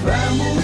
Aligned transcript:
Então, 0.00 0.57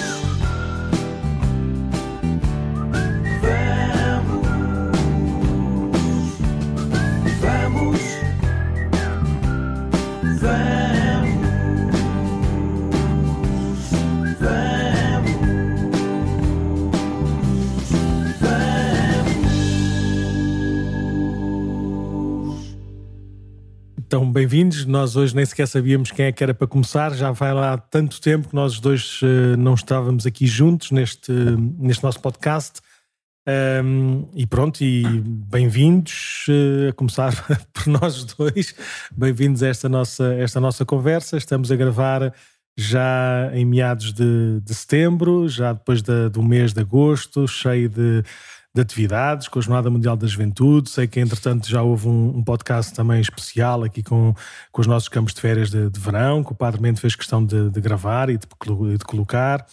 bem-vindos. 24.34 24.84
Nós 24.84 25.14
hoje 25.14 25.32
nem 25.36 25.46
sequer 25.46 25.68
sabíamos 25.68 26.10
quem 26.10 26.26
é 26.26 26.32
que 26.32 26.42
era 26.42 26.52
para 26.52 26.66
começar. 26.66 27.14
Já 27.14 27.30
vai 27.30 27.54
lá 27.54 27.78
tanto 27.78 28.20
tempo 28.20 28.48
que 28.48 28.54
nós 28.54 28.80
dois 28.80 29.22
uh, 29.22 29.56
não 29.56 29.74
estávamos 29.74 30.26
aqui 30.26 30.44
juntos 30.44 30.90
neste, 30.90 31.30
neste 31.78 32.02
nosso 32.02 32.18
podcast. 32.18 32.80
Um, 33.46 34.28
e 34.34 34.44
pronto, 34.44 34.82
e 34.82 35.04
bem-vindos 35.22 36.46
uh, 36.48 36.88
a 36.88 36.92
começar 36.94 37.32
por 37.72 37.86
nós 37.86 38.24
dois. 38.24 38.74
Bem-vindos 39.16 39.62
a 39.62 39.68
esta 39.68 39.88
nossa, 39.88 40.34
esta 40.34 40.58
nossa 40.58 40.84
conversa. 40.84 41.36
Estamos 41.36 41.70
a 41.70 41.76
gravar 41.76 42.34
já 42.76 43.52
em 43.54 43.64
meados 43.64 44.12
de, 44.12 44.60
de 44.60 44.74
setembro, 44.74 45.48
já 45.48 45.72
depois 45.72 46.02
do 46.02 46.42
mês 46.42 46.72
de 46.72 46.80
agosto, 46.80 47.46
cheio 47.46 47.88
de 47.88 48.24
de 48.74 48.80
atividades, 48.80 49.46
com 49.46 49.58
a 49.58 49.62
Jornada 49.62 49.88
Mundial 49.88 50.16
da 50.16 50.26
Juventude. 50.26 50.90
Sei 50.90 51.06
que, 51.06 51.20
entretanto, 51.20 51.68
já 51.68 51.82
houve 51.82 52.08
um, 52.08 52.38
um 52.38 52.42
podcast 52.42 52.92
também 52.92 53.20
especial 53.20 53.84
aqui 53.84 54.02
com, 54.02 54.34
com 54.72 54.80
os 54.80 54.86
nossos 54.86 55.08
campos 55.08 55.32
de 55.32 55.40
férias 55.40 55.70
de, 55.70 55.88
de 55.88 56.00
verão, 56.00 56.42
que 56.42 56.52
o 56.52 56.54
Padre 56.56 56.82
Mente 56.82 57.00
fez 57.00 57.14
questão 57.14 57.44
de, 57.44 57.70
de 57.70 57.80
gravar 57.80 58.28
e 58.30 58.36
de, 58.36 58.46
de 58.98 59.04
colocar. 59.04 59.64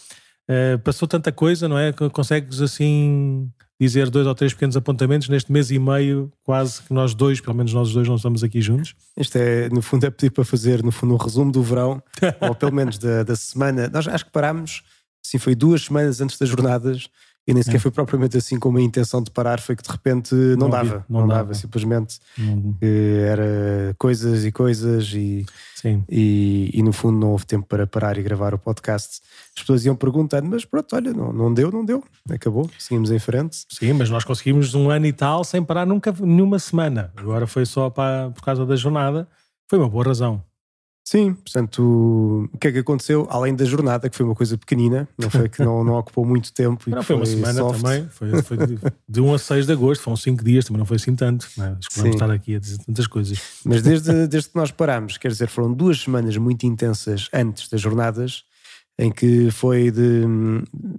Uh, 0.48 0.78
passou 0.80 1.08
tanta 1.08 1.32
coisa, 1.32 1.68
não 1.68 1.78
é? 1.78 1.92
Consegues, 1.92 2.60
assim, 2.60 3.50
dizer 3.80 4.08
dois 4.08 4.26
ou 4.26 4.34
três 4.34 4.52
pequenos 4.52 4.76
apontamentos 4.76 5.28
neste 5.28 5.50
mês 5.50 5.72
e 5.72 5.78
meio, 5.78 6.32
quase 6.44 6.82
que 6.82 6.94
nós 6.94 7.14
dois, 7.14 7.40
pelo 7.40 7.56
menos 7.56 7.72
nós 7.72 7.92
dois, 7.92 8.06
não 8.06 8.14
estamos 8.14 8.44
aqui 8.44 8.60
juntos? 8.60 8.94
Isto 9.16 9.36
é, 9.36 9.68
no 9.70 9.82
fundo, 9.82 10.06
é 10.06 10.10
pedir 10.10 10.30
para 10.30 10.44
fazer, 10.44 10.82
no 10.82 10.92
fundo, 10.92 11.14
um 11.14 11.16
resumo 11.16 11.50
do 11.50 11.62
verão, 11.62 12.00
ou 12.40 12.54
pelo 12.54 12.72
menos 12.72 12.98
da, 12.98 13.24
da 13.24 13.34
semana. 13.34 13.88
Nós 13.92 14.06
acho 14.06 14.26
que 14.26 14.30
parámos, 14.30 14.84
assim, 15.24 15.38
foi 15.38 15.56
duas 15.56 15.82
semanas 15.82 16.20
antes 16.20 16.38
das 16.38 16.48
jornadas, 16.48 17.08
e 17.46 17.52
nem 17.52 17.62
sequer 17.62 17.78
é. 17.78 17.80
foi 17.80 17.90
propriamente 17.90 18.36
assim 18.36 18.58
com 18.58 18.68
uma 18.68 18.80
intenção 18.80 19.20
de 19.20 19.30
parar, 19.30 19.60
foi 19.60 19.74
que 19.74 19.82
de 19.82 19.90
repente 19.90 20.32
não, 20.34 20.56
não 20.56 20.70
dava, 20.70 21.04
não, 21.08 21.20
não 21.20 21.28
dava, 21.28 21.40
dava, 21.40 21.54
simplesmente 21.54 22.20
era 22.80 23.94
coisas 23.98 24.44
e 24.44 24.52
coisas 24.52 25.12
e, 25.12 25.44
e, 26.08 26.70
e, 26.72 26.82
no 26.82 26.92
fundo 26.92 27.18
não 27.18 27.30
houve 27.32 27.44
tempo 27.44 27.66
para 27.66 27.84
parar 27.86 28.16
e 28.16 28.22
gravar 28.22 28.54
o 28.54 28.58
podcast. 28.58 29.20
As 29.56 29.62
pessoas 29.62 29.84
iam 29.84 29.96
perguntando, 29.96 30.48
mas 30.48 30.64
pronto, 30.64 30.94
olha, 30.94 31.12
não, 31.12 31.32
não 31.32 31.52
deu, 31.52 31.72
não 31.72 31.84
deu, 31.84 32.04
acabou, 32.30 32.70
seguimos 32.78 33.10
em 33.10 33.18
frente. 33.18 33.64
Sim, 33.68 33.92
mas 33.94 34.08
nós 34.08 34.24
conseguimos 34.24 34.74
um 34.74 34.88
ano 34.88 35.06
e 35.06 35.12
tal 35.12 35.42
sem 35.42 35.64
parar 35.64 35.84
nunca, 35.84 36.14
nenhuma 36.20 36.60
semana. 36.60 37.12
Agora 37.16 37.46
foi 37.46 37.66
só 37.66 37.90
para, 37.90 38.30
por 38.30 38.42
causa 38.42 38.64
da 38.64 38.76
jornada, 38.76 39.26
foi 39.68 39.80
uma 39.80 39.88
boa 39.88 40.04
razão. 40.04 40.42
Sim, 41.04 41.34
portanto, 41.34 42.48
o 42.52 42.58
que 42.58 42.68
é 42.68 42.72
que 42.72 42.78
aconteceu? 42.78 43.26
Além 43.28 43.54
da 43.54 43.64
jornada, 43.64 44.08
que 44.08 44.16
foi 44.16 44.24
uma 44.24 44.36
coisa 44.36 44.56
pequenina, 44.56 45.08
não 45.18 45.28
foi 45.28 45.48
que 45.48 45.62
não, 45.62 45.82
não 45.82 45.94
ocupou 45.94 46.24
muito 46.24 46.52
tempo. 46.52 46.88
Não, 46.88 47.02
foi, 47.02 47.16
uma 47.16 47.26
semana 47.26 47.54
soft. 47.54 47.82
também, 47.82 48.08
foi, 48.08 48.42
foi 48.42 48.56
de, 48.56 48.78
de 49.08 49.20
1 49.20 49.34
a 49.34 49.38
6 49.38 49.66
de 49.66 49.72
agosto, 49.72 50.02
foram 50.02 50.16
5 50.16 50.44
dias, 50.44 50.64
também 50.64 50.78
não 50.78 50.86
foi 50.86 50.96
assim 50.96 51.14
tanto. 51.16 51.48
Não, 51.56 51.74
que 51.74 51.98
vamos 51.98 52.14
estar 52.14 52.30
aqui 52.30 52.54
a 52.54 52.58
dizer 52.60 52.78
tantas 52.78 53.08
coisas. 53.08 53.40
Mas 53.64 53.82
desde, 53.82 54.28
desde 54.28 54.50
que 54.50 54.56
nós 54.56 54.70
parámos, 54.70 55.18
quer 55.18 55.28
dizer, 55.28 55.48
foram 55.48 55.72
duas 55.72 56.00
semanas 56.00 56.36
muito 56.36 56.66
intensas 56.66 57.28
antes 57.32 57.68
das 57.68 57.80
jornadas, 57.80 58.44
em 58.96 59.10
que 59.10 59.50
foi 59.50 59.90
de 59.90 60.22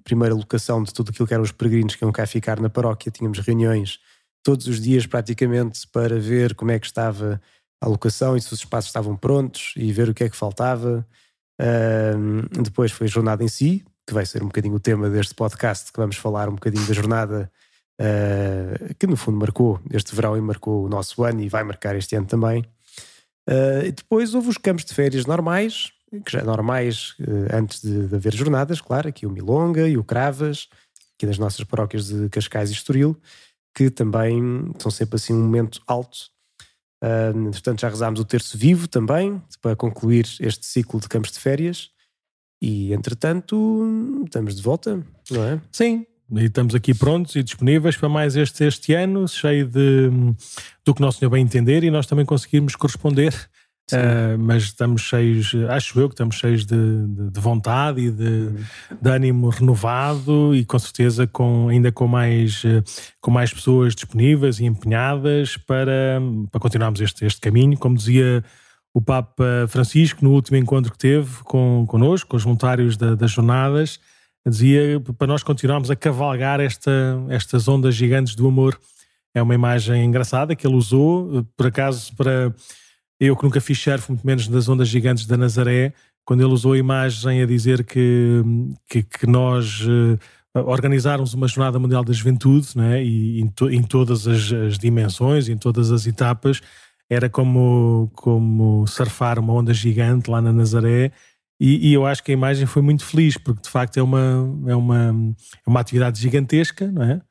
primeira 0.03 0.35
locação 0.35 0.83
de 0.83 0.93
tudo 0.93 1.11
aquilo 1.11 1.27
que 1.27 1.33
eram 1.33 1.43
os 1.43 1.51
peregrinos 1.53 1.95
que 1.95 2.03
iam 2.03 2.11
cá 2.11 2.27
ficar 2.27 2.59
na 2.59 2.69
paróquia, 2.69 3.11
tínhamos 3.11 3.39
reuniões 3.39 3.99
todos 4.43 4.67
os 4.67 4.81
dias 4.81 5.05
praticamente 5.05 5.87
para 5.87 6.19
ver 6.19 6.53
como 6.53 6.71
é 6.71 6.77
que 6.77 6.86
estava 6.86 7.42
a 7.83 7.89
locação 7.89 8.38
e 8.38 8.42
se 8.42 8.54
os 8.54 8.60
espaços 8.60 8.89
estavam 8.89 9.16
prontos 9.16 9.73
e 9.76 9.92
ver 9.92 10.10
o 10.10 10.14
que 10.14 10.23
é 10.23 10.30
que 10.30 10.38
faltava. 10.38 11.05
Uh, 11.60 12.61
depois 12.64 12.92
foi 12.92 13.08
a 13.08 13.10
jornada 13.10 13.44
em 13.44 13.48
si, 13.48 13.83
que 14.08 14.14
vai 14.14 14.26
ser 14.26 14.42
um 14.42 14.48
bocadinho 14.48 14.76
o 14.76 14.80
tema 14.80 15.10
deste 15.10 15.36
podcast, 15.36 15.92
que 15.92 15.99
vamos 15.99 16.16
falar 16.16 16.48
um 16.48 16.55
bocadinho 16.55 16.86
da 16.88 16.93
jornada 16.93 17.52
uh, 17.99 18.95
que 18.95 19.05
no 19.05 19.17
fundo 19.17 19.38
marcou 19.38 19.82
este 19.92 20.16
verão 20.16 20.38
e 20.38 20.42
marcou 20.42 20.86
o 20.86 20.89
nosso 20.89 21.23
ano 21.23 21.42
e 21.42 21.49
vai 21.49 21.64
marcar 21.64 21.95
este 21.95 22.16
ano 22.16 22.26
também. 22.26 22.64
Uh, 23.49 23.92
depois 23.92 24.33
houve 24.33 24.48
os 24.48 24.58
campos 24.58 24.86
de 24.86 24.93
férias 24.93 25.26
normais, 25.26 25.92
que 26.26 26.32
já 26.32 26.43
normais 26.43 27.16
ah, 27.22 27.58
antes 27.58 27.82
de, 27.82 28.08
de, 28.08 28.16
haver 28.16 28.36
jornadas, 28.36 28.80
claro, 28.80 29.10
aqui 29.10 29.26
o 29.26 29.32
Milonga 29.32 29.88
e 29.89 29.98
o 29.98 30.04
Cravas, 30.04 30.67
aqui 31.16 31.26
das 31.26 31.39
nossas 31.39 31.66
paróquias 31.66 32.05
de 32.05 32.30
Cascais 32.30 32.70
e 32.70 32.73
Estoril, 32.73 33.17
que 33.73 33.89
também 33.89 34.72
são 34.77 34.92
sempre 34.92 35.16
assim 35.16 35.33
um 35.33 35.42
momento 35.42 35.82
alto 35.88 36.33
Portanto, 37.52 37.81
já 37.81 37.89
rezámos 37.89 38.19
o 38.19 38.25
terço 38.25 38.58
vivo 38.58 38.87
também, 38.87 39.41
para 39.61 39.75
concluir 39.75 40.25
este 40.39 40.65
ciclo 40.65 40.99
de 40.99 41.09
campos 41.09 41.31
de 41.31 41.39
férias. 41.39 41.89
E, 42.61 42.93
entretanto, 42.93 44.23
estamos 44.25 44.55
de 44.55 44.61
volta, 44.61 45.05
não 45.30 45.43
é? 45.43 45.61
Sim, 45.69 46.05
e 46.31 46.45
estamos 46.45 46.73
aqui 46.73 46.93
prontos 46.93 47.36
e 47.36 47.43
disponíveis 47.43 47.97
para 47.97 48.08
mais 48.08 48.36
este, 48.36 48.63
este 48.63 48.93
ano, 48.93 49.27
cheio 49.27 49.67
de, 49.67 50.09
do 50.86 50.93
que 50.93 51.02
o 51.02 51.05
nosso 51.05 51.19
Senhor 51.19 51.30
bem 51.30 51.43
entender 51.43 51.83
e 51.83 51.92
nós 51.92 52.08
também 52.08 52.25
conseguirmos 52.25 52.75
corresponder 52.75 53.33
Uh, 53.92 54.38
mas 54.39 54.64
estamos 54.64 55.02
cheios, 55.02 55.52
acho 55.70 55.99
eu 55.99 56.08
que 56.08 56.14
estamos 56.14 56.38
cheios 56.38 56.66
de, 56.66 57.05
de, 57.05 57.30
de 57.32 57.39
vontade 57.39 57.99
e 57.99 58.11
de, 58.11 58.23
uhum. 58.23 58.55
de, 59.02 59.10
ânimo 59.10 59.49
renovado 59.49 60.55
e 60.55 60.64
com 60.64 60.80
certeza 60.80 61.27
com, 61.27 61.67
ainda 61.67 61.92
com 61.92 62.08
mais, 62.08 62.64
com 63.20 63.30
mais 63.30 63.54
pessoas 63.54 63.93
disponíveis 63.93 64.60
e 64.60 64.66
empenhadas 64.66 65.58
para, 65.58 66.22
para 66.49 66.61
continuarmos 66.61 67.02
este, 67.02 67.26
este 67.26 67.42
caminho. 67.42 67.77
Como 67.77 67.98
dizia 67.98 68.42
o 68.93 69.02
Papa 69.02 69.66
Francisco 69.67 70.23
no 70.23 70.32
último 70.32 70.55
encontro 70.58 70.92
que 70.92 70.98
teve 70.98 71.43
com, 71.43 71.86
connosco, 71.86 72.30
com 72.30 72.38
os 72.38 72.43
voluntários 72.43 72.95
da, 72.95 73.16
das 73.16 73.32
jornadas, 73.32 73.99
dizia 74.48 75.02
para 75.17 75.27
nós 75.27 75.43
continuarmos 75.43 75.89
a 75.89 75.95
cavalgar 75.95 76.60
esta, 76.60 76.92
estas 77.30 77.67
ondas 77.67 77.95
gigantes 77.95 78.36
do 78.36 78.48
amor. 78.48 78.80
É 79.33 79.42
uma 79.42 79.55
imagem 79.55 80.05
engraçada 80.05 80.55
que 80.55 80.66
ele 80.66 80.76
usou, 80.76 81.43
por 81.58 81.67
acaso, 81.67 82.16
para 82.16 82.54
eu 83.26 83.36
que 83.36 83.44
nunca 83.44 83.61
fiz 83.61 83.80
surf, 83.80 84.10
muito 84.11 84.26
menos 84.26 84.48
das 84.48 84.67
ondas 84.67 84.88
gigantes 84.88 85.26
da 85.26 85.38
Nazaré, 85.38 85.94
quando 86.26 86.42
ele 86.42 86.54
usou 86.54 86.73
a 86.73 86.78
imagem 86.78 87.42
a 87.42 87.45
dizer 87.45 87.84
que, 87.86 88.42
que, 88.88 89.04
que 89.04 89.28
nós 89.28 89.82
uh, 89.82 90.20
organizarmos 90.66 91.34
uma 91.34 91.48
Jornada 91.48 91.80
Mundial 91.80 92.04
da 92.04 92.14
Juventude, 92.14 92.70
né, 92.76 93.04
e 93.04 93.42
em, 93.42 93.48
to, 93.48 93.70
em 93.70 93.82
todas 93.82 94.28
as, 94.28 94.52
as, 94.52 94.78
dimensões, 94.78 95.50
em 95.50 95.58
todas 95.58 95.92
as 95.92 96.06
etapas, 96.06 96.61
era 97.10 97.30
como, 97.30 98.10
como 98.16 98.86
surfar 98.88 99.40
uma 99.40 99.54
onda 99.54 99.73
gigante 99.73 100.30
lá 100.30 100.42
na 100.42 100.54
Nazaré. 100.54 101.11
E, 101.60 101.90
e, 101.90 101.94
eu 101.94 102.05
acho 102.05 102.23
que 102.23 102.32
a 102.32 102.34
imagem 102.34 102.66
foi 102.66 102.82
muito 102.82 103.05
feliz, 103.05 103.38
porque 103.38 103.61
de 103.61 103.70
facto 103.70 103.98
é 103.98 104.04
uma, 104.04 104.54
é 104.67 104.76
uma, 104.76 105.36
é 105.66 105.70
uma 105.70 105.80
atividade 105.80 106.20
gigantesca, 106.20 106.92
não 106.92 107.04
é? 107.04 107.22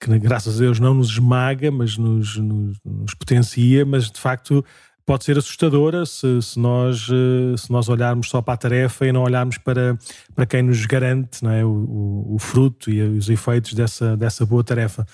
que 0.00 0.18
graças 0.18 0.56
a 0.56 0.60
Deus 0.60 0.78
não 0.78 0.94
nos 0.94 1.08
esmaga, 1.08 1.70
mas 1.70 1.96
nos, 1.96 2.36
nos, 2.36 2.78
nos 2.84 3.14
potencia, 3.14 3.84
mas 3.84 4.10
de 4.10 4.20
facto 4.20 4.64
pode 5.06 5.24
ser 5.24 5.38
assustadora 5.38 6.06
se, 6.06 6.40
se, 6.40 6.58
nós, 6.58 7.08
eh, 7.10 7.56
se 7.56 7.70
nós 7.70 7.88
olharmos 7.88 8.28
só 8.28 8.40
para 8.40 8.54
a 8.54 8.56
tarefa 8.56 9.06
e 9.06 9.12
não 9.12 9.22
olharmos 9.22 9.58
para, 9.58 9.98
para 10.34 10.46
quem 10.46 10.62
nos 10.62 10.84
garante 10.86 11.42
não 11.42 11.50
é, 11.50 11.64
o, 11.64 11.68
o, 11.68 12.34
o 12.34 12.38
fruto 12.38 12.90
e 12.90 13.02
os 13.02 13.28
efeitos 13.28 13.74
dessa, 13.74 14.16
dessa 14.16 14.46
boa 14.46 14.64
tarefa. 14.64 15.06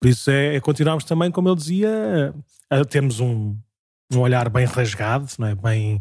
Por 0.00 0.08
isso 0.08 0.30
é, 0.30 0.56
é 0.56 0.60
continuarmos 0.60 1.04
também, 1.04 1.30
como 1.30 1.48
ele 1.48 1.56
dizia, 1.56 2.34
a 2.70 2.84
termos 2.84 3.20
um, 3.20 3.56
um 4.12 4.20
olhar 4.20 4.48
bem 4.48 4.64
rasgado, 4.64 5.26
não 5.38 5.48
é? 5.48 5.54
bem, 5.54 6.00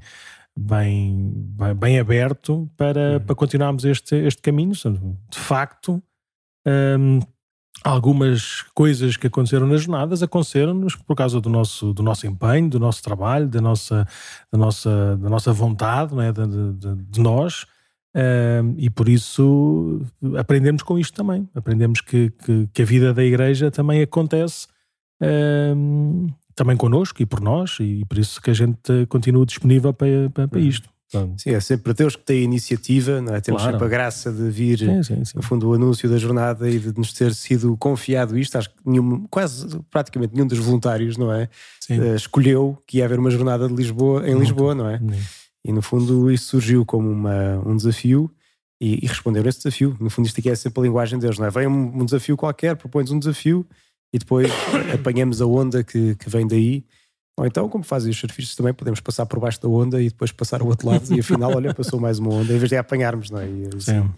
bem, 0.58 1.32
bem, 1.58 1.74
bem 1.76 2.00
aberto 2.00 2.70
para, 2.78 3.14
uhum. 3.14 3.20
para 3.22 3.36
continuarmos 3.36 3.86
este, 3.86 4.16
este 4.16 4.42
caminho. 4.42 4.74
De 4.74 5.40
facto, 5.40 6.02
um, 6.66 7.20
algumas 7.84 8.64
coisas 8.74 9.16
que 9.18 9.28
aconteceram 9.28 9.68
nas 9.68 9.82
jornadas 9.84 10.24
aconteceram-nos 10.24 10.96
por 10.96 11.16
causa 11.16 11.40
do 11.40 11.50
nosso, 11.50 11.94
do 11.94 12.04
nosso 12.04 12.28
empenho, 12.28 12.70
do 12.70 12.80
nosso 12.80 13.02
trabalho, 13.04 13.48
da 13.48 13.62
nossa, 13.62 14.08
da 14.52 14.58
nossa, 14.58 15.18
da 15.18 15.30
nossa 15.30 15.54
vontade, 15.54 16.14
não 16.14 16.22
é? 16.22 16.32
de, 16.32 16.74
de, 16.74 16.96
de 16.96 17.20
nós. 17.20 17.64
Uh, 18.16 18.74
e 18.78 18.90
por 18.90 19.08
isso 19.08 20.02
aprendemos 20.38 20.82
com 20.82 20.98
isto 20.98 21.14
também. 21.14 21.48
Aprendemos 21.54 22.02
que, 22.02 22.32
que, 22.32 22.68
que 22.74 22.82
a 22.82 22.86
vida 22.86 23.14
da 23.14 23.24
igreja 23.24 23.70
também 23.70 24.02
acontece 24.02 24.68
uh, 25.22 26.34
também 26.56 26.76
connosco 26.76 27.22
e 27.22 27.26
por 27.26 27.40
nós, 27.40 27.78
e 27.80 28.04
por 28.06 28.18
isso 28.18 28.42
que 28.42 28.50
a 28.50 28.54
gente 28.54 29.06
continua 29.08 29.46
disponível 29.46 29.94
para, 29.94 30.30
para, 30.34 30.48
para 30.48 30.60
isto. 30.60 30.90
Sim, 31.38 31.52
é 31.52 31.60
sempre 31.62 31.94
Deus 31.94 32.18
que 32.18 32.24
tem 32.24 32.40
a 32.40 32.44
iniciativa, 32.44 33.22
não 33.22 33.34
é? 33.34 33.40
temos 33.40 33.62
claro. 33.62 33.78
sempre 33.78 33.88
a 33.88 33.90
graça 33.90 34.32
de 34.32 34.50
vir, 34.50 34.80
sim, 34.80 35.04
sim, 35.04 35.24
sim. 35.24 35.34
no 35.38 35.42
fundo, 35.42 35.70
o 35.70 35.74
anúncio 35.74 36.10
da 36.10 36.18
jornada 36.18 36.70
e 36.70 36.80
de 36.80 36.98
nos 36.98 37.14
ter 37.14 37.34
sido 37.34 37.78
confiado 37.78 38.38
isto. 38.38 38.58
Acho 38.58 38.70
que 38.70 38.76
nenhum, 38.86 39.26
quase 39.30 39.80
praticamente 39.90 40.34
nenhum 40.34 40.46
dos 40.46 40.60
voluntários, 40.60 41.16
não 41.16 41.32
é? 41.32 41.50
Uh, 41.90 42.16
escolheu 42.16 42.78
que 42.86 42.98
ia 42.98 43.06
haver 43.06 43.20
uma 43.20 43.32
jornada 43.32 43.68
de 43.70 43.74
Lisboa 43.74 44.28
em 44.30 44.38
Lisboa, 44.38 44.76
não 44.76 44.90
é? 44.90 45.00
E 45.64 45.72
no 45.72 45.82
fundo 45.82 46.30
isso 46.30 46.48
surgiu 46.48 46.86
como 46.86 47.10
uma, 47.10 47.60
um 47.66 47.76
desafio 47.76 48.30
e, 48.80 49.04
e 49.04 49.08
responderam 49.08 49.48
esse 49.48 49.60
desafio. 49.60 49.96
No 50.00 50.10
fundo, 50.10 50.26
isto 50.26 50.40
aqui 50.40 50.50
é 50.50 50.56
sempre 50.56 50.82
a 50.82 50.84
linguagem 50.84 51.18
deles, 51.20 51.38
não 51.38 51.46
é? 51.46 51.50
Vem 51.50 51.68
um, 51.68 52.02
um 52.02 52.06
desafio 52.06 52.36
qualquer, 52.36 52.76
propõe-nos 52.76 53.12
um 53.12 53.20
desafio 53.20 53.66
e 54.14 54.20
depois 54.20 54.52
apanhamos 54.94 55.42
a 55.42 55.46
onda 55.46 55.84
que, 55.84 56.16
que 56.16 56.30
vem 56.30 56.46
daí. 56.48 56.86
Ou 57.38 57.46
então, 57.46 57.70
como 57.70 57.84
fazem 57.84 58.10
os 58.10 58.18
surfistas 58.18 58.56
também, 58.56 58.74
podemos 58.74 59.00
passar 59.00 59.26
por 59.28 59.40
baixo 59.40 59.62
da 59.62 59.70
onda 59.70 60.02
e 60.02 60.10
depois 60.10 60.32
passar 60.32 60.60
ao 60.62 60.68
outro 60.68 60.90
lado 60.90 61.14
e 61.14 61.20
afinal, 61.20 61.56
olha, 61.56 61.72
passou 61.74 62.00
mais 62.00 62.18
uma 62.18 62.34
onda, 62.34 62.52
em 62.52 62.58
vez 62.58 62.70
de 62.70 62.76
apanharmos, 62.76 63.30
não 63.30 63.40
é? 63.40 63.46
E, 63.46 63.70
assim. 63.78 64.12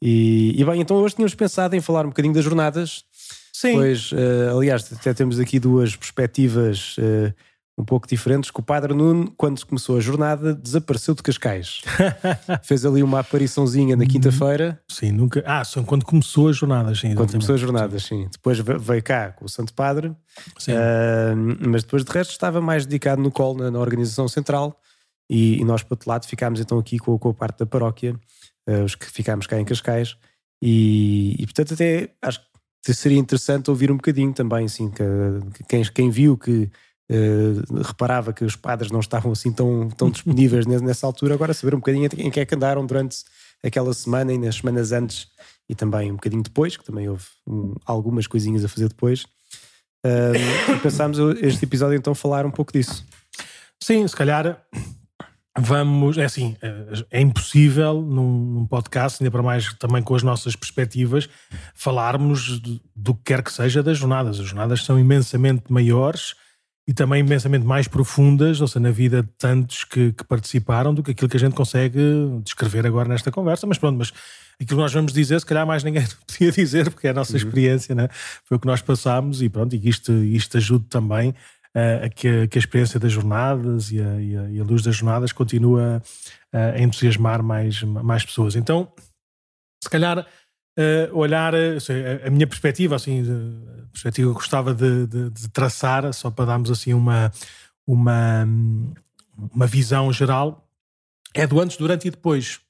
e, 0.00 0.60
e, 0.60 0.64
bem, 0.64 0.82
então 0.82 0.98
hoje 0.98 1.14
tínhamos 1.14 1.34
pensado 1.34 1.74
em 1.74 1.80
falar 1.80 2.04
um 2.04 2.10
bocadinho 2.10 2.34
das 2.34 2.44
jornadas. 2.44 3.04
Sim. 3.52 3.74
Pois, 3.74 4.12
uh, 4.12 4.58
aliás, 4.58 4.92
até 4.92 5.14
temos 5.14 5.40
aqui 5.40 5.58
duas 5.58 5.96
perspectivas 5.96 6.96
uh, 6.98 7.32
um 7.76 7.84
pouco 7.84 8.06
diferentes, 8.06 8.50
que 8.50 8.60
o 8.60 8.62
Padre 8.62 8.92
Nuno, 8.92 9.32
quando 9.36 9.64
começou 9.64 9.96
a 9.96 10.00
jornada, 10.00 10.54
desapareceu 10.54 11.14
de 11.14 11.22
Cascais. 11.22 11.80
Fez 12.62 12.84
ali 12.84 13.02
uma 13.02 13.20
apariçãozinha 13.20 13.96
na 13.96 14.04
quinta-feira. 14.04 14.80
Sim, 14.88 15.12
nunca. 15.12 15.42
Ah, 15.46 15.64
só 15.64 15.82
quando 15.82 16.04
começou 16.04 16.48
a 16.48 16.52
jornada, 16.52 16.94
sim. 16.94 17.14
Quando 17.14 17.32
começou 17.32 17.54
a 17.54 17.58
jornada, 17.58 17.98
sim. 17.98 18.24
sim. 18.24 18.28
Depois 18.30 18.58
veio 18.58 19.02
cá 19.02 19.32
com 19.32 19.46
o 19.46 19.48
Santo 19.48 19.72
Padre, 19.72 20.14
sim. 20.58 20.72
Uh, 20.72 21.68
mas 21.68 21.82
depois 21.82 22.04
de 22.04 22.12
resto 22.12 22.30
estava 22.30 22.60
mais 22.60 22.84
dedicado 22.84 23.22
no 23.22 23.30
colo 23.30 23.58
na, 23.58 23.70
na 23.70 23.78
organização 23.78 24.28
central 24.28 24.78
e, 25.30 25.58
e 25.58 25.64
nós, 25.64 25.82
para 25.82 25.94
outro 25.94 26.10
lado, 26.10 26.26
ficámos 26.26 26.60
então 26.60 26.78
aqui 26.78 26.98
com, 26.98 27.18
com 27.18 27.30
a 27.30 27.34
parte 27.34 27.60
da 27.60 27.66
paróquia, 27.66 28.14
uh, 28.68 28.84
os 28.84 28.94
que 28.94 29.06
ficámos 29.06 29.46
cá 29.46 29.58
em 29.58 29.64
Cascais. 29.64 30.16
E, 30.60 31.36
e, 31.38 31.44
portanto, 31.46 31.72
até 31.72 32.10
acho 32.20 32.40
que 32.84 32.92
seria 32.92 33.18
interessante 33.18 33.70
ouvir 33.70 33.90
um 33.90 33.96
bocadinho 33.96 34.34
também, 34.34 34.66
assim, 34.66 34.90
que, 34.90 35.02
que 35.54 35.64
quem, 35.64 35.82
quem 35.84 36.10
viu 36.10 36.36
que 36.36 36.70
Uh, 37.12 37.82
reparava 37.82 38.32
que 38.32 38.42
os 38.42 38.56
padres 38.56 38.90
não 38.90 39.00
estavam 39.00 39.32
assim 39.32 39.52
tão, 39.52 39.90
tão 39.90 40.08
disponíveis 40.10 40.64
nessa 40.66 41.06
altura, 41.06 41.34
agora 41.34 41.52
saber 41.52 41.74
um 41.74 41.78
bocadinho 41.78 42.08
em 42.16 42.30
que 42.30 42.40
é 42.40 42.46
que 42.46 42.54
andaram 42.54 42.86
durante 42.86 43.18
aquela 43.62 43.92
semana 43.92 44.32
e 44.32 44.38
nas 44.38 44.54
semanas 44.54 44.92
antes 44.92 45.28
e 45.68 45.74
também 45.74 46.10
um 46.10 46.14
bocadinho 46.14 46.42
depois, 46.42 46.76
que 46.76 46.84
também 46.84 47.08
houve 47.08 47.24
um, 47.46 47.74
algumas 47.84 48.26
coisinhas 48.26 48.64
a 48.64 48.68
fazer 48.68 48.88
depois. 48.88 49.24
Uh, 50.04 50.74
e 50.74 50.80
pensámos 50.80 51.18
este 51.40 51.64
episódio 51.64 51.96
então 51.98 52.14
falar 52.14 52.46
um 52.46 52.50
pouco 52.50 52.72
disso. 52.72 53.04
Sim, 53.82 54.06
se 54.08 54.16
calhar 54.16 54.64
vamos, 55.58 56.16
é 56.16 56.24
assim, 56.24 56.56
é 57.10 57.20
impossível 57.20 58.00
num, 58.00 58.66
podcast, 58.66 59.22
ainda 59.22 59.30
para 59.30 59.42
mais 59.42 59.72
também 59.74 60.02
com 60.02 60.14
as 60.14 60.22
nossas 60.22 60.56
perspectivas, 60.56 61.28
falarmos 61.74 62.58
do 62.96 63.14
que 63.14 63.22
quer 63.24 63.42
que 63.42 63.52
seja 63.52 63.82
das 63.82 63.98
jornadas. 63.98 64.40
As 64.40 64.46
jornadas 64.46 64.84
são 64.84 64.98
imensamente 64.98 65.64
maiores 65.70 66.34
e 66.86 66.92
também 66.92 67.20
imensamente 67.20 67.64
mais 67.64 67.86
profundas, 67.86 68.60
ou 68.60 68.66
seja, 68.66 68.80
na 68.80 68.90
vida 68.90 69.22
de 69.22 69.28
tantos 69.38 69.84
que, 69.84 70.12
que, 70.12 70.24
participaram, 70.24 70.92
do 70.92 71.02
que 71.02 71.12
aquilo 71.12 71.28
que 71.28 71.36
a 71.36 71.40
gente 71.40 71.54
consegue 71.54 72.00
descrever 72.42 72.86
agora 72.86 73.08
nesta 73.08 73.30
conversa. 73.30 73.66
Mas 73.66 73.78
pronto, 73.78 73.98
mas 73.98 74.12
aquilo 74.54 74.78
que 74.78 74.82
nós 74.82 74.92
vamos 74.92 75.12
dizer, 75.12 75.38
se 75.38 75.46
calhar 75.46 75.66
mais 75.66 75.84
ninguém 75.84 76.04
podia 76.26 76.50
dizer, 76.50 76.90
porque 76.90 77.06
é 77.06 77.10
a 77.10 77.14
nossa 77.14 77.32
uhum. 77.32 77.38
experiência, 77.38 77.94
né? 77.94 78.08
foi 78.44 78.56
o 78.56 78.60
que 78.60 78.66
nós 78.66 78.82
passámos 78.82 79.42
e 79.42 79.48
pronto, 79.48 79.74
e 79.74 79.88
isto, 79.88 80.12
isto 80.12 80.56
ajude 80.56 80.86
também 80.86 81.30
uh, 81.30 82.06
a, 82.06 82.08
que, 82.08 82.48
que, 82.48 82.58
a 82.58 82.60
experiência 82.60 82.98
das 82.98 83.12
jornadas 83.12 83.92
e 83.92 84.00
a, 84.00 84.20
e 84.20 84.36
a, 84.36 84.50
e 84.50 84.60
a 84.60 84.64
luz 84.64 84.82
das 84.82 84.96
jornadas 84.96 85.32
continua 85.32 86.02
uh, 86.52 86.76
a 86.76 86.80
entusiasmar 86.80 87.42
mais, 87.44 87.82
mais 87.82 88.24
pessoas. 88.24 88.56
Então, 88.56 88.92
se 89.82 89.90
calhar 89.90 90.26
uh, 90.78 91.16
olhar 91.16 91.54
a, 91.54 91.58
a, 92.26 92.30
minha 92.30 92.46
perspectiva, 92.46 92.96
assim, 92.96 93.22
a 93.22 93.90
perspectiva 93.90 94.28
que 94.28 94.30
eu 94.30 94.34
gostava 94.34 94.74
de, 94.74 95.06
de, 95.06 95.30
de, 95.30 95.48
traçar, 95.48 96.12
só 96.12 96.30
para 96.30 96.46
darmos 96.46 96.70
assim 96.70 96.94
uma, 96.94 97.30
uma, 97.86 98.46
uma 99.52 99.66
visão 99.66 100.12
geral, 100.12 100.66
é 101.34 101.46
do 101.46 101.60
antes, 101.60 101.76
durante 101.76 102.08
e 102.08 102.10
depois. 102.10 102.60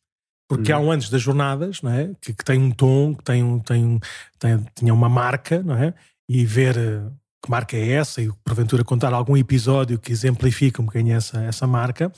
Porque 0.49 0.71
há 0.71 0.79
um 0.79 0.91
antes 0.93 1.09
das 1.09 1.23
jornadas, 1.23 1.81
não 1.81 1.91
é? 1.91 2.11
que, 2.21 2.35
que 2.35 2.45
tem 2.45 2.59
um 2.59 2.71
tom, 2.71 3.15
que 3.15 3.25
tem, 3.25 3.43
um, 3.43 3.59
tem, 3.59 3.99
tem, 4.39 4.67
tinha 4.75 4.93
uma 4.93 5.09
marca, 5.09 5.63
não 5.63 5.75
é? 5.75 5.95
E 6.29 6.45
ver 6.45 6.77
eh, 6.77 7.01
que 7.43 7.51
marca 7.51 7.75
é 7.75 7.93
essa 7.93 8.21
e 8.21 8.31
porventura 8.45 8.85
contar 8.85 9.15
algum 9.15 9.35
episódio 9.35 9.99
que 9.99 10.13
exemplifica 10.13 10.83
um 10.83 10.85
bocadinho 10.85 11.17
essa, 11.17 11.43
essa 11.43 11.67
marca. 11.67 12.13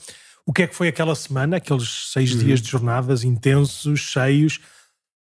O 0.45 0.51
que 0.51 0.63
é 0.63 0.67
que 0.67 0.75
foi 0.75 0.89
aquela 0.89 1.15
semana, 1.15 1.57
aqueles 1.57 2.11
seis 2.11 2.33
uhum. 2.33 2.39
dias 2.39 2.61
de 2.61 2.69
jornadas 2.69 3.23
intensos, 3.23 4.01
cheios, 4.01 4.59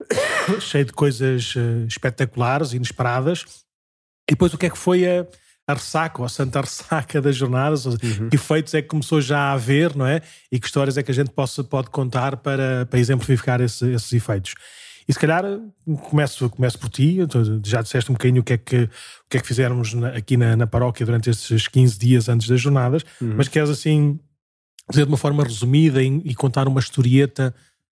cheio 0.60 0.84
de 0.84 0.92
coisas 0.92 1.54
uh, 1.56 1.86
espetaculares, 1.86 2.72
inesperadas. 2.72 3.44
E 4.28 4.32
depois 4.32 4.52
o 4.54 4.58
que 4.58 4.66
é 4.66 4.70
que 4.70 4.78
foi 4.78 5.06
a, 5.06 5.26
a 5.66 5.74
ressaca, 5.74 6.20
ou 6.20 6.26
a 6.26 6.28
santa 6.28 6.60
ressaca 6.62 7.20
das 7.20 7.36
jornadas? 7.36 7.84
Uhum. 7.86 8.28
Que 8.28 8.36
efeitos 8.36 8.74
é 8.74 8.82
que 8.82 8.88
começou 8.88 9.20
já 9.20 9.38
a 9.38 9.52
haver, 9.52 9.94
não 9.94 10.06
é? 10.06 10.20
E 10.50 10.58
que 10.58 10.66
histórias 10.66 10.96
é 10.96 11.02
que 11.02 11.10
a 11.10 11.14
gente 11.14 11.30
possa, 11.30 11.62
pode 11.62 11.90
contar 11.90 12.36
para, 12.38 12.86
para 12.86 12.98
exemplificar 12.98 13.60
esse, 13.60 13.86
esses 13.92 14.12
efeitos? 14.12 14.54
E 15.06 15.12
se 15.12 15.18
calhar 15.18 15.44
começo, 16.08 16.48
começo 16.48 16.78
por 16.78 16.88
ti, 16.88 17.18
já 17.62 17.82
disseste 17.82 18.10
um 18.10 18.14
bocadinho 18.14 18.40
o 18.40 18.44
que 18.44 18.54
é 18.54 18.58
que, 18.58 18.84
o 18.84 19.28
que, 19.28 19.36
é 19.36 19.40
que 19.40 19.46
fizemos 19.46 19.92
na, 19.92 20.08
aqui 20.08 20.36
na, 20.36 20.56
na, 20.56 20.66
paróquia 20.66 21.04
durante 21.04 21.28
esses 21.28 21.68
15 21.68 21.98
dias 21.98 22.28
antes 22.28 22.48
das 22.48 22.58
jornadas, 22.58 23.02
uhum. 23.20 23.34
mas 23.36 23.46
queres 23.46 23.68
assim 23.68 24.18
dizer 24.88 25.04
de 25.04 25.10
uma 25.10 25.18
forma 25.18 25.44
resumida 25.44 26.02
e, 26.02 26.22
e 26.24 26.34
contar 26.34 26.66
uma 26.66 26.80
historieta 26.80 27.54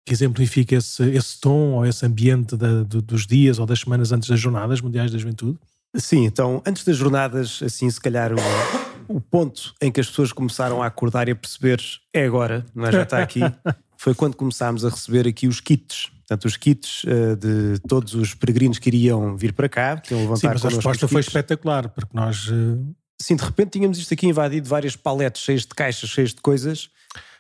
que 0.06 0.14
exemplifica 0.14 0.76
esse, 0.76 1.04
esse 1.10 1.40
tom 1.40 1.74
ou 1.74 1.86
esse 1.86 2.06
ambiente 2.06 2.56
da, 2.56 2.84
do, 2.84 3.02
dos 3.02 3.26
dias 3.26 3.58
ou 3.58 3.66
das 3.66 3.80
semanas 3.80 4.12
antes 4.12 4.30
das 4.30 4.40
Jornadas 4.40 4.80
Mundiais 4.80 5.12
da 5.12 5.18
Juventude? 5.18 5.58
Sim, 5.96 6.26
então, 6.26 6.62
antes 6.66 6.84
das 6.84 6.98
jornadas, 6.98 7.62
assim, 7.64 7.90
se 7.90 8.00
calhar 8.00 8.32
o, 8.34 9.16
o 9.16 9.22
ponto 9.22 9.74
em 9.82 9.92
que 9.92 10.00
as 10.00 10.08
pessoas 10.08 10.32
começaram 10.32 10.84
a 10.84 10.86
acordar 10.86 11.28
e 11.28 11.32
a 11.32 11.36
perceber 11.36 11.82
é 12.14 12.26
agora, 12.26 12.66
não 12.76 12.86
é? 12.86 12.92
já 12.92 13.04
está 13.04 13.20
aqui, 13.20 13.40
foi 13.98 14.14
quando 14.14 14.36
começámos 14.36 14.86
a 14.86 14.90
receber 14.90 15.28
aqui 15.28 15.48
os 15.48 15.60
kits. 15.60 16.12
Portanto, 16.28 16.46
os 16.46 16.58
kits 16.58 17.04
uh, 17.04 17.36
de 17.36 17.80
todos 17.88 18.16
os 18.16 18.34
peregrinos 18.34 18.80
que 18.80 18.90
iriam 18.90 19.38
vir 19.38 19.54
para 19.54 19.70
cá, 19.70 19.98
que 19.98 20.14
iam 20.14 20.22
levantar 20.22 20.40
Sim, 20.40 20.48
mas 20.48 20.66
a 20.66 20.70
resposta 20.70 21.08
foi 21.08 21.22
espetacular, 21.22 21.90
porque 21.90 22.12
nós. 22.14 22.48
Uh... 22.48 22.96
Sim, 23.22 23.36
de 23.36 23.44
repente 23.44 23.72
tínhamos 23.72 23.98
isto 23.98 24.14
aqui 24.14 24.28
invadido 24.28 24.68
várias 24.68 24.96
paletes 24.96 25.42
cheias 25.42 25.62
de 25.62 25.70
caixas, 25.70 26.10
cheias 26.10 26.32
de 26.32 26.42
coisas, 26.42 26.90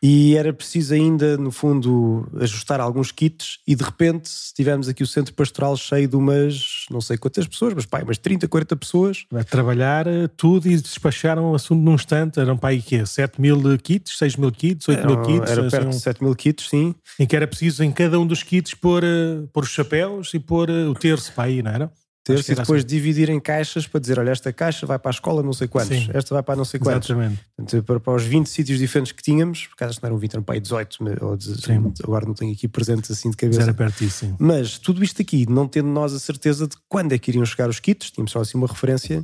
e 0.07 0.37
era 0.37 0.53
preciso 0.53 0.93
ainda, 0.93 1.35
no 1.35 1.49
fundo, 1.49 2.29
ajustar 2.39 2.79
alguns 2.79 3.11
kits 3.11 3.57
e 3.65 3.73
de 3.73 3.83
repente 3.83 4.29
tivemos 4.55 4.87
aqui 4.87 5.01
o 5.01 5.07
centro 5.07 5.33
pastoral 5.33 5.75
cheio 5.75 6.07
de 6.07 6.15
umas, 6.15 6.85
não 6.91 7.01
sei 7.01 7.17
quantas 7.17 7.47
pessoas, 7.47 7.73
mas 7.73 7.87
pá, 7.87 8.03
umas 8.03 8.19
30, 8.19 8.47
40 8.47 8.75
pessoas. 8.75 9.25
A 9.33 9.43
trabalhar 9.43 10.05
eh, 10.05 10.27
tudo 10.27 10.69
e 10.69 10.79
despacharam 10.79 11.51
o 11.51 11.55
assunto 11.55 11.81
num 11.81 11.95
instante. 11.95 12.39
Eram 12.39 12.59
aí 12.61 12.83
quê? 12.83 13.03
7 13.03 13.41
mil 13.41 13.57
kits, 13.79 14.15
6 14.19 14.35
mil 14.35 14.51
kits, 14.51 14.87
8 14.87 15.07
mil 15.07 15.21
kits? 15.23 15.49
Era 15.49 15.61
perto 15.71 15.87
assim, 15.87 15.97
de 15.97 16.03
7 16.03 16.23
mil 16.23 16.35
kits, 16.35 16.69
sim. 16.69 16.93
Em 17.19 17.25
que 17.25 17.35
era 17.35 17.47
preciso 17.47 17.83
em 17.83 17.91
cada 17.91 18.19
um 18.19 18.27
dos 18.27 18.43
kits 18.43 18.75
pôr, 18.75 19.03
eh, 19.03 19.41
pôr 19.51 19.63
os 19.63 19.71
chapéus 19.71 20.35
e 20.35 20.39
pôr 20.39 20.69
eh, 20.69 20.85
o 20.85 20.93
terço 20.93 21.33
para 21.33 21.45
aí, 21.45 21.63
não 21.63 21.71
era? 21.71 21.91
Terço 22.25 22.51
e 22.51 22.55
depois 22.55 22.79
assim. 22.79 22.87
dividir 22.87 23.29
em 23.29 23.39
caixas 23.39 23.87
para 23.87 23.99
dizer: 23.99 24.17
olha, 24.19 24.31
esta 24.31 24.51
caixa 24.51 24.85
vai 24.85 24.97
para 24.97 25.09
a 25.09 25.13
escola 25.13 25.43
não 25.43 25.53
sei 25.53 25.67
quantos, 25.67 25.95
Sim. 25.95 26.09
esta 26.11 26.33
vai 26.33 26.41
para 26.41 26.55
não 26.55 26.65
sei 26.65 26.79
quantos. 26.79 27.09
Exatamente. 27.09 27.39
Portanto, 27.55 27.83
para, 27.83 27.99
para 27.99 28.15
os 28.15 28.23
20 28.23 28.47
sítios 28.47 28.79
diferentes 28.79 29.11
que 29.11 29.21
tínhamos, 29.21 29.67
por 29.67 29.75
acaso 29.75 29.99
não 30.01 30.07
eram 30.07 30.17
20, 30.17 30.33
eram 30.33 30.43
para 30.43 30.55
aí 30.55 30.59
18, 30.59 30.97
ou 31.21 31.37
18 31.37 32.03
agora 32.03 32.25
não 32.25 32.33
tenho 32.33 32.51
aqui 32.51 32.67
presentes 32.67 33.11
assim 33.11 33.29
de 33.29 33.37
cabeça. 33.37 33.61
Era 33.61 33.73
pertíssimo. 33.73 34.35
Mas 34.39 34.79
tudo 34.79 35.03
isto 35.03 35.21
aqui, 35.21 35.47
não 35.47 35.67
tendo 35.67 35.87
nós 35.87 36.13
a 36.13 36.19
certeza 36.19 36.67
de 36.67 36.75
quando 36.89 37.13
é 37.13 37.17
que 37.19 37.29
iriam 37.29 37.45
chegar 37.45 37.69
os 37.69 37.79
kits, 37.79 38.09
tínhamos 38.09 38.31
só 38.31 38.41
assim 38.41 38.57
uma 38.57 38.67
referência, 38.67 39.23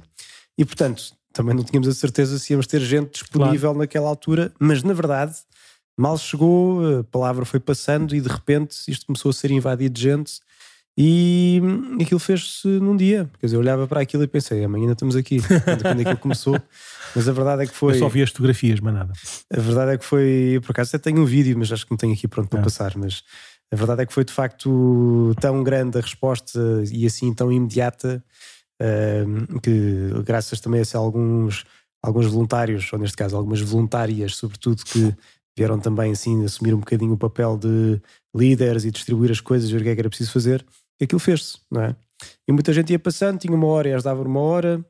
e 0.58 0.64
portanto 0.64 1.14
também 1.34 1.56
não 1.56 1.64
tínhamos 1.64 1.88
a 1.88 1.94
certeza 1.94 2.38
se 2.38 2.54
íamos 2.54 2.68
ter 2.68 2.82
gente 2.82 3.14
disponível 3.14 3.70
claro. 3.72 3.80
naquela 3.80 4.08
altura, 4.08 4.54
mas 4.60 4.84
na 4.84 4.94
verdade. 4.94 5.36
Mal 5.98 6.18
chegou, 6.18 7.00
a 7.00 7.04
palavra 7.04 7.46
foi 7.46 7.60
passando 7.60 8.16
e 8.16 8.22
de 8.22 8.30
repente 8.30 8.76
isto 8.88 9.06
começou 9.06 9.30
a 9.30 9.34
ser 9.34 9.52
invadido 9.52 9.94
de 9.94 10.02
gente 10.02 10.40
e 10.98 11.62
aquilo 12.02 12.20
fez-se 12.20 12.68
num 12.68 12.96
dia. 12.96 13.30
Quer 13.40 13.48
dizer, 13.48 13.56
eu 13.56 13.62
olhava 13.62 13.88
para 13.88 14.02
aquilo 14.02 14.24
e 14.24 14.28
pensei, 14.28 14.64
amanhã 14.64 14.84
ainda 14.84 14.94
estamos 14.94 15.16
aqui, 15.16 15.40
quando, 15.64 15.82
quando 15.82 16.00
aquilo 16.02 16.18
começou. 16.18 16.62
Mas 17.16 17.28
a 17.28 17.32
verdade 17.32 17.64
é 17.64 17.68
que 17.68 17.74
foi. 17.74 17.96
Eu 17.96 18.00
só 18.00 18.10
vi 18.10 18.22
as 18.22 18.30
fotografias, 18.30 18.80
mas 18.80 18.94
nada. 18.94 19.14
A 19.54 19.60
verdade 19.60 19.92
é 19.94 19.98
que 19.98 20.06
foi. 20.06 20.60
Por 20.64 20.72
acaso 20.72 20.96
até 20.96 21.10
tenho 21.10 21.22
um 21.22 21.26
vídeo, 21.26 21.58
mas 21.58 21.72
acho 21.72 21.86
que 21.86 21.92
não 21.92 21.98
tenho 21.98 22.14
aqui 22.14 22.28
pronto 22.28 22.50
para 22.50 22.60
é. 22.60 22.64
passar. 22.64 22.98
Mas 22.98 23.24
a 23.72 23.76
verdade 23.76 24.04
é 24.04 24.06
que 24.06 24.14
foi 24.14 24.26
de 24.26 24.34
facto 24.34 25.34
tão 25.40 25.64
grande 25.64 25.98
a 25.98 26.02
resposta 26.02 26.60
e 26.92 27.06
assim 27.06 27.34
tão 27.34 27.52
imediata 27.52 28.24
que, 29.62 30.10
graças 30.26 30.60
também 30.60 30.82
a 30.82 30.98
alguns, 30.98 31.66
alguns 32.04 32.26
voluntários, 32.26 32.92
ou 32.92 33.00
neste 33.00 33.16
caso 33.16 33.38
algumas 33.38 33.62
voluntárias, 33.62 34.36
sobretudo, 34.36 34.84
que 34.84 35.16
vieram 35.56 35.80
também 35.80 36.12
assim 36.12 36.44
assumir 36.44 36.74
um 36.74 36.80
bocadinho 36.80 37.14
o 37.14 37.18
papel 37.18 37.58
de 37.58 38.02
líderes 38.36 38.84
e 38.86 38.92
distribuir 38.92 39.32
as 39.32 39.40
coisas, 39.40 39.70
ver 39.70 39.82
o 39.82 39.84
que 39.84 39.90
é 39.90 39.94
que 39.94 40.02
era 40.02 40.10
preciso 40.10 40.32
fazer 40.32 40.66
e 41.02 41.06
aquilo 41.06 41.20
fez-se, 41.20 41.58
não 41.70 41.82
é? 41.82 41.96
E 42.48 42.52
muita 42.52 42.72
gente 42.72 42.92
ia 42.92 43.00
passando, 43.00 43.40
tinha 43.40 43.56
uma 43.56 43.66
hora 43.66 43.90
e 43.90 43.92
eles 43.92 44.04
davam 44.04 44.24
uma 44.24 44.40
hora 44.40 44.86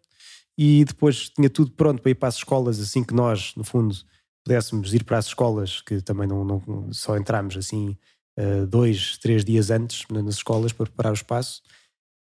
e 0.58 0.84
depois 0.84 1.30
tinha 1.30 1.50
tudo 1.50 1.72
pronto 1.72 2.02
para 2.02 2.12
ir 2.12 2.16
para 2.16 2.28
as 2.28 2.36
escolas 2.36 2.80
assim 2.82 3.02
que 3.02 3.14
nós, 3.14 3.56
no 3.56 3.64
fundo, 3.64 3.96
pudéssemos 4.44 4.94
ir 4.94 5.06
para 5.06 5.18
as 5.18 5.28
escolas, 5.28 5.82
que 5.82 6.02
também 6.02 6.28
não, 6.28 6.44
não 6.44 6.92
só 6.92 7.18
entramos 7.18 7.56
assim 7.56 7.98
uh, 8.38 8.68
dois, 8.68 9.18
três 9.18 9.46
dias 9.46 9.72
antes 9.72 10.06
nas 10.10 10.36
escolas 10.36 10.74
para 10.74 10.86
preparar 10.86 11.14
o 11.14 11.16
espaço. 11.16 11.62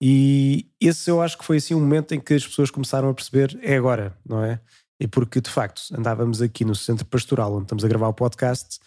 E 0.00 0.66
esse 0.80 1.10
eu 1.10 1.20
acho 1.20 1.36
que 1.36 1.44
foi 1.44 1.56
assim 1.56 1.74
um 1.74 1.80
momento 1.80 2.14
em 2.14 2.20
que 2.20 2.34
as 2.34 2.46
pessoas 2.46 2.70
começaram 2.70 3.10
a 3.10 3.14
perceber 3.14 3.58
é 3.60 3.76
agora, 3.76 4.16
não 4.26 4.42
é? 4.42 4.60
E 4.98 5.08
porque 5.08 5.40
de 5.40 5.50
facto 5.50 5.82
andávamos 5.92 6.40
aqui 6.40 6.64
no 6.64 6.74
centro 6.74 7.04
pastoral 7.06 7.54
onde 7.54 7.64
estamos 7.64 7.84
a 7.84 7.88
gravar 7.88 8.08
o 8.08 8.14
podcast 8.14 8.78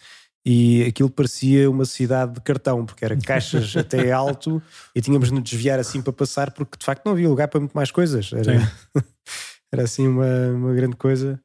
e 0.44 0.84
aquilo 0.84 1.08
parecia 1.08 1.70
uma 1.70 1.84
cidade 1.84 2.34
de 2.34 2.40
cartão, 2.40 2.84
porque 2.84 3.04
era 3.04 3.16
caixas 3.16 3.74
até 3.76 4.12
alto 4.12 4.62
e 4.94 5.00
tínhamos 5.00 5.28
de 5.28 5.34
nos 5.34 5.42
desviar 5.42 5.78
assim 5.78 6.02
para 6.02 6.12
passar, 6.12 6.50
porque 6.50 6.76
de 6.78 6.84
facto 6.84 7.04
não 7.06 7.12
havia 7.12 7.28
lugar 7.28 7.48
para 7.48 7.60
muito 7.60 7.72
mais 7.72 7.90
coisas. 7.90 8.30
Era, 8.32 8.70
era 9.72 9.82
assim 9.84 10.06
uma, 10.06 10.48
uma 10.48 10.74
grande 10.74 10.96
coisa. 10.96 11.40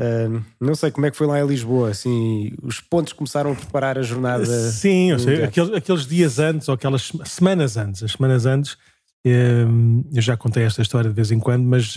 Uh, 0.00 0.42
não 0.58 0.74
sei 0.74 0.90
como 0.90 1.04
é 1.04 1.10
que 1.10 1.16
foi 1.16 1.26
lá 1.26 1.38
em 1.38 1.46
Lisboa, 1.46 1.90
assim, 1.90 2.54
os 2.62 2.80
pontos 2.80 3.12
começaram 3.12 3.52
a 3.52 3.54
preparar 3.54 3.98
a 3.98 4.02
jornada. 4.02 4.46
Sim, 4.70 5.12
aqueles, 5.12 5.74
aqueles, 5.74 6.06
dias 6.06 6.38
antes, 6.38 6.68
ou 6.70 6.74
aquelas 6.74 7.12
semanas 7.26 7.76
antes, 7.76 8.02
as 8.02 8.12
semanas 8.12 8.46
antes, 8.46 8.78
eu 9.22 10.22
já 10.22 10.38
contei 10.38 10.62
esta 10.62 10.80
história 10.80 11.10
de 11.10 11.14
vez 11.14 11.30
em 11.30 11.38
quando, 11.38 11.64
mas 11.64 11.94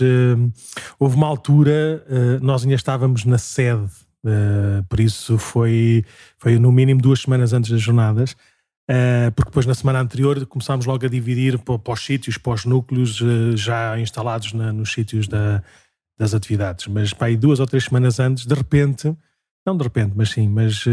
houve 0.98 1.16
uma 1.16 1.26
altura, 1.26 2.04
eh, 2.06 2.38
nós 2.42 2.62
ainda 2.62 2.74
estávamos 2.74 3.24
na 3.24 3.38
sede 3.38 3.88
Uh, 4.24 4.82
por 4.88 5.00
isso 5.00 5.36
foi, 5.36 6.02
foi 6.38 6.58
no 6.58 6.72
mínimo 6.72 7.00
duas 7.00 7.20
semanas 7.20 7.52
antes 7.52 7.70
das 7.70 7.82
jornadas, 7.82 8.32
uh, 8.90 9.30
porque 9.36 9.50
depois 9.50 9.66
na 9.66 9.74
semana 9.74 10.00
anterior 10.00 10.46
começámos 10.46 10.86
logo 10.86 11.04
a 11.04 11.08
dividir 11.10 11.58
para, 11.58 11.78
para 11.78 11.92
os 11.92 12.00
sítios, 12.00 12.38
para 12.38 12.54
os 12.54 12.64
núcleos 12.64 13.20
uh, 13.20 13.54
já 13.54 13.98
instalados 14.00 14.54
na, 14.54 14.72
nos 14.72 14.90
sítios 14.90 15.28
da, 15.28 15.62
das 16.18 16.32
atividades. 16.32 16.86
Mas 16.86 17.12
para 17.12 17.26
aí 17.26 17.36
duas 17.36 17.60
ou 17.60 17.66
três 17.66 17.84
semanas 17.84 18.18
antes, 18.18 18.46
de 18.46 18.54
repente, 18.54 19.14
não 19.66 19.76
de 19.76 19.82
repente, 19.82 20.12
mas 20.16 20.30
sim, 20.30 20.48
mas 20.48 20.84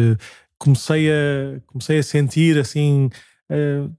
comecei, 0.57 1.09
a, 1.09 1.61
comecei 1.67 1.99
a 1.99 2.03
sentir 2.03 2.57
assim. 2.57 3.09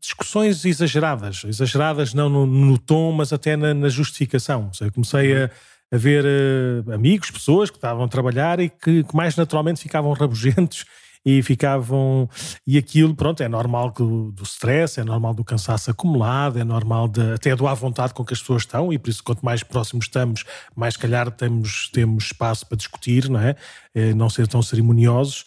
discussões 0.00 0.64
exageradas, 0.64 1.44
exageradas 1.44 2.14
não 2.14 2.28
no, 2.28 2.46
no 2.46 2.78
tom, 2.78 3.12
mas 3.12 3.32
até 3.32 3.56
na, 3.56 3.72
na 3.72 3.88
justificação. 3.88 4.66
Ou 4.66 4.74
seja, 4.74 4.90
comecei 4.90 5.44
a, 5.44 5.50
a 5.92 5.96
ver 5.98 6.24
uh, 6.24 6.92
amigos, 6.92 7.30
pessoas 7.30 7.70
que 7.70 7.76
estavam 7.76 8.04
a 8.04 8.08
trabalhar 8.08 8.58
e 8.58 8.70
que, 8.70 9.04
que, 9.04 9.14
mais 9.14 9.36
naturalmente 9.36 9.80
ficavam 9.80 10.12
rabugentos 10.14 10.86
e 11.24 11.42
ficavam. 11.42 12.28
E 12.66 12.78
aquilo, 12.78 13.14
pronto, 13.14 13.42
é 13.42 13.48
normal 13.48 13.90
do, 13.90 14.32
do 14.32 14.42
stress, 14.42 14.98
é 14.98 15.04
normal 15.04 15.34
do 15.34 15.44
cansaço 15.44 15.90
acumulado, 15.90 16.58
é 16.58 16.64
normal 16.64 17.08
de, 17.08 17.34
até 17.34 17.54
do 17.54 17.68
à 17.68 17.74
vontade 17.74 18.14
com 18.14 18.24
que 18.24 18.32
as 18.32 18.40
pessoas 18.40 18.62
estão, 18.62 18.90
e 18.90 18.98
por 18.98 19.10
isso, 19.10 19.22
quanto 19.22 19.44
mais 19.44 19.62
próximos 19.62 20.06
estamos, 20.06 20.44
mais 20.74 20.96
calhar 20.96 21.30
temos, 21.30 21.90
temos 21.92 22.24
espaço 22.24 22.66
para 22.66 22.78
discutir, 22.78 23.28
não 23.28 23.38
é? 23.38 23.54
é 23.94 24.14
não 24.14 24.30
ser 24.30 24.48
tão 24.48 24.62
cerimoniosos 24.62 25.44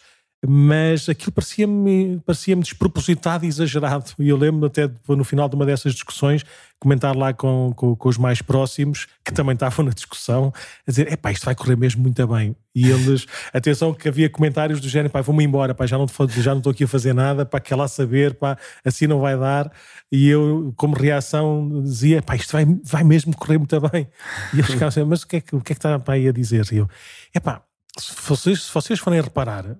mas 0.48 1.08
aquilo 1.08 1.32
parecia-me 1.32 2.20
parecia 2.24 2.54
despropositado 2.56 3.44
e 3.44 3.48
exagerado. 3.48 4.12
E 4.18 4.28
eu 4.28 4.36
lembro 4.36 4.66
até 4.66 4.90
no 5.08 5.24
final 5.24 5.48
de 5.48 5.56
uma 5.56 5.66
dessas 5.66 5.92
discussões 5.92 6.44
comentar 6.78 7.16
lá 7.16 7.32
com, 7.32 7.72
com, 7.74 7.96
com, 7.96 8.08
os 8.08 8.18
mais 8.18 8.42
próximos, 8.42 9.06
que 9.24 9.32
também 9.32 9.54
estavam 9.54 9.84
na 9.84 9.92
discussão, 9.92 10.52
a 10.86 10.90
dizer: 10.90 11.10
é 11.10 11.16
pá, 11.16 11.32
isto 11.32 11.44
vai 11.44 11.54
correr 11.54 11.76
mesmo 11.76 12.02
muito 12.02 12.26
bem. 12.26 12.54
E 12.74 12.90
eles, 12.90 13.26
atenção, 13.52 13.94
que 13.94 14.08
havia 14.08 14.28
comentários 14.28 14.80
do 14.80 14.88
género: 14.88 15.10
pá, 15.10 15.20
vou-me 15.20 15.44
embora, 15.44 15.74
pá, 15.74 15.86
já 15.86 15.96
não, 15.96 16.06
já 16.28 16.52
não 16.52 16.58
estou 16.58 16.70
aqui 16.70 16.84
a 16.84 16.88
fazer 16.88 17.14
nada, 17.14 17.46
pá, 17.46 17.58
quer 17.58 17.76
lá 17.76 17.88
saber, 17.88 18.34
pá, 18.34 18.58
assim 18.84 19.06
não 19.06 19.20
vai 19.20 19.38
dar. 19.38 19.72
E 20.12 20.28
eu, 20.28 20.72
como 20.76 20.94
reação, 20.94 21.82
dizia: 21.82 22.22
pá, 22.22 22.36
isto 22.36 22.52
vai, 22.52 22.66
vai 22.84 23.04
mesmo 23.04 23.34
correr 23.36 23.58
muito 23.58 23.80
bem. 23.88 24.08
E 24.52 24.58
eles 24.58 24.66
ficavam 24.66 24.88
assim: 24.88 25.04
mas 25.04 25.22
o 25.22 25.26
que 25.26 25.36
é 25.36 25.40
que, 25.40 25.56
o 25.56 25.60
que, 25.60 25.72
é 25.72 25.74
que 25.74 25.78
está 25.78 25.98
pá, 25.98 26.14
aí 26.14 26.28
a 26.28 26.32
dizer? 26.32 26.66
E 26.72 26.76
eu: 26.76 26.88
é 27.34 27.40
pá, 27.40 27.62
se 27.98 28.12
vocês, 28.26 28.62
se 28.64 28.74
vocês 28.74 28.98
forem 28.98 29.20
reparar, 29.20 29.76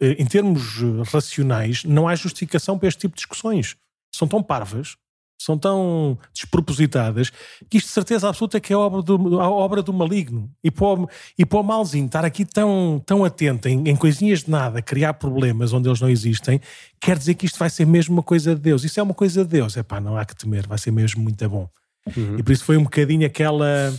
em 0.00 0.26
termos 0.26 0.80
eh, 0.80 1.10
racionais, 1.10 1.84
não 1.84 2.06
há 2.06 2.14
justificação 2.14 2.78
para 2.78 2.88
este 2.88 3.00
tipo 3.00 3.14
de 3.14 3.18
discussões. 3.18 3.76
São 4.14 4.28
tão 4.28 4.42
parvas, 4.42 4.96
são 5.38 5.58
tão 5.58 6.16
despropositadas, 6.32 7.30
que 7.68 7.78
isto 7.78 7.88
de 7.88 7.92
certeza 7.92 8.28
absoluta 8.28 8.56
é 8.56 8.60
que 8.60 8.72
é 8.72 8.76
obra 8.76 9.02
do, 9.02 9.40
a 9.40 9.50
obra 9.50 9.82
do 9.82 9.92
maligno. 9.92 10.50
E 10.62 10.70
para, 10.70 10.86
o, 10.86 11.08
e 11.36 11.44
para 11.44 11.58
o 11.58 11.62
malzinho 11.62 12.06
estar 12.06 12.24
aqui 12.24 12.44
tão, 12.44 13.02
tão 13.04 13.24
atento 13.24 13.68
em, 13.68 13.88
em 13.88 13.96
coisinhas 13.96 14.44
de 14.44 14.50
nada, 14.50 14.80
criar 14.80 15.14
problemas 15.14 15.72
onde 15.72 15.88
eles 15.88 16.00
não 16.00 16.08
existem, 16.08 16.60
quer 17.00 17.18
dizer 17.18 17.34
que 17.34 17.46
isto 17.46 17.58
vai 17.58 17.68
ser 17.68 17.86
mesmo 17.86 18.14
uma 18.14 18.22
coisa 18.22 18.54
de 18.54 18.60
Deus. 18.60 18.84
Isso 18.84 19.00
é 19.00 19.02
uma 19.02 19.14
coisa 19.14 19.42
de 19.42 19.50
Deus. 19.50 19.76
É 19.76 19.82
pá, 19.82 20.00
não 20.00 20.16
há 20.16 20.24
que 20.24 20.36
temer, 20.36 20.66
vai 20.66 20.78
ser 20.78 20.92
mesmo 20.92 21.22
muito 21.22 21.48
bom. 21.48 21.68
Uhum. 22.16 22.38
E 22.38 22.42
por 22.42 22.52
isso 22.52 22.64
foi 22.64 22.76
um 22.76 22.84
bocadinho 22.84 23.26
aquela, 23.26 23.92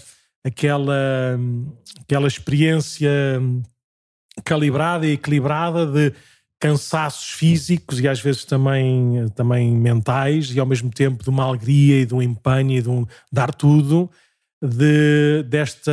aquela, 0.44 1.40
aquela 2.02 2.28
experiência 2.28 3.10
calibrada 4.44 5.06
e 5.08 5.14
equilibrada 5.14 5.86
de 5.86 6.14
cansaços 6.60 7.32
físicos 7.32 8.00
e 8.00 8.08
às 8.08 8.20
vezes 8.20 8.46
também, 8.46 9.28
também 9.36 9.72
mentais 9.72 10.52
e 10.52 10.60
ao 10.60 10.66
mesmo 10.66 10.90
tempo 10.90 11.24
de 11.24 11.30
uma 11.30 11.44
alegria 11.44 12.02
e 12.02 12.06
de 12.06 12.14
um 12.14 12.22
empenho 12.22 12.72
e 12.72 12.82
de 12.82 12.90
um 12.90 13.06
dar 13.32 13.54
tudo 13.54 14.10
de, 14.62 15.44
desta, 15.44 15.92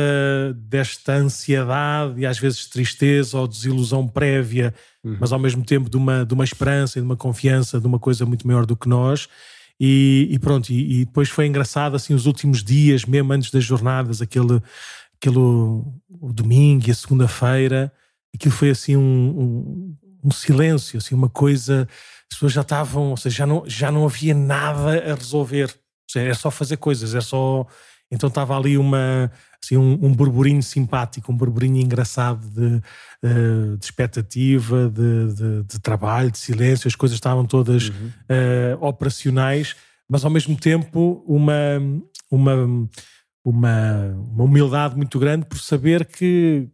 desta 0.55 1.13
ansiedade 1.13 2.21
e 2.21 2.25
às 2.25 2.39
vezes 2.39 2.67
tristeza 2.67 3.37
ou 3.37 3.47
desilusão 3.47 4.07
prévia, 4.07 4.73
uhum. 5.03 5.17
mas 5.19 5.31
ao 5.31 5.39
mesmo 5.39 5.63
tempo 5.63 5.89
de 5.89 5.97
uma, 5.97 6.25
de 6.25 6.33
uma 6.33 6.43
esperança 6.43 6.97
e 6.97 7.01
de 7.01 7.05
uma 7.05 7.17
confiança 7.17 7.79
de 7.79 7.85
uma 7.85 7.99
coisa 7.99 8.25
muito 8.25 8.47
maior 8.47 8.65
do 8.65 8.75
que 8.75 8.87
nós. 8.87 9.27
E, 9.79 10.27
e 10.31 10.39
pronto, 10.39 10.71
e, 10.71 11.01
e, 11.01 11.05
depois 11.05 11.29
foi 11.29 11.45
engraçado 11.45 11.95
assim 11.95 12.13
os 12.13 12.25
últimos 12.25 12.63
dias, 12.63 13.05
mesmo 13.05 13.33
antes 13.33 13.51
das 13.51 13.63
jornadas, 13.63 14.21
aquele, 14.21 14.61
aquele 15.15 15.37
o 15.37 16.31
domingo 16.31 16.87
e 16.87 16.91
a 16.91 16.95
segunda-feira, 16.95 17.91
aquilo 18.33 18.53
foi 18.53 18.69
assim 18.69 18.95
um, 18.95 19.01
um, 19.01 19.97
um, 20.25 20.31
silêncio, 20.31 20.97
assim 20.97 21.13
uma 21.13 21.29
coisa, 21.29 21.87
as 22.31 22.37
pessoas 22.37 22.53
já 22.53 22.61
estavam, 22.61 23.11
ou 23.11 23.17
seja, 23.17 23.37
já 23.37 23.45
não, 23.45 23.63
já 23.67 23.91
não 23.91 24.05
havia 24.05 24.33
nada 24.33 25.11
a 25.11 25.15
resolver, 25.15 25.73
seja, 26.09 26.25
era 26.25 26.35
só 26.35 26.49
fazer 26.49 26.77
coisas, 26.77 27.13
era 27.13 27.21
só, 27.21 27.65
então 28.11 28.27
estava 28.27 28.57
ali 28.57 28.77
uma, 28.77 29.31
assim, 29.63 29.77
um, 29.77 29.93
um 30.01 30.13
burburinho 30.13 30.61
simpático, 30.61 31.31
um 31.31 31.37
burburinho 31.37 31.81
engraçado 31.81 32.47
de, 32.49 32.81
uh, 33.23 33.77
de 33.77 33.85
expectativa, 33.85 34.89
de, 34.89 35.33
de, 35.33 35.63
de, 35.63 35.79
trabalho, 35.79 36.31
de 36.31 36.37
silêncio, 36.37 36.87
as 36.87 36.95
coisas 36.95 37.15
estavam 37.15 37.45
todas 37.45 37.89
uhum. 37.89 38.11
uh, 38.29 38.85
operacionais, 38.85 39.75
mas 40.09 40.25
ao 40.25 40.31
mesmo 40.31 40.55
tempo 40.55 41.23
uma, 41.27 41.53
uma, 42.29 42.89
uma, 43.43 44.15
uma 44.31 44.43
humildade 44.43 44.95
muito 44.95 45.17
grande 45.19 45.45
por 45.45 45.59
saber 45.59 46.05
que 46.05 46.69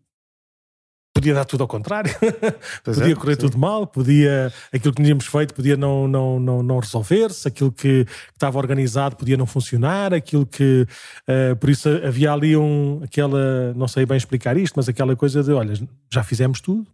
podia 1.13 1.33
dar 1.33 1.45
tudo 1.45 1.61
ao 1.61 1.67
contrário, 1.67 2.13
podia 2.83 3.11
é, 3.11 3.15
correr 3.15 3.35
sim. 3.35 3.41
tudo 3.41 3.57
mal, 3.57 3.85
podia 3.87 4.53
aquilo 4.73 4.93
que 4.93 5.01
tínhamos 5.01 5.25
feito 5.25 5.53
podia 5.53 5.75
não, 5.75 6.07
não, 6.07 6.39
não, 6.39 6.63
não 6.63 6.79
resolver-se, 6.79 7.47
aquilo 7.47 7.71
que 7.71 8.05
estava 8.33 8.57
organizado 8.57 9.15
podia 9.15 9.35
não 9.35 9.45
funcionar, 9.45 10.13
aquilo 10.13 10.45
que 10.45 10.87
uh, 11.27 11.55
por 11.57 11.69
isso 11.69 11.89
havia 11.89 12.31
ali 12.31 12.55
um 12.55 13.01
aquela, 13.03 13.73
não 13.73 13.87
sei 13.87 14.05
bem 14.05 14.17
explicar 14.17 14.55
isto, 14.57 14.75
mas 14.75 14.87
aquela 14.87 15.15
coisa 15.15 15.43
de 15.43 15.51
olha, 15.51 15.73
já 16.11 16.23
fizemos 16.23 16.61
tudo, 16.61 16.87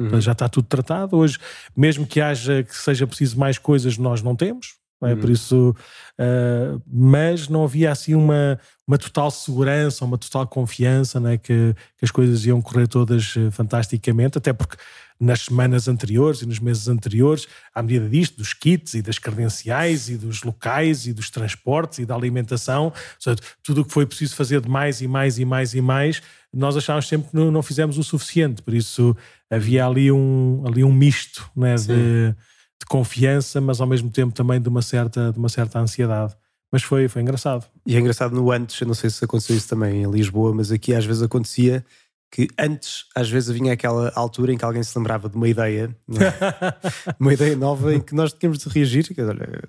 uhum. 0.00 0.20
já 0.20 0.32
está 0.32 0.48
tudo 0.48 0.66
tratado, 0.66 1.16
hoje, 1.16 1.38
mesmo 1.76 2.06
que 2.06 2.20
haja 2.20 2.62
que 2.62 2.74
seja 2.74 3.06
preciso 3.06 3.38
mais 3.38 3.58
coisas, 3.58 3.98
nós 3.98 4.22
não 4.22 4.34
temos, 4.34 4.76
é? 5.02 5.14
Uhum. 5.14 5.20
Por 5.20 5.30
isso, 5.30 5.76
uh, 6.18 6.82
mas 6.86 7.48
não 7.48 7.64
havia 7.64 7.92
assim 7.92 8.14
uma, 8.14 8.58
uma 8.86 8.98
total 8.98 9.30
segurança, 9.30 10.04
uma 10.04 10.18
total 10.18 10.46
confiança 10.46 11.20
né? 11.20 11.38
que, 11.38 11.74
que 11.96 12.04
as 12.04 12.10
coisas 12.10 12.44
iam 12.44 12.60
correr 12.60 12.88
todas 12.88 13.36
uh, 13.36 13.50
fantasticamente, 13.50 14.38
até 14.38 14.52
porque 14.52 14.76
nas 15.20 15.42
semanas 15.42 15.88
anteriores 15.88 16.42
e 16.42 16.46
nos 16.46 16.60
meses 16.60 16.86
anteriores, 16.86 17.48
à 17.74 17.82
medida 17.82 18.08
disto, 18.08 18.36
dos 18.36 18.52
kits 18.52 18.94
e 18.94 19.02
das 19.02 19.18
credenciais 19.18 20.08
e 20.08 20.16
dos 20.16 20.42
locais 20.42 21.06
e 21.06 21.12
dos 21.12 21.28
transportes 21.28 21.98
e 21.98 22.06
da 22.06 22.14
alimentação, 22.14 22.92
seja, 23.18 23.36
tudo 23.62 23.80
o 23.80 23.84
que 23.84 23.92
foi 23.92 24.06
preciso 24.06 24.36
fazer 24.36 24.60
de 24.60 24.68
mais 24.68 25.00
e 25.00 25.08
mais 25.08 25.38
e 25.38 25.44
mais 25.44 25.74
e 25.74 25.80
mais, 25.80 26.22
nós 26.52 26.76
achávamos 26.76 27.08
sempre 27.08 27.30
que 27.30 27.36
não, 27.36 27.50
não 27.50 27.62
fizemos 27.62 27.98
o 27.98 28.04
suficiente, 28.04 28.62
por 28.62 28.72
isso 28.72 29.16
havia 29.50 29.86
ali 29.86 30.10
um, 30.12 30.62
ali 30.66 30.84
um 30.84 30.92
misto 30.92 31.50
né? 31.56 31.74
de 31.74 32.34
de 32.80 32.86
confiança, 32.86 33.60
mas 33.60 33.80
ao 33.80 33.86
mesmo 33.86 34.10
tempo 34.10 34.32
também 34.32 34.60
de 34.60 34.68
uma 34.68 34.82
certa, 34.82 35.32
de 35.32 35.38
uma 35.38 35.48
certa 35.48 35.78
ansiedade. 35.80 36.34
Mas 36.70 36.82
foi, 36.82 37.08
foi 37.08 37.22
engraçado. 37.22 37.66
E 37.86 37.96
é 37.96 37.98
engraçado 37.98 38.34
no 38.34 38.50
antes, 38.50 38.80
eu 38.80 38.86
não 38.86 38.94
sei 38.94 39.08
se 39.10 39.24
aconteceu 39.24 39.56
isso 39.56 39.68
também 39.68 40.02
em 40.02 40.10
Lisboa, 40.10 40.54
mas 40.54 40.70
aqui 40.70 40.94
às 40.94 41.04
vezes 41.04 41.22
acontecia 41.22 41.84
que 42.30 42.48
antes, 42.58 43.06
às 43.14 43.28
vezes, 43.30 43.48
vinha 43.50 43.72
aquela 43.72 44.12
altura 44.14 44.52
em 44.52 44.58
que 44.58 44.64
alguém 44.64 44.82
se 44.82 44.96
lembrava 44.96 45.28
de 45.28 45.36
uma 45.36 45.48
ideia, 45.48 45.96
é? 46.10 47.14
uma 47.18 47.32
ideia 47.32 47.56
nova 47.56 47.94
em 47.94 48.00
que 48.00 48.14
nós 48.14 48.32
tínhamos 48.32 48.58
de 48.58 48.68
reagir. 48.68 49.06
Olha, 49.18 49.62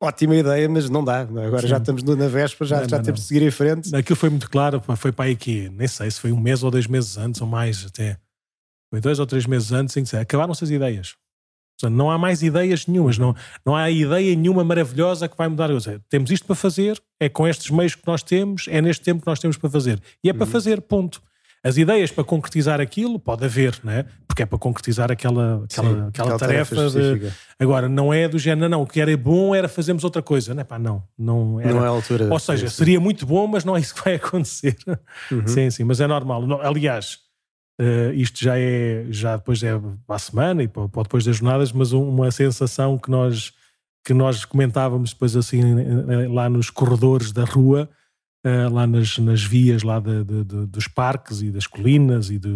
ótima 0.00 0.36
ideia, 0.36 0.68
mas 0.68 0.88
não 0.88 1.04
dá. 1.04 1.20
Agora 1.20 1.62
Sim. 1.62 1.68
já 1.68 1.78
estamos 1.78 2.02
na 2.04 2.28
véspera, 2.28 2.68
já, 2.68 2.80
não, 2.80 2.88
já 2.88 2.96
não, 2.98 3.04
temos 3.04 3.20
não. 3.20 3.24
de 3.24 3.28
seguir 3.28 3.42
em 3.42 3.50
frente. 3.50 3.94
Aquilo 3.94 4.16
foi 4.16 4.30
muito 4.30 4.48
claro, 4.48 4.80
foi 4.96 5.10
para 5.10 5.24
aí 5.24 5.36
que, 5.36 5.68
nem 5.70 5.88
sei 5.88 6.10
se 6.10 6.20
foi 6.20 6.30
um 6.30 6.40
mês 6.40 6.62
ou 6.62 6.70
dois 6.70 6.86
meses 6.86 7.16
antes 7.18 7.40
ou 7.40 7.46
mais 7.46 7.84
até. 7.84 8.18
Foi 8.88 9.00
dois 9.00 9.18
ou 9.18 9.26
três 9.26 9.46
meses 9.46 9.72
antes 9.72 9.96
em 9.96 10.04
que 10.04 10.16
acabaram-se 10.16 10.62
as 10.62 10.70
ideias. 10.70 11.16
Portanto, 11.78 11.96
não 11.96 12.10
há 12.10 12.16
mais 12.16 12.42
ideias 12.42 12.86
nenhumas, 12.86 13.18
não, 13.18 13.34
não 13.64 13.76
há 13.76 13.90
ideia 13.90 14.34
nenhuma 14.34 14.64
maravilhosa 14.64 15.28
que 15.28 15.36
vai 15.36 15.48
mudar. 15.48 15.68
Seja, 15.80 16.00
temos 16.08 16.30
isto 16.30 16.46
para 16.46 16.56
fazer, 16.56 17.00
é 17.20 17.28
com 17.28 17.46
estes 17.46 17.70
meios 17.70 17.94
que 17.94 18.06
nós 18.06 18.22
temos, 18.22 18.66
é 18.68 18.80
neste 18.80 19.04
tempo 19.04 19.20
que 19.20 19.26
nós 19.26 19.38
temos 19.38 19.56
para 19.56 19.68
fazer. 19.68 20.00
E 20.24 20.30
é 20.30 20.32
para 20.32 20.46
uhum. 20.46 20.50
fazer, 20.50 20.80
ponto. 20.80 21.22
As 21.62 21.76
ideias 21.76 22.12
para 22.12 22.22
concretizar 22.22 22.80
aquilo 22.80 23.18
pode 23.18 23.44
haver, 23.44 23.78
né? 23.82 24.04
porque 24.36 24.42
é 24.42 24.46
para 24.46 24.58
concretizar 24.58 25.10
aquela, 25.10 25.64
aquela, 25.64 25.88
Sim, 25.88 26.08
aquela 26.08 26.38
tarefa. 26.38 26.76
tarefa 26.76 26.90
de... 26.90 27.32
Agora, 27.58 27.88
não 27.88 28.12
é 28.12 28.28
do 28.28 28.38
género, 28.38 28.68
não, 28.68 28.82
o 28.82 28.86
que 28.86 29.00
era 29.00 29.16
bom 29.16 29.54
era 29.54 29.66
fazermos 29.66 30.04
outra 30.04 30.20
coisa. 30.20 30.52
Não 30.52 30.60
é 30.60 30.64
pá, 30.64 30.78
não. 30.78 31.02
Não, 31.18 31.58
era... 31.58 31.72
não 31.72 31.82
é 31.82 31.86
a 31.86 31.88
altura. 31.88 32.28
Ou 32.30 32.38
seja, 32.38 32.68
seria 32.68 33.00
muito 33.00 33.24
bom, 33.24 33.46
mas 33.46 33.64
não 33.64 33.74
é 33.74 33.80
isso 33.80 33.94
que 33.94 34.04
vai 34.04 34.16
acontecer. 34.20 34.76
Uhum. 35.32 35.46
Sim, 35.46 35.70
sim, 35.70 35.84
mas 35.84 36.02
é 36.02 36.06
normal. 36.06 36.42
Aliás, 36.60 37.16
Uh, 37.80 38.12
isto 38.14 38.42
já 38.42 38.58
é, 38.58 39.06
já 39.10 39.36
depois 39.36 39.62
é 39.62 39.78
para 40.06 40.16
a 40.16 40.18
semana 40.18 40.62
e 40.62 40.68
para, 40.68 40.88
para 40.88 41.02
depois 41.02 41.24
das 41.24 41.36
jornadas, 41.36 41.72
mas 41.72 41.92
uma 41.92 42.30
sensação 42.30 42.96
que 42.96 43.10
nós, 43.10 43.52
que 44.04 44.14
nós 44.14 44.46
comentávamos 44.46 45.12
depois 45.12 45.36
assim 45.36 45.60
lá 46.32 46.48
nos 46.48 46.70
corredores 46.70 47.32
da 47.32 47.44
rua, 47.44 47.88
uh, 48.46 48.72
lá 48.72 48.86
nas, 48.86 49.18
nas 49.18 49.42
vias 49.42 49.82
lá 49.82 50.00
de, 50.00 50.24
de, 50.24 50.44
de, 50.44 50.66
dos 50.66 50.88
parques 50.88 51.42
e 51.42 51.50
das 51.50 51.66
colinas 51.66 52.30
e 52.30 52.38
de, 52.38 52.48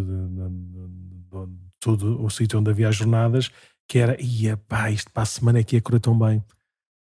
todo 1.80 2.22
o 2.22 2.30
sítio 2.30 2.58
onde 2.58 2.70
havia 2.70 2.88
as 2.88 2.96
jornadas, 2.96 3.50
que 3.88 3.98
era, 3.98 4.16
ia 4.22 4.56
pá, 4.56 4.90
isto 4.90 5.10
para 5.10 5.22
a 5.22 5.26
semana 5.26 5.58
é 5.58 5.64
que 5.64 5.76
ia 5.76 5.82
correr 5.82 6.00
tão 6.00 6.16
bem. 6.16 6.42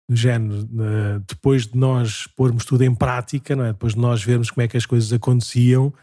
No 0.09 0.15
género, 0.15 0.63
uh, 0.63 1.19
depois 1.27 1.65
de 1.65 1.77
nós 1.77 2.27
pormos 2.27 2.65
tudo 2.65 2.83
em 2.83 2.93
prática, 2.93 3.55
não 3.55 3.63
é? 3.63 3.71
depois 3.71 3.93
de 3.93 3.99
nós 3.99 4.21
vermos 4.23 4.51
como 4.51 4.63
é 4.63 4.67
que 4.67 4.75
as 4.75 4.85
coisas 4.85 5.13
aconteciam, 5.13 5.93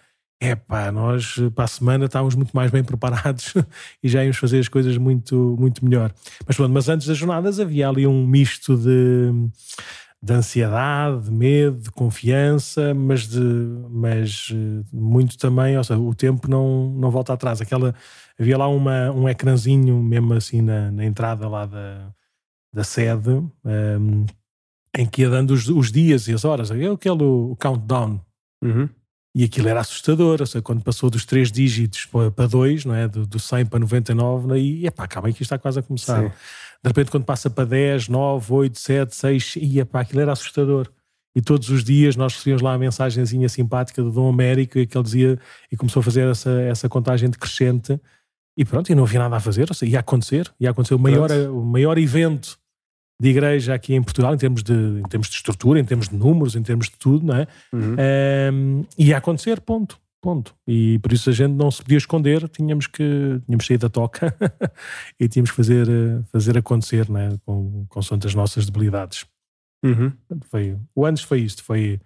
é 0.41 0.55
pá, 0.55 0.91
nós 0.91 1.37
para 1.55 1.65
a 1.65 1.69
semana 1.69 2.07
estávamos 2.07 2.35
muito 2.35 2.53
mais 2.53 2.71
bem 2.71 2.83
preparados 2.83 3.53
e 4.03 4.09
já 4.09 4.23
íamos 4.23 4.39
fazer 4.39 4.59
as 4.59 4.69
coisas 4.69 4.97
muito, 4.97 5.55
muito 5.59 5.85
melhor. 5.85 6.13
Mas 6.47 6.57
pronto, 6.57 6.73
mas 6.73 6.89
antes 6.89 7.07
das 7.07 7.19
jornadas 7.19 7.61
havia 7.61 7.87
ali 7.87 8.07
um 8.07 8.27
misto 8.27 8.75
de, 8.75 9.31
de 10.23 10.33
ansiedade, 10.33 11.25
de 11.25 11.31
medo, 11.31 11.79
de 11.79 11.91
confiança, 11.91 12.95
mas, 12.95 13.29
de, 13.29 13.39
mas 13.91 14.49
eh, 14.51 14.83
muito 14.91 15.37
também, 15.37 15.77
ou 15.77 15.85
seja, 15.85 16.01
o 16.01 16.15
tempo 16.15 16.49
não, 16.49 16.91
não 16.91 17.11
volta 17.11 17.35
atrás. 17.35 17.61
Aquela, 17.61 17.95
havia 18.39 18.57
lá 18.57 18.67
uma, 18.67 19.11
um 19.11 19.29
ecrãzinho 19.29 20.03
mesmo 20.03 20.33
assim 20.33 20.63
na, 20.63 20.91
na 20.91 21.05
entrada 21.05 21.47
lá 21.51 21.67
da, 21.67 22.11
da 22.73 22.83
sede, 22.83 23.29
um, 23.29 23.51
ehm, 23.67 24.25
em 24.97 25.07
que 25.07 25.21
ia 25.21 25.29
dando 25.29 25.51
os, 25.51 25.69
os 25.69 25.93
dias 25.93 26.29
e 26.29 26.33
as 26.33 26.47
horas, 26.47 26.71
é 26.71 26.87
aquele 26.87 27.23
o 27.23 27.55
countdown. 27.61 28.21
Uhum. 28.63 28.89
E 29.35 29.45
aquilo 29.45 29.69
era 29.69 29.81
assustador, 29.81 30.41
ou 30.41 30.47
seja, 30.47 30.61
quando 30.61 30.83
passou 30.83 31.09
dos 31.09 31.25
três 31.25 31.53
dígitos 31.53 32.09
para 32.35 32.49
dois, 32.49 32.85
não 32.85 32.95
é? 32.95 33.07
Do, 33.07 33.25
do 33.25 33.39
100 33.39 33.67
para 33.67 33.79
99, 33.79 34.59
e 34.59 34.87
epá, 34.87 35.07
calma 35.07 35.29
aí 35.29 35.33
que 35.33 35.43
isto 35.43 35.55
está 35.55 35.59
quase 35.59 35.79
a 35.79 35.83
começar. 35.83 36.23
Sim. 36.23 36.29
De 36.83 36.89
repente, 36.89 37.11
quando 37.11 37.25
passa 37.25 37.49
para 37.49 37.65
10, 37.65 38.09
9, 38.09 38.53
8, 38.53 38.79
7, 38.79 39.15
6, 39.15 39.55
e 39.57 39.79
epá, 39.79 40.01
aquilo 40.01 40.21
era 40.21 40.33
assustador. 40.33 40.89
E 41.35 41.41
todos 41.41 41.69
os 41.71 41.85
dias 41.85 42.17
nós 42.17 42.35
recebíamos 42.35 42.61
lá 42.61 42.75
a 42.75 42.79
mensagenzinha 42.79 43.49
simpática 43.49 44.03
do 44.03 44.11
Dom 44.11 44.29
Américo 44.29 44.79
e 44.79 44.87
que 44.87 44.97
ele 44.97 45.05
dizia, 45.05 45.39
e 45.71 45.77
começou 45.77 46.01
a 46.01 46.03
fazer 46.03 46.27
essa, 46.29 46.51
essa 46.63 46.89
contagem 46.89 47.31
decrescente. 47.31 48.01
E 48.57 48.65
pronto, 48.65 48.91
e 48.91 48.95
não 48.97 49.05
havia 49.05 49.21
nada 49.21 49.37
a 49.37 49.41
fazer, 49.41 49.69
ou 49.71 49.75
seja, 49.75 49.93
ia 49.93 50.01
acontecer, 50.01 50.53
ia 50.59 50.71
acontecer 50.71 50.95
o 50.95 50.99
maior, 50.99 51.31
o 51.31 51.65
maior 51.65 51.97
evento 51.99 52.59
de 53.21 53.29
igreja 53.29 53.75
aqui 53.75 53.95
em 53.95 54.03
Portugal, 54.03 54.35
em 54.35 54.39
termos, 54.39 54.63
de, 54.63 54.73
em 54.73 55.09
termos 55.09 55.29
de 55.29 55.37
estrutura, 55.37 55.79
em 55.79 55.85
termos 55.85 56.09
de 56.09 56.17
números, 56.17 56.57
em 56.57 56.63
termos 56.63 56.87
de 56.87 56.97
tudo, 56.97 57.27
não 57.27 57.37
é? 57.37 57.47
Uhum. 57.71 57.97
Um, 58.53 58.85
ia 58.97 59.19
acontecer, 59.19 59.61
ponto. 59.61 60.01
Ponto. 60.23 60.55
E 60.67 60.99
por 60.99 61.13
isso 61.13 61.31
a 61.31 61.33
gente 61.33 61.53
não 61.53 61.71
se 61.71 61.83
podia 61.83 61.97
esconder, 61.97 62.47
tínhamos 62.49 62.87
que 62.87 63.41
tínhamos 63.47 63.67
sair 63.67 63.79
da 63.79 63.89
toca 63.89 64.35
e 65.19 65.27
tínhamos 65.29 65.51
que 65.51 65.57
fazer, 65.57 65.87
fazer 66.31 66.59
acontecer 66.59 67.09
né? 67.11 67.39
com, 67.45 67.87
com 67.89 68.01
as 68.01 68.35
nossas 68.35 68.67
debilidades. 68.67 69.25
Uhum. 69.83 70.13
Foi, 70.51 70.77
o 70.95 71.07
antes 71.07 71.23
foi 71.23 71.41
isto, 71.41 71.65
foi, 71.65 72.01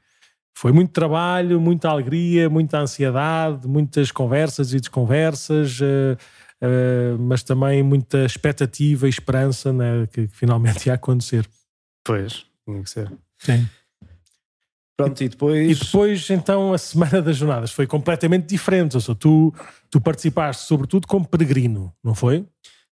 foi 0.57 0.71
muito 0.71 0.93
trabalho, 0.93 1.61
muita 1.61 1.89
alegria, 1.89 2.49
muita 2.49 2.79
ansiedade, 2.79 3.67
muitas 3.67 4.13
conversas 4.13 4.73
e 4.73 4.79
desconversas. 4.79 5.81
Uh, 5.81 6.17
uh, 6.65 7.19
mas 7.19 7.43
também 7.43 7.83
muita 7.83 8.25
expectativa 8.25 9.07
e 9.07 9.11
esperança 9.11 9.73
né, 9.73 10.07
que, 10.13 10.27
que, 10.27 10.37
finalmente 10.37 10.87
ia 10.87 10.95
acontecer. 10.95 11.49
Pois, 12.05 12.47
tinha 12.65 12.83
que 12.83 12.91
ser. 12.91 13.13
Sim. 13.39 13.69
Pronto, 14.97 15.23
e 15.23 15.29
depois. 15.29 15.71
E 15.71 15.85
depois, 15.85 16.31
então, 16.31 16.73
a 16.73 16.79
semana 16.79 17.21
das 17.21 17.37
jornadas 17.37 17.73
foi 17.73 17.87
completamente 17.87 18.47
diferente. 18.47 18.95
Ou 18.97 19.01
seja, 19.01 19.15
tu, 19.15 19.53
tu 19.91 20.01
participaste, 20.01 20.67
sobretudo, 20.67 21.07
como 21.07 21.27
peregrino, 21.27 21.93
não 22.03 22.15
foi? 22.15 22.47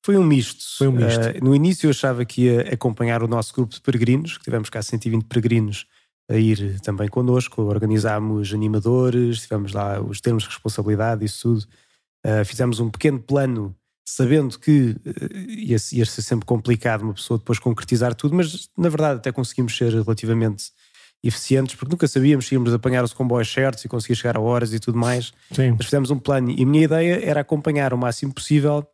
Foi 0.04 0.16
um 0.16 0.24
misto. 0.24 0.62
Foi 0.78 0.88
um 0.88 0.92
misto. 0.92 1.20
Uh, 1.20 1.44
no 1.44 1.54
início 1.54 1.86
eu 1.86 1.90
achava 1.90 2.24
que 2.24 2.42
ia 2.42 2.72
acompanhar 2.72 3.22
o 3.22 3.28
nosso 3.28 3.52
grupo 3.54 3.74
de 3.74 3.80
peregrinos, 3.80 4.36
que 4.36 4.44
tivemos 4.44 4.68
cá 4.70 4.82
120 4.82 5.24
peregrinos 5.24 5.86
a 6.28 6.36
ir 6.36 6.80
também 6.80 7.08
connosco. 7.08 7.62
Organizámos 7.62 8.52
animadores, 8.52 9.42
tivemos 9.42 9.72
lá 9.72 10.00
os 10.00 10.20
termos 10.20 10.42
de 10.44 10.50
responsabilidade, 10.50 11.24
isso 11.24 11.42
tudo. 11.42 11.66
Uh, 12.26 12.44
fizemos 12.44 12.80
um 12.80 12.90
pequeno 12.90 13.20
plano, 13.20 13.72
sabendo 14.04 14.58
que 14.58 14.96
uh, 15.06 15.36
ia, 15.48 15.76
ia, 15.92 16.04
ser 16.04 16.22
sempre 16.22 16.44
complicado 16.44 17.02
uma 17.02 17.14
pessoa 17.14 17.38
depois 17.38 17.60
concretizar 17.60 18.16
tudo, 18.16 18.34
mas 18.34 18.68
na 18.76 18.88
verdade 18.88 19.18
até 19.18 19.30
conseguimos 19.30 19.76
ser 19.76 19.92
relativamente 19.92 20.72
eficientes, 21.22 21.76
porque 21.76 21.92
nunca 21.92 22.08
sabíamos 22.08 22.48
se 22.48 22.54
íamos 22.54 22.74
apanhar 22.74 23.04
os 23.04 23.12
comboios 23.12 23.52
certos 23.52 23.84
e 23.84 23.88
conseguir 23.88 24.16
chegar 24.16 24.36
a 24.36 24.40
horas 24.40 24.72
e 24.72 24.80
tudo 24.80 24.98
mais. 24.98 25.32
Sim. 25.52 25.76
Mas 25.78 25.86
fizemos 25.86 26.10
um 26.10 26.18
plano 26.18 26.50
e 26.50 26.64
a 26.64 26.66
minha 26.66 26.82
ideia 26.82 27.24
era 27.24 27.42
acompanhar 27.42 27.94
o 27.94 27.98
máximo 27.98 28.34
possível, 28.34 28.84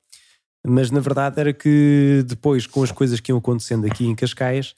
mas 0.66 0.90
na 0.90 1.00
verdade 1.00 1.40
era 1.40 1.54
que 1.54 2.22
depois, 2.26 2.66
com 2.66 2.82
as 2.82 2.92
coisas 2.92 3.18
que 3.18 3.32
iam 3.32 3.38
acontecendo 3.38 3.86
aqui 3.86 4.04
em 4.04 4.14
Cascais, 4.14 4.74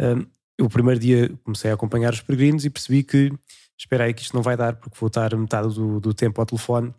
um, 0.00 0.24
eu 0.58 0.64
o 0.64 0.70
primeiro 0.70 0.98
dia 0.98 1.30
comecei 1.44 1.70
a 1.70 1.74
acompanhar 1.74 2.14
os 2.14 2.22
peregrinos 2.22 2.64
e 2.64 2.70
percebi 2.70 3.02
que 3.02 3.30
espera 3.78 4.04
aí 4.04 4.14
que 4.14 4.22
isto 4.22 4.34
não 4.34 4.42
vai 4.42 4.56
dar, 4.56 4.76
porque 4.76 4.96
vou 4.98 5.08
estar 5.08 5.36
metade 5.36 5.74
do, 5.74 6.00
do 6.00 6.14
tempo 6.14 6.40
ao 6.40 6.46
telefone 6.46 6.94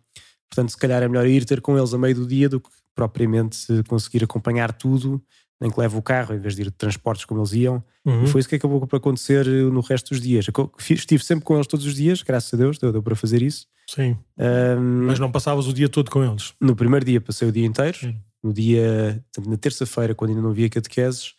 Portanto, 0.50 0.70
se 0.70 0.76
calhar 0.76 1.02
é 1.02 1.08
melhor 1.08 1.26
ir 1.26 1.44
ter 1.44 1.60
com 1.60 1.78
eles 1.78 1.94
a 1.94 1.98
meio 1.98 2.14
do 2.14 2.26
dia 2.26 2.48
do 2.48 2.60
que 2.60 2.68
propriamente 2.94 3.66
conseguir 3.88 4.24
acompanhar 4.24 4.72
tudo, 4.72 5.22
nem 5.60 5.70
que 5.70 5.78
leve 5.78 5.96
o 5.96 6.02
carro 6.02 6.34
em 6.34 6.38
vez 6.38 6.56
de 6.56 6.62
ir 6.62 6.64
de 6.66 6.70
transportes 6.72 7.24
como 7.24 7.40
eles 7.40 7.52
iam. 7.52 7.84
Uhum. 8.04 8.24
E 8.24 8.26
foi 8.26 8.40
isso 8.40 8.48
que 8.48 8.56
acabou 8.56 8.84
por 8.86 8.96
acontecer 8.96 9.46
no 9.46 9.80
resto 9.80 10.10
dos 10.10 10.20
dias. 10.20 10.46
Estive 10.88 11.22
sempre 11.22 11.44
com 11.44 11.54
eles 11.54 11.66
todos 11.66 11.86
os 11.86 11.94
dias, 11.94 12.22
graças 12.22 12.52
a 12.52 12.56
Deus, 12.56 12.78
deu, 12.78 12.90
deu 12.90 13.02
para 13.02 13.14
fazer 13.14 13.42
isso. 13.42 13.66
Sim. 13.86 14.16
Um, 14.38 15.06
Mas 15.06 15.18
não 15.18 15.30
passavas 15.30 15.66
o 15.66 15.72
dia 15.72 15.88
todo 15.88 16.10
com 16.10 16.24
eles? 16.24 16.54
No 16.60 16.74
primeiro 16.74 17.04
dia 17.04 17.20
passei 17.20 17.48
o 17.48 17.52
dia 17.52 17.66
inteiro. 17.66 17.96
Sim. 17.98 18.16
No 18.42 18.54
dia, 18.54 19.22
na 19.46 19.56
terça-feira, 19.58 20.14
quando 20.14 20.30
ainda 20.30 20.42
não 20.42 20.50
havia 20.50 20.70
catequeses, 20.70 21.34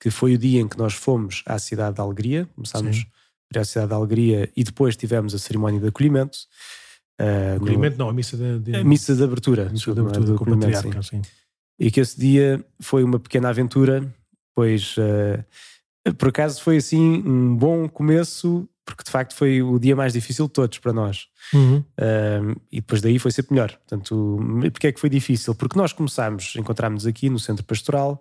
que 0.00 0.10
foi 0.10 0.34
o 0.34 0.38
dia 0.38 0.60
em 0.60 0.66
que 0.66 0.76
nós 0.76 0.94
fomos 0.94 1.44
à 1.46 1.56
cidade 1.56 1.94
de 1.94 2.00
Alegria, 2.00 2.48
começámos 2.56 3.06
para 3.48 3.62
a 3.62 3.64
cidade 3.64 3.88
de 3.88 3.94
Alegria 3.94 4.50
e 4.56 4.64
depois 4.64 4.96
tivemos 4.96 5.34
a 5.34 5.38
cerimónia 5.38 5.78
de 5.78 5.86
acolhimento. 5.86 6.38
Uh, 7.22 7.64
no, 7.64 7.96
não, 7.96 8.08
a 8.08 8.12
missa 8.12 8.36
de, 8.36 8.58
de... 8.58 8.76
A 8.76 8.82
missa 8.82 9.14
de 9.14 9.22
abertura. 9.22 9.68
Missa 9.70 9.94
de 9.94 10.00
abertura 10.00 10.26
do, 10.26 10.36
do 10.36 11.02
sim. 11.02 11.02
sim. 11.02 11.22
E 11.78 11.90
que 11.90 12.00
esse 12.00 12.18
dia 12.18 12.64
foi 12.80 13.04
uma 13.04 13.18
pequena 13.18 13.48
aventura, 13.48 14.04
pois 14.54 14.96
uh, 14.96 16.12
por 16.18 16.28
acaso 16.28 16.60
foi 16.60 16.78
assim 16.78 17.22
um 17.24 17.54
bom 17.54 17.88
começo, 17.88 18.68
porque 18.84 19.04
de 19.04 19.10
facto 19.10 19.34
foi 19.34 19.62
o 19.62 19.78
dia 19.78 19.94
mais 19.94 20.12
difícil 20.12 20.46
de 20.46 20.52
todos 20.52 20.78
para 20.78 20.92
nós. 20.92 21.28
Uhum. 21.54 21.78
Uh, 21.78 22.60
e 22.70 22.80
depois 22.80 23.00
daí 23.00 23.18
foi 23.18 23.30
sempre 23.30 23.54
melhor. 23.54 23.70
Portanto, 23.70 24.40
porque 24.72 24.88
é 24.88 24.92
que 24.92 25.00
foi 25.00 25.08
difícil? 25.08 25.54
Porque 25.54 25.78
nós 25.78 25.92
começámos, 25.92 26.54
encontrámos 26.56 27.06
aqui 27.06 27.30
no 27.30 27.38
centro 27.38 27.64
pastoral, 27.64 28.20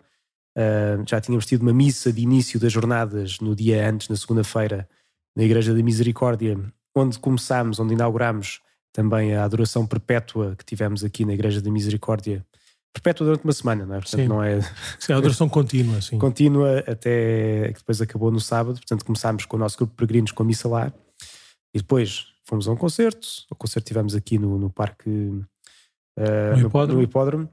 uh, 0.55 1.03
já 1.07 1.19
tínhamos 1.19 1.47
tido 1.47 1.63
uma 1.63 1.73
missa 1.73 2.13
de 2.13 2.21
início 2.21 2.59
das 2.59 2.71
jornadas 2.71 3.39
no 3.39 3.55
dia 3.55 3.89
antes, 3.89 4.09
na 4.09 4.15
segunda-feira, 4.15 4.87
na 5.35 5.43
Igreja 5.43 5.73
da 5.73 5.81
Misericórdia, 5.81 6.59
onde 6.95 7.17
começámos, 7.17 7.79
onde 7.79 7.93
inaugurámos 7.93 8.61
também 8.93 9.35
a 9.35 9.43
adoração 9.43 9.85
perpétua 9.85 10.55
que 10.57 10.65
tivemos 10.65 11.03
aqui 11.03 11.25
na 11.25 11.33
Igreja 11.33 11.61
da 11.61 11.71
Misericórdia. 11.71 12.45
Perpétua 12.93 13.25
durante 13.25 13.43
uma 13.45 13.53
semana, 13.53 13.85
não 13.85 13.95
é? 13.95 13.99
Portanto, 13.99 14.19
sim. 14.19 14.27
não 14.27 14.43
é. 14.43 14.59
Sim, 14.99 15.13
a 15.13 15.17
adoração 15.17 15.47
contínua, 15.47 16.01
sim. 16.01 16.19
Contínua 16.19 16.79
até 16.79 17.69
que 17.69 17.79
depois 17.79 18.01
acabou 18.01 18.31
no 18.31 18.39
sábado. 18.39 18.75
Portanto, 18.75 19.05
começámos 19.05 19.45
com 19.45 19.55
o 19.55 19.59
nosso 19.59 19.77
grupo 19.77 19.91
de 19.91 19.97
peregrinos 19.97 20.31
com 20.31 20.43
a 20.43 20.45
missa 20.45 20.67
lá. 20.67 20.91
E 21.73 21.79
depois 21.79 22.27
fomos 22.43 22.67
a 22.67 22.71
um 22.71 22.75
concerto. 22.75 23.27
O 23.49 23.55
concerto 23.55 23.87
tivemos 23.87 24.13
aqui 24.13 24.37
no, 24.37 24.57
no 24.57 24.69
parque. 24.69 25.09
Uh, 25.09 26.57
no, 26.57 26.67
hipódromo. 26.67 26.97
no, 26.97 27.03
hipódromo. 27.03 27.49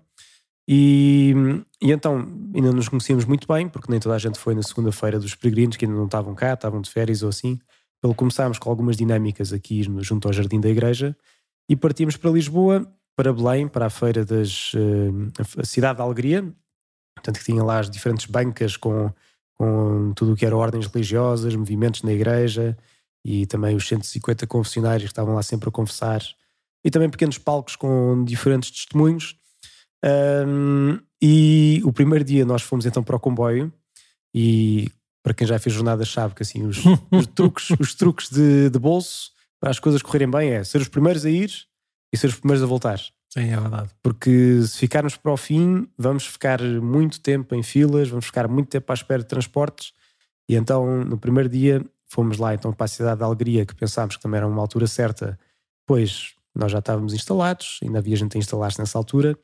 E, 0.66 1.34
e 1.80 1.92
então 1.92 2.26
ainda 2.52 2.72
nos 2.72 2.88
conhecíamos 2.88 3.24
muito 3.24 3.46
bem, 3.46 3.68
porque 3.68 3.90
nem 3.90 4.00
toda 4.00 4.16
a 4.16 4.18
gente 4.18 4.38
foi 4.38 4.54
na 4.54 4.62
segunda-feira 4.62 5.18
dos 5.18 5.34
peregrinos, 5.34 5.76
que 5.76 5.86
ainda 5.86 5.96
não 5.96 6.04
estavam 6.04 6.34
cá, 6.34 6.52
estavam 6.52 6.80
de 6.82 6.90
férias 6.90 7.22
ou 7.22 7.28
assim. 7.28 7.58
Pelo 8.00 8.14
começámos 8.14 8.58
com 8.58 8.70
algumas 8.70 8.96
dinâmicas 8.96 9.52
aqui 9.52 9.82
junto 10.00 10.28
ao 10.28 10.32
Jardim 10.32 10.60
da 10.60 10.68
Igreja 10.68 11.16
e 11.68 11.76
partimos 11.76 12.16
para 12.16 12.30
Lisboa, 12.30 12.86
para 13.16 13.32
Belém, 13.32 13.66
para 13.66 13.86
a 13.86 13.90
feira 13.90 14.24
das 14.24 14.72
uh, 14.74 15.60
a 15.60 15.64
cidade 15.64 15.98
da 15.98 16.04
Alegria, 16.04 16.42
portanto 17.16 17.38
que 17.38 17.44
tinha 17.44 17.62
lá 17.62 17.80
as 17.80 17.90
diferentes 17.90 18.26
bancas 18.26 18.76
com, 18.76 19.12
com 19.54 20.12
tudo 20.14 20.32
o 20.32 20.36
que 20.36 20.46
era 20.46 20.56
ordens 20.56 20.86
religiosas, 20.86 21.56
movimentos 21.56 22.02
na 22.02 22.12
igreja 22.12 22.76
e 23.24 23.44
também 23.46 23.74
os 23.74 23.86
150 23.86 24.46
confessionários 24.46 25.04
que 25.04 25.12
estavam 25.12 25.34
lá 25.34 25.42
sempre 25.42 25.68
a 25.68 25.72
confessar 25.72 26.22
e 26.84 26.90
também 26.90 27.10
pequenos 27.10 27.38
palcos 27.38 27.76
com 27.76 28.24
diferentes 28.24 28.70
testemunhos. 28.70 29.36
Um, 30.46 31.00
e 31.20 31.82
o 31.84 31.92
primeiro 31.92 32.24
dia 32.24 32.44
nós 32.44 32.62
fomos 32.62 32.86
então 32.86 33.02
para 33.02 33.16
o 33.16 33.20
comboio 33.20 33.72
e 34.32 34.88
para 35.28 35.34
quem 35.34 35.46
já 35.46 35.58
fez 35.58 35.74
jornadas 35.74 36.10
sabe 36.10 36.34
que 36.34 36.42
assim 36.42 36.64
os, 36.64 36.78
os 37.12 37.26
truques, 37.26 37.68
os 37.78 37.94
truques 37.94 38.30
de, 38.30 38.70
de, 38.70 38.78
bolso 38.78 39.30
para 39.60 39.68
as 39.68 39.78
coisas 39.78 40.00
correrem 40.00 40.30
bem 40.30 40.52
é 40.52 40.64
ser 40.64 40.80
os 40.80 40.88
primeiros 40.88 41.26
a 41.26 41.30
ir 41.30 41.52
e 42.10 42.16
ser 42.16 42.28
os 42.28 42.36
primeiros 42.36 42.62
a 42.62 42.66
voltar. 42.66 42.98
Sim, 43.28 43.50
é 43.50 43.60
verdade. 43.60 43.90
Porque 44.02 44.62
se 44.62 44.78
ficarmos 44.78 45.18
para 45.18 45.30
o 45.30 45.36
fim, 45.36 45.86
vamos 45.98 46.24
ficar 46.24 46.62
muito 46.62 47.20
tempo 47.20 47.54
em 47.54 47.62
filas, 47.62 48.08
vamos 48.08 48.24
ficar 48.24 48.48
muito 48.48 48.70
tempo 48.70 48.90
à 48.90 48.94
espera 48.94 49.22
de 49.22 49.28
transportes. 49.28 49.92
E 50.48 50.56
então, 50.56 51.04
no 51.04 51.18
primeiro 51.18 51.50
dia, 51.50 51.84
fomos 52.06 52.38
lá 52.38 52.54
então 52.54 52.72
para 52.72 52.86
a 52.86 52.88
cidade 52.88 53.18
de 53.18 53.24
Alegria, 53.24 53.66
que 53.66 53.74
pensámos 53.74 54.16
que 54.16 54.22
também 54.22 54.38
era 54.38 54.46
uma 54.46 54.62
altura 54.62 54.86
certa. 54.86 55.38
Pois 55.86 56.32
nós 56.54 56.72
já 56.72 56.78
estávamos 56.78 57.12
instalados, 57.12 57.80
ainda 57.82 57.98
havia 57.98 58.16
gente 58.16 58.34
a 58.34 58.40
instalar-se 58.40 58.78
nessa 58.78 58.96
altura, 58.96 59.38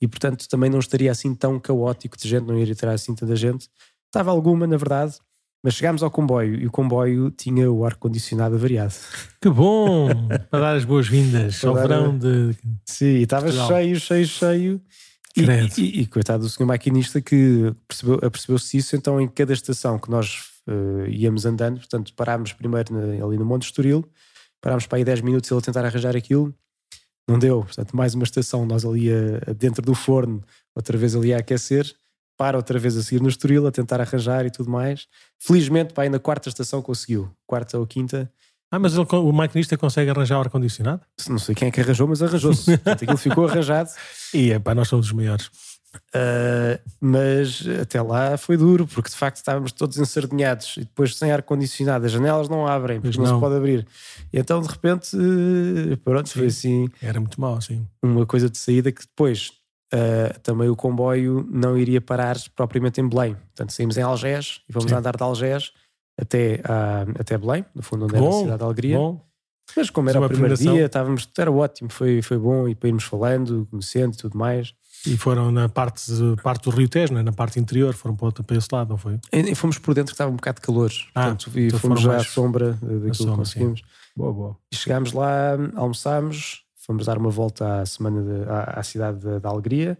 e 0.00 0.08
portanto 0.08 0.48
também 0.48 0.70
não 0.70 0.78
estaria 0.78 1.10
assim 1.10 1.34
tão 1.34 1.60
caótico 1.60 2.16
de 2.16 2.26
gente, 2.26 2.46
não 2.46 2.58
iria 2.58 2.74
ter 2.74 2.88
assim 2.88 3.14
tanta 3.14 3.36
gente. 3.36 3.68
Estava 4.08 4.30
alguma, 4.30 4.66
na 4.66 4.76
verdade, 4.76 5.18
mas 5.62 5.74
chegámos 5.74 6.02
ao 6.02 6.10
comboio 6.10 6.54
e 6.54 6.66
o 6.66 6.70
comboio 6.70 7.30
tinha 7.30 7.70
o 7.70 7.84
ar-condicionado 7.84 8.54
avariado. 8.54 8.94
Que 9.40 9.50
bom! 9.50 10.08
para 10.50 10.60
dar 10.60 10.76
as 10.76 10.84
boas-vindas 10.84 11.62
ao 11.64 11.74
verão 11.74 12.16
de. 12.16 12.56
Sim, 12.86 13.18
estava 13.18 13.50
cheio, 13.50 14.00
cheio, 14.00 14.26
cheio. 14.26 14.82
E, 15.36 15.80
e, 15.80 16.00
e, 16.00 16.06
coitado 16.06 16.42
do 16.42 16.48
senhor 16.48 16.66
maquinista 16.66 17.20
que 17.20 17.72
percebeu, 17.86 18.18
apercebeu-se 18.22 18.76
isso, 18.76 18.96
então 18.96 19.20
em 19.20 19.28
cada 19.28 19.52
estação 19.52 19.98
que 19.98 20.10
nós 20.10 20.44
uh, 20.66 21.06
íamos 21.08 21.44
andando, 21.44 21.78
portanto 21.78 22.12
parámos 22.14 22.52
primeiro 22.52 22.92
na, 22.92 23.24
ali 23.24 23.36
no 23.36 23.44
Monte 23.44 23.64
Estoril, 23.64 24.04
parámos 24.60 24.86
para 24.86 24.98
aí 24.98 25.04
10 25.04 25.20
minutos 25.20 25.48
ele 25.50 25.58
a 25.58 25.62
tentar 25.62 25.84
arranjar 25.84 26.16
aquilo, 26.16 26.52
não 27.28 27.38
deu, 27.38 27.62
portanto 27.62 27.96
mais 27.96 28.14
uma 28.14 28.24
estação, 28.24 28.66
nós 28.66 28.84
ali 28.84 29.12
a, 29.12 29.50
a 29.50 29.52
dentro 29.52 29.82
do 29.82 29.94
forno, 29.94 30.42
outra 30.74 30.96
vez 30.98 31.14
ali 31.14 31.32
a 31.32 31.38
aquecer, 31.38 31.94
para 32.38 32.56
outra 32.56 32.78
vez 32.78 32.96
a 32.96 33.02
seguir 33.02 33.20
no 33.20 33.28
Estoril, 33.28 33.66
a 33.66 33.72
tentar 33.72 34.00
arranjar 34.00 34.46
e 34.46 34.50
tudo 34.50 34.70
mais. 34.70 35.08
Felizmente, 35.40 35.92
pá, 35.92 36.02
aí 36.02 36.08
na 36.08 36.20
quarta 36.20 36.48
estação 36.48 36.80
conseguiu, 36.80 37.28
quarta 37.44 37.76
ou 37.76 37.86
quinta. 37.86 38.32
Ah, 38.70 38.78
mas 38.78 38.94
ele, 38.94 39.06
o 39.10 39.32
maquinista 39.32 39.76
consegue 39.76 40.10
arranjar 40.10 40.36
o 40.36 40.40
ar-condicionado? 40.40 41.02
Não 41.28 41.38
sei 41.38 41.54
quem 41.54 41.68
é 41.68 41.70
que 41.70 41.80
arranjou, 41.80 42.06
mas 42.06 42.22
arranjou-se. 42.22 42.74
aquilo 42.86 43.16
ficou 43.16 43.46
arranjado. 43.46 43.90
E 44.32 44.52
é 44.52 44.58
pá, 44.58 44.74
nós 44.74 44.88
somos 44.88 45.06
os 45.06 45.12
maiores. 45.12 45.50
Uh, 46.14 46.78
mas 47.00 47.64
até 47.80 48.00
lá 48.00 48.36
foi 48.36 48.56
duro, 48.56 48.86
porque 48.86 49.08
de 49.08 49.16
facto 49.16 49.38
estávamos 49.38 49.72
todos 49.72 49.98
ensardinhados 49.98 50.76
e 50.76 50.80
depois 50.80 51.16
sem 51.16 51.32
ar-condicionado, 51.32 52.04
as 52.04 52.12
janelas 52.12 52.48
não 52.48 52.66
abrem, 52.66 53.00
porque 53.00 53.16
não. 53.16 53.24
não. 53.24 53.34
se 53.34 53.40
pode 53.40 53.56
abrir. 53.56 53.86
E 54.32 54.38
então 54.38 54.60
de 54.60 54.68
repente, 54.68 55.16
pronto, 56.04 56.28
sim. 56.28 56.38
foi 56.38 56.46
assim. 56.46 56.88
Era 57.02 57.18
muito 57.18 57.40
mal, 57.40 57.60
sim. 57.60 57.86
Uma 58.02 58.26
coisa 58.26 58.50
de 58.50 58.58
saída 58.58 58.92
que 58.92 59.00
depois 59.00 59.50
uh, 59.92 60.38
também 60.40 60.68
o 60.68 60.76
comboio 60.76 61.46
não 61.50 61.76
iria 61.76 62.00
parar 62.00 62.36
propriamente 62.54 63.00
em 63.00 63.08
Belém. 63.08 63.34
Portanto, 63.34 63.72
saímos 63.72 63.96
em 63.96 64.02
Algés 64.02 64.60
e 64.68 64.72
vamos 64.72 64.90
andar 64.92 65.16
de 65.16 65.22
Algés 65.22 65.72
até, 66.20 66.56
uh, 66.56 67.20
até 67.20 67.38
Belém, 67.38 67.64
no 67.74 67.82
fundo, 67.82 68.04
onde 68.04 68.14
bom, 68.14 68.26
era 68.26 68.28
a 68.28 68.40
cidade 68.40 68.58
de 68.58 68.64
Alegria. 68.64 68.96
Bom. 68.98 69.28
Mas 69.76 69.90
como 69.90 70.08
era 70.08 70.20
o 70.20 70.28
primeiro 70.28 70.56
dia, 70.56 70.86
estávamos, 70.86 71.28
era 71.36 71.52
ótimo, 71.52 71.90
foi, 71.90 72.22
foi 72.22 72.38
bom 72.38 72.66
e 72.66 72.74
para 72.74 72.88
irmos 72.88 73.04
falando, 73.04 73.68
conhecendo 73.70 74.14
e 74.14 74.16
tudo 74.16 74.38
mais. 74.38 74.72
E 75.06 75.16
foram 75.16 75.52
na 75.52 75.68
parte, 75.68 76.10
parte 76.42 76.64
do 76.64 76.70
Rio 76.70 76.88
Tejo, 76.88 77.14
né? 77.14 77.22
na 77.22 77.32
parte 77.32 77.60
interior, 77.60 77.94
foram 77.94 78.16
para, 78.16 78.42
para 78.42 78.56
esse 78.56 78.68
lado, 78.72 78.90
não 78.90 78.98
foi? 78.98 79.20
E, 79.32 79.54
fomos 79.54 79.78
por 79.78 79.94
dentro 79.94 80.10
que 80.10 80.14
estava 80.14 80.30
um 80.30 80.36
bocado 80.36 80.56
de 80.56 80.66
calor. 80.66 80.90
Ah, 81.14 81.26
portanto, 81.26 81.58
e 81.58 81.66
então 81.66 81.78
fomos 81.78 82.00
já 82.00 82.16
à 82.16 82.24
sombra 82.24 82.72
daquilo 82.72 83.30
que 83.30 83.36
conseguimos. 83.36 83.82
Boa, 84.16 84.32
boa. 84.32 84.56
E 84.72 84.76
chegámos 84.76 85.12
lá, 85.12 85.52
almoçámos, 85.76 86.64
fomos 86.88 87.04
dar 87.04 87.18
uma 87.18 87.28
volta 87.28 87.82
à 87.82 87.86
semana 87.86 88.22
de, 88.22 88.50
à, 88.50 88.80
à, 88.80 88.82
cidade 88.82 89.20
da 89.40 89.48
Alegria. 89.50 89.98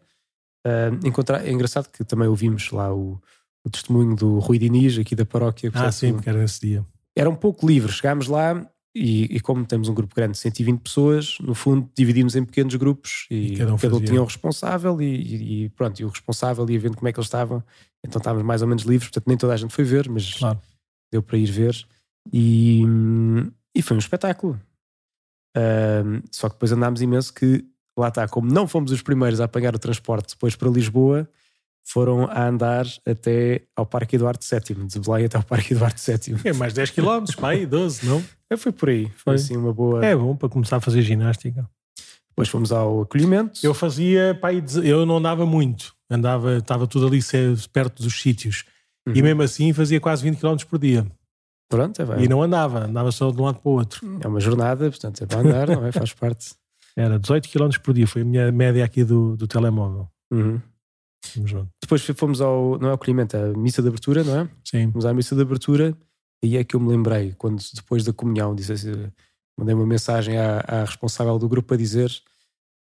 Uh, 0.66 1.06
encontrar, 1.06 1.46
é 1.46 1.52
engraçado 1.52 1.88
que 1.90 2.02
também 2.02 2.26
ouvimos 2.26 2.70
lá 2.70 2.92
o, 2.92 3.20
o 3.64 3.70
testemunho 3.70 4.16
do 4.16 4.38
Rui 4.38 4.58
Diniz, 4.58 4.98
aqui 4.98 5.14
da 5.14 5.26
paróquia. 5.26 5.70
Ah, 5.74 5.92
sim, 5.92 6.14
porque 6.14 6.30
era 6.30 6.38
nesse 6.38 6.60
dia. 6.60 6.84
Era 7.14 7.28
um 7.28 7.36
pouco 7.36 7.66
livre. 7.66 7.92
Chegámos 7.92 8.26
lá 8.26 8.66
e, 8.94 9.36
e, 9.36 9.40
como 9.40 9.66
temos 9.66 9.88
um 9.88 9.94
grupo 9.94 10.14
grande 10.14 10.32
de 10.32 10.38
120 10.38 10.80
pessoas, 10.80 11.38
no 11.40 11.54
fundo 11.54 11.88
dividimos 11.94 12.34
em 12.34 12.44
pequenos 12.44 12.74
grupos 12.74 13.26
e, 13.30 13.52
e 13.52 13.56
cada, 13.56 13.74
um, 13.74 13.76
cada 13.76 13.96
um 13.96 14.00
tinha 14.00 14.22
um 14.22 14.24
responsável 14.24 15.00
e, 15.02 15.64
e, 15.64 15.68
pronto, 15.70 16.00
e 16.00 16.04
o 16.04 16.08
responsável 16.08 16.68
ia 16.70 16.80
vendo 16.80 16.96
como 16.96 17.06
é 17.06 17.12
que 17.12 17.18
eles 17.18 17.26
estavam. 17.26 17.62
Então 18.04 18.18
estávamos 18.18 18.46
mais 18.46 18.62
ou 18.62 18.68
menos 18.68 18.84
livres, 18.84 19.10
portanto 19.10 19.28
nem 19.28 19.36
toda 19.36 19.52
a 19.52 19.56
gente 19.56 19.74
foi 19.74 19.84
ver, 19.84 20.08
mas 20.08 20.32
claro. 20.34 20.58
deu 21.12 21.22
para 21.22 21.36
ir 21.36 21.50
ver. 21.50 21.76
E, 22.32 22.82
e 23.74 23.82
foi 23.82 23.96
um 23.96 24.00
espetáculo. 24.00 24.58
Um, 25.58 26.22
só 26.30 26.48
que 26.48 26.54
depois 26.54 26.70
andámos 26.70 27.02
imenso 27.02 27.34
que, 27.34 27.64
lá 27.98 28.08
está, 28.08 28.28
como 28.28 28.52
não 28.52 28.68
fomos 28.68 28.92
os 28.92 29.02
primeiros 29.02 29.40
a 29.40 29.44
apanhar 29.44 29.74
o 29.74 29.78
transporte 29.78 30.34
depois 30.34 30.54
para 30.54 30.70
Lisboa, 30.70 31.28
foram 31.84 32.26
a 32.30 32.46
andar 32.46 32.86
até 33.06 33.62
ao 33.74 33.86
Parque 33.86 34.16
Eduardo 34.16 34.44
VII, 34.44 34.86
de 34.86 35.00
Belém 35.00 35.24
até 35.24 35.36
ao 35.36 35.42
Parque 35.42 35.72
Eduardo 35.74 35.98
VII. 35.98 36.36
É 36.44 36.52
mais 36.52 36.72
10 36.74 36.90
km, 36.90 37.24
aí, 37.42 37.66
12, 37.66 38.06
não? 38.06 38.22
É, 38.50 38.56
foi 38.56 38.72
por 38.72 38.90
aí, 38.90 39.06
foi, 39.06 39.14
foi 39.24 39.34
assim 39.34 39.56
uma 39.56 39.72
boa... 39.72 40.04
É 40.04 40.14
bom 40.14 40.36
para 40.36 40.48
começar 40.48 40.76
a 40.76 40.80
fazer 40.80 41.02
ginástica. 41.02 41.68
Depois 42.28 42.48
fomos 42.48 42.70
ao 42.70 43.02
acolhimento. 43.02 43.58
Eu 43.64 43.74
fazia, 43.74 44.38
pá, 44.40 44.50
eu 44.52 45.04
não 45.04 45.16
andava 45.16 45.44
muito, 45.44 45.94
andava, 46.08 46.58
estava 46.58 46.86
tudo 46.86 47.06
ali 47.06 47.20
perto 47.72 48.02
dos 48.02 48.20
sítios. 48.20 48.64
Uhum. 49.06 49.14
E 49.16 49.22
mesmo 49.22 49.42
assim 49.42 49.72
fazia 49.72 49.98
quase 49.98 50.22
20 50.22 50.38
km 50.38 50.56
por 50.68 50.78
dia. 50.78 51.06
Pronto, 51.68 52.00
é 52.00 52.04
bem. 52.04 52.24
E 52.24 52.28
não 52.28 52.42
andava, 52.42 52.86
andava 52.86 53.12
só 53.12 53.30
de 53.30 53.40
um 53.40 53.44
lado 53.44 53.60
para 53.60 53.70
o 53.70 53.74
outro. 53.74 54.18
É 54.20 54.26
uma 54.26 54.40
jornada, 54.40 54.90
portanto 54.90 55.22
é 55.22 55.26
para 55.26 55.40
andar, 55.40 55.68
não 55.68 55.84
é? 55.84 55.92
Faz 55.92 56.12
parte. 56.14 56.54
Era 56.96 57.18
18 57.18 57.48
km 57.48 57.68
por 57.82 57.94
dia, 57.94 58.06
foi 58.06 58.22
a 58.22 58.24
minha 58.24 58.50
média 58.50 58.84
aqui 58.84 59.04
do, 59.04 59.36
do 59.36 59.46
telemóvel. 59.46 60.08
Uhum. 60.32 60.60
Depois 61.80 62.04
fomos 62.16 62.40
ao, 62.40 62.78
não 62.78 62.88
é 62.88 62.90
ao 62.90 62.94
acolhimento, 62.94 63.36
a 63.36 63.52
missa 63.56 63.82
de 63.82 63.88
abertura, 63.88 64.24
não 64.24 64.40
é? 64.40 64.48
Sim. 64.64 64.90
Fomos 64.90 65.06
à 65.06 65.12
missa 65.12 65.36
de 65.36 65.42
abertura 65.42 65.96
e 66.42 66.56
é 66.56 66.64
que 66.64 66.74
eu 66.74 66.80
me 66.80 66.88
lembrei, 66.88 67.34
quando 67.36 67.62
depois 67.74 68.04
da 68.04 68.12
comunhão, 68.12 68.54
disse 68.54 68.72
assim, 68.72 68.92
mandei 69.58 69.74
uma 69.74 69.86
mensagem 69.86 70.38
à, 70.38 70.64
à 70.66 70.84
responsável 70.84 71.38
do 71.38 71.48
grupo 71.48 71.74
a 71.74 71.76
dizer 71.76 72.10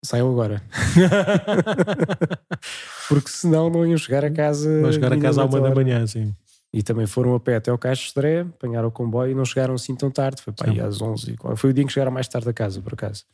saiam 0.03 0.31
agora. 0.31 0.61
Porque 3.07 3.29
senão 3.29 3.69
não 3.69 3.85
iam 3.85 3.97
chegar 3.97 4.23
a 4.23 4.31
casa. 4.31 4.81
Vão 4.81 4.91
chegar 4.91 5.13
a 5.13 5.19
casa 5.19 5.41
à 5.41 5.45
uma 5.45 5.59
da 5.59 5.73
manhã, 5.73 6.05
sim. 6.07 6.33
E 6.71 6.83
também 6.83 7.07
foram 7.07 7.33
a 7.33 7.39
pé 7.39 7.55
até 7.55 7.71
ao 7.71 7.77
Caixo 7.79 8.03
de 8.03 8.07
Estreia, 8.09 8.41
apanharam 8.41 8.89
o 8.89 8.91
comboio 8.91 9.31
e 9.31 9.35
não 9.35 9.43
chegaram 9.43 9.73
assim 9.73 9.95
tão 9.95 10.11
tarde. 10.11 10.41
Foi 10.41 10.53
para 10.53 10.69
aí 10.69 10.79
às 10.79 11.01
11. 11.01 11.35
Foi 11.55 11.71
o 11.71 11.73
dia 11.73 11.83
em 11.83 11.87
que 11.87 11.93
chegaram 11.93 12.11
mais 12.11 12.27
tarde 12.27 12.47
a 12.47 12.53
casa, 12.53 12.79
por 12.79 12.93
acaso. 12.93 13.25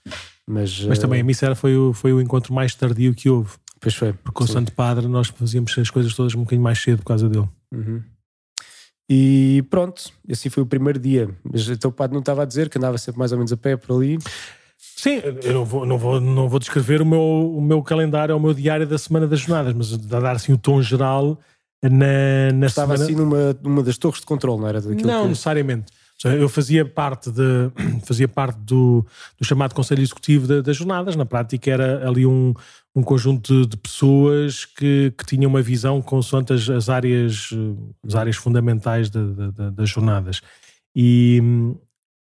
Mas, 0.48 0.86
Mas 0.86 1.00
também 1.00 1.17
a 1.17 1.19
eh, 1.19 1.24
missa 1.24 1.54
foi 1.54 1.76
o, 1.76 1.91
foi 1.91 2.13
o 2.13 2.21
encontro 2.21 2.54
mais 2.54 2.74
tardio 2.74 3.13
que 3.13 3.30
houve. 3.30 3.52
Pois 3.82 3.93
foi. 3.93 4.13
Porque 4.13 4.32
com 4.38 4.43
o 4.45 4.48
Santo 4.48 4.71
Padre 4.71 5.08
nós 5.08 5.28
fazíamos 5.28 5.78
as 5.78 5.89
coisas 5.89 6.13
todas 6.13 6.34
um 6.34 6.39
bocadinho 6.39 6.63
mais 6.63 6.82
cedo 6.82 7.00
por 7.00 7.06
causa 7.06 7.28
dele. 7.28 7.50
Uhum. 7.74 8.02
E 9.10 9.63
pronto, 9.69 10.12
assim 10.32 10.50
foi 10.50 10.63
o 10.63 10.65
primeiro 10.65 10.98
dia. 10.98 11.30
Mas 11.43 11.67
então 11.69 11.89
o 11.89 11.93
padre 11.93 12.13
não 12.13 12.21
estava 12.21 12.43
a 12.43 12.45
dizer 12.45 12.69
que 12.69 12.78
andava 12.78 12.98
sempre 12.98 13.19
mais 13.19 13.32
ou 13.32 13.38
menos 13.38 13.52
a 13.52 13.58
pé 13.58 13.76
por 13.76 13.95
ali. 13.95 14.17
Sim, 14.78 15.21
eu 15.43 15.54
não 15.54 15.65
vou, 15.65 15.86
não 15.86 15.98
vou, 15.98 16.19
não 16.19 16.50
vou 16.50 16.60
descrever 16.60 17.02
o 17.02 17.06
meu, 17.06 17.19
o 17.21 17.62
meu 17.62 17.84
calendário, 17.84 18.36
o 18.36 18.39
meu 18.39 18.54
diário 18.54 18.88
da 18.88 18.98
semana 18.98 19.28
das 19.28 19.41
jornadas, 19.41 19.74
mas 19.74 19.93
a 19.93 20.19
dar 20.19 20.36
assim 20.36 20.54
o 20.54 20.58
tom 20.58 20.82
geral 20.82 21.39
na, 21.83 22.51
na 22.53 22.65
Estava 22.65 22.97
semana... 22.97 23.03
assim 23.03 23.15
numa, 23.15 23.57
numa 23.61 23.83
das 23.83 23.97
torres 23.97 24.19
de 24.19 24.25
controle, 24.25 24.61
não 24.61 24.67
era? 24.67 24.81
Daquilo 24.81 25.07
não, 25.07 25.23
que... 25.23 25.29
necessariamente. 25.29 25.91
Eu 26.23 26.47
fazia 26.47 26.85
parte, 26.85 27.29
de, 27.29 27.71
fazia 28.05 28.27
parte 28.27 28.57
do, 28.59 29.05
do 29.38 29.45
chamado 29.45 29.75
Conselho 29.75 30.01
Executivo 30.01 30.47
de, 30.47 30.61
das 30.61 30.77
Jornadas. 30.77 31.15
Na 31.15 31.25
prática, 31.25 31.69
era 31.69 32.07
ali 32.07 32.25
um, 32.25 32.53
um 32.95 33.03
conjunto 33.03 33.53
de, 33.53 33.69
de 33.69 33.77
pessoas 33.77 34.65
que, 34.65 35.13
que 35.17 35.25
tinham 35.25 35.49
uma 35.49 35.61
visão 35.61 36.01
consoante 36.01 36.53
as, 36.53 36.69
as, 36.69 36.89
áreas, 36.89 37.49
as 38.07 38.15
áreas 38.15 38.38
fundamentais 38.38 39.09
de, 39.09 39.19
das 39.73 39.89
jornadas. 39.89 40.41
E, 40.95 41.41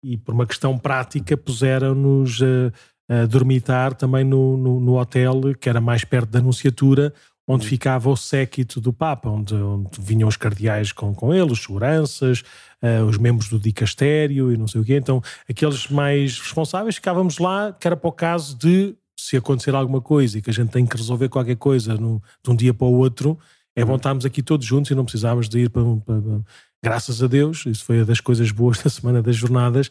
e, 0.02 0.16
por 0.16 0.34
uma 0.34 0.46
questão 0.46 0.78
prática, 0.78 1.36
puseram-nos 1.36 2.38
a, 2.40 3.22
a 3.22 3.26
dormitar 3.26 3.92
também 3.94 4.22
no, 4.22 4.56
no, 4.56 4.80
no 4.80 4.98
hotel, 4.98 5.40
que 5.60 5.68
era 5.68 5.80
mais 5.80 6.04
perto 6.04 6.30
da 6.30 6.38
Anunciatura, 6.38 7.12
onde 7.46 7.66
ficava 7.66 8.08
o 8.08 8.16
séquito 8.16 8.80
do 8.80 8.92
Papa, 8.92 9.28
onde, 9.28 9.54
onde 9.54 10.00
vinham 10.00 10.28
os 10.28 10.36
cardeais 10.36 10.92
com, 10.92 11.14
com 11.14 11.34
ele, 11.34 11.50
os 11.50 11.62
seguranças, 11.62 12.42
uh, 12.82 13.04
os 13.04 13.18
membros 13.18 13.48
do 13.48 13.58
dicastério 13.58 14.52
e 14.52 14.56
não 14.56 14.68
sei 14.68 14.80
o 14.80 14.84
quê. 14.84 14.96
Então, 14.96 15.22
aqueles 15.48 15.88
mais 15.88 16.38
responsáveis 16.38 16.94
ficávamos 16.94 17.38
lá, 17.38 17.72
que 17.72 17.86
era 17.86 17.96
para 17.96 18.08
o 18.08 18.12
caso 18.12 18.56
de 18.56 18.94
se 19.18 19.36
acontecer 19.36 19.74
alguma 19.74 20.00
coisa 20.00 20.38
e 20.38 20.42
que 20.42 20.50
a 20.50 20.52
gente 20.52 20.70
tem 20.70 20.86
que 20.86 20.96
resolver 20.96 21.28
qualquer 21.28 21.56
coisa 21.56 21.94
no, 21.94 22.22
de 22.42 22.50
um 22.50 22.56
dia 22.56 22.72
para 22.72 22.86
o 22.86 22.92
outro, 22.92 23.38
é 23.76 23.84
bom 23.84 23.96
estarmos 23.96 24.24
aqui 24.24 24.42
todos 24.42 24.66
juntos 24.66 24.90
e 24.90 24.94
não 24.94 25.04
precisávamos 25.04 25.48
de 25.48 25.60
ir 25.60 25.70
para, 25.70 25.82
para, 25.82 26.20
para 26.20 26.40
graças 26.82 27.22
a 27.22 27.26
Deus, 27.26 27.66
isso 27.66 27.84
foi 27.84 27.98
uma 27.98 28.04
das 28.04 28.20
coisas 28.20 28.50
boas 28.50 28.78
da 28.82 28.90
semana 28.90 29.22
das 29.22 29.36
jornadas, 29.36 29.90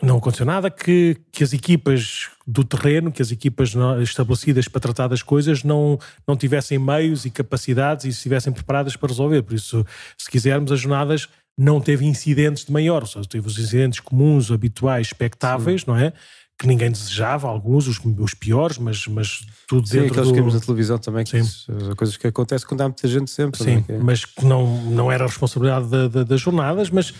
não 0.00 0.18
aconteceu 0.18 0.46
nada 0.46 0.70
que, 0.70 1.16
que 1.32 1.42
as 1.42 1.52
equipas 1.52 2.28
do 2.46 2.64
terreno, 2.64 3.10
que 3.10 3.20
as 3.20 3.30
equipas 3.30 3.74
estabelecidas 4.02 4.68
para 4.68 4.80
tratar 4.80 5.08
das 5.08 5.22
coisas 5.22 5.64
não, 5.64 5.98
não 6.26 6.36
tivessem 6.36 6.78
meios 6.78 7.24
e 7.24 7.30
capacidades 7.30 8.04
e 8.04 8.08
estivessem 8.08 8.52
preparadas 8.52 8.96
para 8.96 9.08
resolver. 9.08 9.42
Por 9.42 9.54
isso, 9.54 9.84
se 10.16 10.30
quisermos, 10.30 10.70
as 10.70 10.80
jornadas 10.80 11.28
não 11.56 11.80
teve 11.80 12.06
incidentes 12.06 12.64
de 12.64 12.72
maior, 12.72 13.04
só 13.06 13.20
teve 13.22 13.48
os 13.48 13.58
incidentes 13.58 13.98
comuns, 13.98 14.52
habituais, 14.52 15.08
expectáveis, 15.08 15.80
Sim. 15.80 15.88
não 15.88 15.96
é? 15.96 16.12
Que 16.56 16.66
ninguém 16.66 16.90
desejava, 16.90 17.48
alguns, 17.48 17.88
os, 17.88 18.00
os 18.18 18.34
piores, 18.34 18.78
mas, 18.78 19.06
mas 19.08 19.46
tudo 19.66 19.86
Sim, 19.86 20.00
dentro 20.00 20.12
aqueles 20.12 20.28
do... 20.28 20.34
que 20.34 20.40
vemos 20.40 20.54
na 20.54 20.60
televisão 20.60 20.98
também, 20.98 21.24
que 21.24 21.36
isso, 21.36 21.72
coisas 21.96 22.16
que 22.16 22.26
acontecem 22.26 22.66
quando 22.66 22.80
há 22.82 22.84
muita 22.84 23.06
gente 23.08 23.30
sempre. 23.30 23.62
Sim, 23.62 23.84
é? 23.88 23.98
mas 23.98 24.24
que 24.24 24.44
não, 24.44 24.82
não 24.84 25.10
era 25.10 25.24
a 25.24 25.26
responsabilidade 25.26 25.88
da, 25.88 26.08
da, 26.08 26.22
das 26.22 26.40
jornadas, 26.40 26.90
mas 26.90 27.12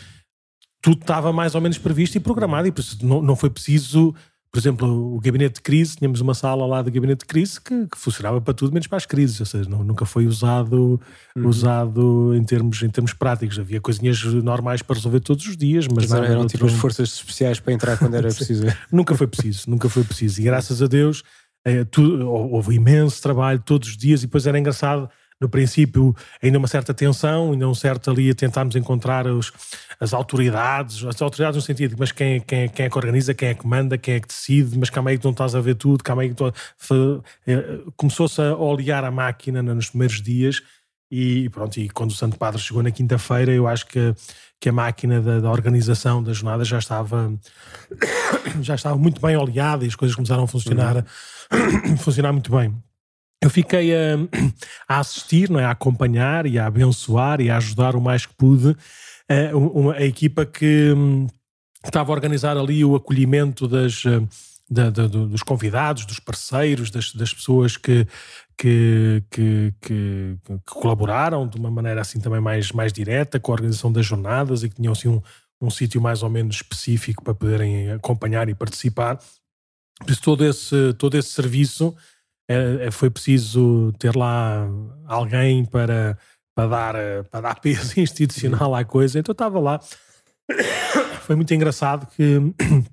tudo 0.81 1.01
estava 1.01 1.33
mais 1.33 1.55
ou 1.55 1.61
menos 1.61 1.79
previsto 1.79 2.17
e 2.17 2.21
programado 2.21 2.69
e 2.69 2.73
por 2.73 2.81
isso 2.81 3.05
não, 3.05 3.21
não 3.21 3.37
foi 3.37 3.51
preciso 3.51 4.14
por 4.51 4.59
exemplo, 4.59 5.14
o 5.14 5.21
gabinete 5.21 5.57
de 5.57 5.61
crise, 5.61 5.97
tínhamos 5.97 6.23
uma 6.23 6.33
sala 6.33 6.64
lá 6.67 6.81
de 6.81 6.91
gabinete 6.91 7.21
de 7.21 7.27
crise 7.27 7.61
que, 7.61 7.87
que 7.87 7.99
funcionava 7.99 8.41
para 8.41 8.55
tudo 8.55 8.73
menos 8.73 8.87
para 8.87 8.97
as 8.97 9.05
crises, 9.05 9.38
ou 9.41 9.47
seja, 9.47 9.69
não, 9.69 9.85
nunca 9.85 10.07
foi 10.07 10.27
usado, 10.27 10.99
uhum. 11.37 11.47
usado 11.47 12.35
em, 12.35 12.43
termos, 12.43 12.83
em 12.83 12.88
termos 12.88 13.12
práticos. 13.12 13.59
Havia 13.59 13.79
coisinhas 13.79 14.23
normais 14.25 14.81
para 14.81 14.97
resolver 14.97 15.21
todos 15.21 15.47
os 15.47 15.55
dias, 15.55 15.87
mas, 15.87 16.09
mas 16.09 16.11
não 16.11 16.25
eram 16.25 16.47
tipo 16.47 16.64
as 16.64 16.73
forças 16.73 17.11
especiais 17.12 17.61
para 17.61 17.75
entrar 17.75 17.99
quando 17.99 18.14
era 18.14 18.29
preciso. 18.33 18.64
nunca 18.91 19.14
foi 19.14 19.27
preciso, 19.27 19.69
nunca 19.69 19.88
foi 19.88 20.03
preciso. 20.03 20.41
E 20.41 20.45
graças 20.45 20.81
a 20.81 20.87
Deus 20.87 21.23
é, 21.67 21.87
houve 22.25 22.75
imenso 22.75 23.21
trabalho 23.21 23.62
todos 23.64 23.91
os 23.91 23.97
dias 23.99 24.23
e 24.23 24.27
depois 24.27 24.47
era 24.47 24.59
engraçado 24.59 25.11
no 25.40 25.48
princípio, 25.48 26.14
ainda 26.42 26.59
uma 26.59 26.66
certa 26.66 26.92
tensão, 26.92 27.53
ainda 27.53 27.68
um 27.68 27.74
certo 27.74 28.11
ali 28.11 28.31
a 28.31 28.35
tentarmos 28.35 28.74
encontrar 28.74 29.27
os, 29.27 29.53
as 30.01 30.12
autoridades, 30.12 31.05
as 31.05 31.20
autoridades 31.22 31.57
no 31.57 31.62
sentido 31.62 31.94
de 31.94 32.01
mas 32.01 32.11
quem, 32.11 32.40
quem, 32.40 32.68
quem 32.68 32.87
é 32.87 32.90
que 32.90 32.98
organiza, 32.98 33.35
quem 33.35 33.48
é 33.48 33.55
que 33.55 33.66
manda, 33.66 33.96
quem 33.96 34.14
é 34.14 34.20
que 34.20 34.29
decide, 34.29 34.77
mas 34.77 34.90
calma 34.90 35.11
aí 35.11 35.18
que 35.18 35.24
não 35.24 35.33
estás 35.33 35.55
a 35.55 35.61
ver 35.61 35.77
tudo, 35.77 36.03
calma 36.03 36.22
aí 36.22 36.31
que 36.31 36.35
tu... 36.35 36.53
Eh, 37.46 37.81
começou-se 37.96 38.40
a 38.40 38.57
olear 38.57 39.05
a 39.05 39.11
máquina 39.11 39.62
nos 39.62 39.90
primeiros 39.90 40.20
dias 40.20 40.62
e 41.11 41.48
pronto, 41.51 41.79
e 41.79 41.88
quando 41.88 42.11
o 42.11 42.14
Santo 42.14 42.37
Padre 42.37 42.61
chegou 42.61 42.83
na 42.83 42.90
quinta-feira, 42.90 43.53
eu 43.53 43.66
acho 43.66 43.87
que, 43.87 44.14
que 44.61 44.68
a 44.68 44.72
máquina 44.72 45.22
da, 45.22 45.40
da, 45.40 45.51
organização 45.51 46.22
da 46.22 46.33
jornada 46.33 46.64
já 46.64 46.79
estava 46.79 47.33
já 48.61 48.74
estava 48.74 48.96
muito 48.98 49.20
bem 49.20 49.37
oleada 49.37 49.85
e 49.85 49.88
as 49.88 49.94
coisas 49.94 50.14
começaram 50.14 50.44
a 50.44 50.48
funcionar, 50.48 50.96
uhum. 51.87 51.96
funcionar 51.96 52.33
muito 52.33 52.51
bem 52.51 52.74
eu 53.40 53.51
fiquei 53.51 53.94
a, 53.94 54.16
a, 54.88 54.98
assistir, 54.98 55.51
não 55.51 55.61
é? 55.61 55.64
a 55.64 55.70
acompanhar 55.70 56.46
e 56.46 56.59
a 56.59 56.66
abençoar 56.66 57.40
e 57.40 57.51
a 57.51 57.57
ajudar 57.57 57.94
o 57.94 58.01
mais 58.01 58.27
que 58.27 58.35
pude 58.35 58.77
a, 59.29 59.35
eh, 59.35 59.55
uma, 59.55 59.94
a 59.94 60.03
equipa 60.03 60.44
que, 60.44 60.92
hum, 60.92 61.27
estava 61.85 62.11
a 62.11 62.14
organizar 62.14 62.57
ali 62.57 62.85
o 62.85 62.96
acolhimento 62.96 63.68
das, 63.68 64.05
eh, 64.05 64.20
da, 64.70 64.90
da, 64.90 65.07
dos 65.07 65.42
convidados, 65.42 66.05
dos 66.05 66.18
parceiros, 66.18 66.90
das, 66.90 67.12
das 67.12 67.33
pessoas 67.33 67.77
que, 67.77 68.07
que, 68.57 69.22
que, 69.31 69.74
que, 69.81 70.38
que, 70.44 70.59
colaboraram 70.66 71.46
de 71.46 71.57
uma 71.57 71.70
maneira 71.70 72.01
assim 72.01 72.20
também 72.20 72.40
mais, 72.40 72.72
mais 72.72 72.92
direta 72.92 73.38
com 73.38 73.53
a 73.53 73.55
organização 73.55 73.92
das 73.92 74.05
jornadas 74.05 74.62
e 74.62 74.68
que 74.68 74.77
tinham 74.77 74.92
assim 74.92 75.09
um, 75.09 75.22
um 75.61 75.70
sítio 75.70 76.01
mais 76.01 76.22
ou 76.22 76.31
menos 76.31 76.57
específico 76.57 77.22
para 77.22 77.35
poderem 77.35 77.92
acompanhar 77.92 78.48
e 78.48 78.55
participar. 78.55 79.18
Por 80.01 80.11
isso, 80.11 80.22
todo 80.22 80.44
esse, 80.44 80.94
todo 80.94 81.16
esse 81.16 81.31
serviço 81.31 81.96
é, 82.49 82.91
foi 82.91 83.11
preciso 83.11 83.93
ter 83.99 84.17
lá 84.17 84.67
alguém 85.07 85.65
para, 85.65 86.19
para, 86.55 86.67
dar, 86.67 86.95
para 87.31 87.41
dar 87.41 87.55
peso 87.61 88.01
institucional 88.01 88.75
à 88.75 88.85
coisa, 88.85 89.19
então 89.19 89.33
estava 89.33 89.61
lá. 89.61 89.81
Foi 91.23 91.37
muito 91.37 91.53
engraçado 91.53 92.07
que, 92.17 92.39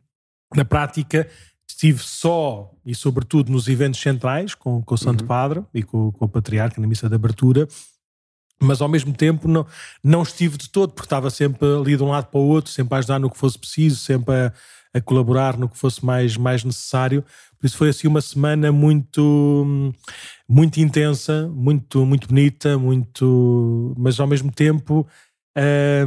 na 0.53 0.65
prática, 0.65 1.25
estive 1.67 2.03
só 2.03 2.69
e, 2.85 2.93
sobretudo, 2.93 3.49
nos 3.49 3.69
eventos 3.69 4.01
centrais 4.01 4.53
com, 4.53 4.81
com 4.81 4.95
o 4.95 4.97
Santo 4.97 5.21
uhum. 5.21 5.27
Padre 5.27 5.63
e 5.73 5.81
com, 5.81 6.11
com 6.11 6.25
o 6.25 6.29
Patriarca 6.29 6.81
na 6.81 6.87
missa 6.87 7.07
de 7.07 7.15
abertura 7.15 7.65
mas 8.61 8.81
ao 8.81 8.87
mesmo 8.87 9.13
tempo 9.13 9.47
não, 9.47 9.65
não 10.03 10.23
estive 10.23 10.57
de 10.57 10.69
todo, 10.69 10.93
porque 10.93 11.05
estava 11.05 11.29
sempre 11.29 11.67
ali 11.67 11.97
de 11.97 12.03
um 12.03 12.09
lado 12.09 12.27
para 12.27 12.39
o 12.39 12.47
outro, 12.47 12.71
sempre 12.71 12.95
a 12.95 12.99
ajudar 12.99 13.19
no 13.19 13.29
que 13.29 13.37
fosse 13.37 13.57
preciso, 13.57 13.97
sempre 13.97 14.33
a, 14.33 14.53
a 14.93 15.01
colaborar 15.01 15.57
no 15.57 15.67
que 15.67 15.77
fosse 15.77 16.03
mais, 16.05 16.37
mais 16.37 16.63
necessário. 16.63 17.23
Por 17.65 17.67
isso 17.67 17.77
foi 17.77 17.89
assim 17.89 18.07
uma 18.07 18.21
semana 18.21 18.71
muito, 18.71 19.91
muito 20.47 20.79
intensa, 20.79 21.47
muito, 21.51 22.05
muito 22.05 22.27
bonita, 22.27 22.77
muito, 22.77 23.95
mas 23.97 24.19
ao 24.19 24.27
mesmo 24.27 24.51
tempo 24.51 25.07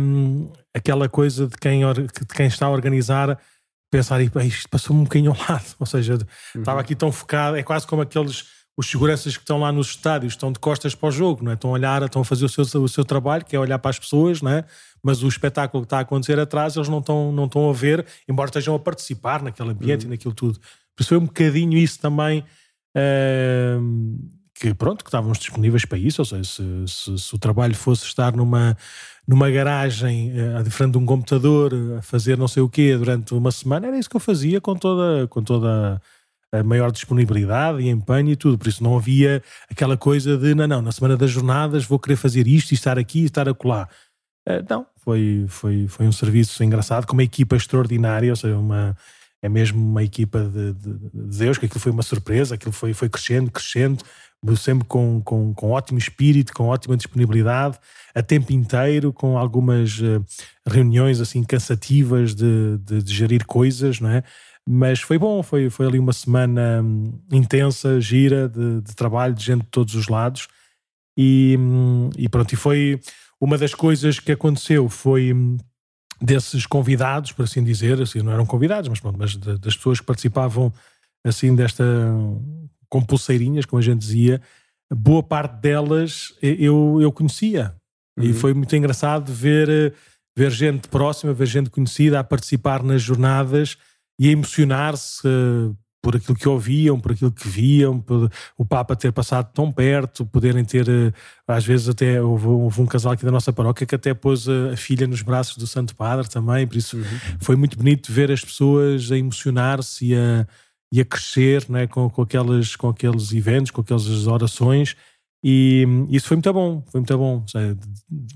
hum, 0.01 0.53
aquela 0.73 1.09
coisa 1.09 1.49
de 1.49 1.57
quem, 1.57 1.81
de 1.81 2.27
quem 2.33 2.47
está 2.47 2.67
a 2.67 2.71
organizar 2.71 3.37
pensar, 3.91 4.21
isto 4.21 4.69
passou-me 4.69 5.01
um 5.01 5.05
bocadinho 5.05 5.33
ao 5.33 5.37
lado, 5.51 5.65
ou 5.81 5.87
seja, 5.87 6.15
uhum. 6.15 6.61
estava 6.61 6.81
aqui 6.81 6.95
tão 6.95 7.11
focado, 7.11 7.57
é 7.57 7.63
quase 7.65 7.89
como 7.89 8.03
aqueles 8.03 8.45
os 8.77 8.89
seguranças 8.89 9.37
que 9.37 9.43
estão 9.43 9.59
lá 9.59 9.73
nos 9.73 9.89
estádios 9.89 10.35
estão 10.35 10.53
de 10.53 10.61
costas 10.61 10.95
para 10.95 11.09
o 11.09 11.11
jogo, 11.11 11.43
não 11.43 11.51
é? 11.51 11.55
estão 11.55 11.71
a 11.71 11.73
olhar, 11.73 12.03
estão 12.03 12.23
a 12.23 12.25
fazer 12.25 12.45
o 12.45 12.49
seu, 12.49 12.83
o 12.83 12.89
seu 12.89 13.05
trabalho, 13.05 13.45
que 13.45 13.57
é 13.57 13.59
olhar 13.59 13.81
para 13.81 13.91
as 13.91 13.99
pessoas, 13.99 14.41
não 14.41 14.53
é? 14.53 14.65
mas 15.03 15.25
o 15.25 15.27
espetáculo 15.27 15.83
que 15.83 15.87
está 15.87 15.99
a 15.99 16.03
acontecer 16.03 16.39
atrás 16.39 16.77
eles 16.77 16.89
não 16.89 17.01
estão, 17.01 17.33
não 17.33 17.47
estão 17.47 17.69
a 17.69 17.73
ver, 17.73 18.07
embora 18.29 18.49
estejam 18.49 18.77
a 18.77 18.79
participar 18.79 19.43
naquele 19.43 19.71
ambiente 19.71 20.03
uhum. 20.03 20.13
e 20.13 20.15
naquilo 20.15 20.33
tudo. 20.33 20.61
Por 20.99 21.03
isso 21.03 21.11
foi 21.11 21.19
um 21.19 21.27
bocadinho 21.27 21.79
isso 21.79 22.01
também. 22.01 22.45
Uh, 22.97 24.19
que 24.53 24.75
pronto, 24.75 25.05
que 25.05 25.09
estávamos 25.09 25.39
disponíveis 25.39 25.85
para 25.85 25.97
isso, 25.97 26.21
ou 26.21 26.25
seja, 26.25 26.43
se, 26.43 26.63
se, 26.89 27.17
se 27.17 27.35
o 27.37 27.39
trabalho 27.39 27.77
fosse 27.77 28.05
estar 28.05 28.35
numa, 28.35 28.77
numa 29.25 29.49
garagem, 29.49 30.33
uh, 30.33 30.59
à 30.59 30.65
frente 30.65 30.93
de 30.93 30.99
um 30.99 31.07
computador, 31.07 31.73
a 31.97 32.03
fazer 32.03 32.37
não 32.37 32.49
sei 32.49 32.65
o 32.65 32.69
quê 32.69 32.97
durante 32.97 33.33
uma 33.33 33.53
semana, 33.53 33.87
era 33.87 33.97
isso 33.97 34.11
que 34.11 34.17
eu 34.17 34.21
fazia 34.21 34.61
com 34.61 34.75
toda, 34.75 35.29
com 35.29 35.41
toda 35.41 36.03
a 36.51 36.63
maior 36.65 36.91
disponibilidade 36.91 37.81
e 37.81 37.89
empenho 37.89 38.31
e 38.31 38.37
tudo, 38.37 38.59
por 38.59 38.67
isso 38.67 38.83
não 38.83 38.97
havia 38.97 39.41
aquela 39.71 39.97
coisa 39.97 40.37
de, 40.37 40.53
não, 40.53 40.67
não, 40.67 40.83
na 40.83 40.91
semana 40.91 41.17
das 41.17 41.31
jornadas 41.31 41.85
vou 41.85 42.01
querer 42.01 42.17
fazer 42.17 42.49
isto 42.49 42.73
e 42.73 42.75
estar 42.75 42.99
aqui 42.99 43.21
e 43.21 43.27
estar 43.27 43.49
acolá. 43.49 43.89
Uh, 44.49 44.67
não, 44.69 44.85
foi, 44.97 45.47
foi, 45.47 45.87
foi 45.87 46.09
um 46.09 46.13
serviço 46.13 46.65
engraçado, 46.65 47.07
com 47.07 47.13
uma 47.13 47.23
equipa 47.23 47.55
extraordinária, 47.55 48.31
ou 48.31 48.37
seja, 48.37 48.57
uma 48.57 48.97
é 49.43 49.49
mesmo 49.49 49.81
uma 49.81 50.03
equipa 50.03 50.41
de, 50.41 50.73
de, 50.73 50.99
de, 50.99 51.39
Deus, 51.39 51.59
que 51.59 51.67
aquilo 51.67 51.81
foi 51.81 51.93
uma 51.93 52.03
surpresa, 52.03 52.55
aquilo 52.55 52.73
foi, 52.73 52.93
foi 52.93 53.09
crescendo, 53.09 53.51
crescendo, 53.51 54.05
sempre 54.57 54.87
com, 54.87 55.21
com, 55.21 55.55
com 55.55 55.71
ótimo 55.71 55.99
espírito, 55.99 56.53
com 56.53 56.69
ótima 56.69 56.97
disponibilidade, 56.97 57.79
a 58.15 58.23
tempo 58.23 58.53
inteiro, 58.53 59.13
com 59.13 59.39
algumas 59.39 59.99
uh, 60.01 60.25
reuniões 60.67 61.21
assim 61.21 61.43
cansativas 61.43 62.35
de, 62.35 62.79
de, 62.79 63.03
de, 63.03 63.15
gerir 63.15 63.45
coisas, 63.47 64.01
não 64.01 64.11
é? 64.11 64.23
Mas 64.69 65.01
foi 65.01 65.19
bom, 65.19 65.43
foi, 65.43 65.71
foi 65.71 65.87
ali 65.87 65.99
uma 65.99 66.13
semana 66.13 66.83
um, 66.83 67.19
intensa, 67.33 68.01
gira, 68.01 68.49
de, 68.49 68.83
de, 68.83 68.95
trabalho, 68.95 69.35
de 69.35 69.45
gente 69.45 69.63
de 69.63 69.71
todos 69.71 69.95
os 69.95 70.09
lados. 70.09 70.47
E, 71.17 71.57
um, 71.59 72.11
e 72.17 72.29
pronto, 72.29 72.53
e 72.53 72.57
foi 72.57 73.01
uma 73.41 73.57
das 73.57 73.75
coisas 73.75 74.21
que 74.21 74.33
aconteceu 74.33 74.89
foi 74.89 75.33
hum, 75.33 75.57
desses 76.21 76.67
convidados, 76.67 77.33
por 77.33 77.45
assim 77.45 77.63
dizer, 77.63 78.01
assim, 78.01 78.21
não 78.21 78.33
eram 78.33 78.47
convidados, 78.47 78.89
mas, 78.89 79.01
pronto, 79.01 79.19
mas 79.19 79.37
das 79.37 79.77
pessoas 79.77 80.01
que 80.01 80.07
participavam 80.07 80.73
assim 81.25 81.55
desta 81.55 81.85
com 82.89 83.03
pulseirinhas, 83.03 83.67
como 83.67 83.81
a 83.81 83.83
gente 83.83 84.01
dizia, 84.01 84.41
boa 84.93 85.23
parte 85.23 85.61
delas 85.61 86.35
eu, 86.41 86.99
eu 87.01 87.13
conhecia. 87.13 87.75
Uhum. 88.19 88.25
E 88.25 88.33
foi 88.33 88.55
muito 88.55 88.75
engraçado 88.75 89.33
ver, 89.33 89.95
ver 90.37 90.51
gente 90.51 90.89
próxima, 90.89 91.33
ver 91.33 91.47
gente 91.47 91.71
conhecida 91.71 92.19
a 92.19 92.25
participar 92.25 92.83
nas 92.83 93.03
jornadas 93.03 93.77
e 94.19 94.29
a 94.29 94.33
emocionar-se 94.33 95.29
por 96.03 96.17
aquilo 96.17 96.37
que 96.37 96.49
ouviam, 96.49 96.99
por 96.99 97.13
aquilo 97.13 97.33
que 97.33 97.49
viam, 97.49 98.01
por 98.01 98.31
o 98.57 98.65
Papa 98.65 98.95
ter 98.95 99.13
passado 99.13 99.51
tão 99.53 99.71
perto, 99.73 100.25
poderem 100.25 100.65
ter, 100.65 100.89
eh, 100.89 101.13
às 101.47 101.65
vezes 101.65 101.89
até 101.89 102.23
houve, 102.23 102.47
houve 102.47 102.81
um 102.81 102.87
casal 102.87 103.13
aqui 103.13 103.25
da 103.25 103.31
nossa 103.31 103.53
paróquia 103.53 103.87
que 103.87 103.95
até 103.95 104.15
pôs 104.15 104.49
a, 104.49 104.77
filha 104.77 105.07
nos 105.07 105.23
braços 105.23 105.57
do 105.57 105.67
Santo 105.67 105.95
Padre 105.97 106.29
também, 106.29 106.67
por 106.67 106.77
isso 106.77 106.97
uhum. 106.97 107.05
foi 107.41 107.57
muito 107.57 107.77
bonito 107.77 108.13
ver 108.13 108.31
as 108.31 108.45
pessoas 108.45 109.11
a 109.11 109.19
emocionar-se 109.19 110.07
e 110.07 110.15
a, 110.15 110.47
e 110.93 111.01
a 111.01 111.05
crescer 111.05 111.67
né, 111.69 111.87
com, 111.87 112.09
com, 112.09 112.23
aqueles, 112.23 112.77
com 112.77 112.89
aqueles 112.89 113.33
eventos, 113.33 113.71
com 113.71 113.81
aquelas 113.81 114.27
orações 114.27 114.97
e 115.43 115.87
isso 116.11 116.29
foi 116.29 116.37
muito 116.37 116.53
bom, 116.53 116.83
foi 116.91 117.01
muito 117.01 117.17
bom. 117.17 117.45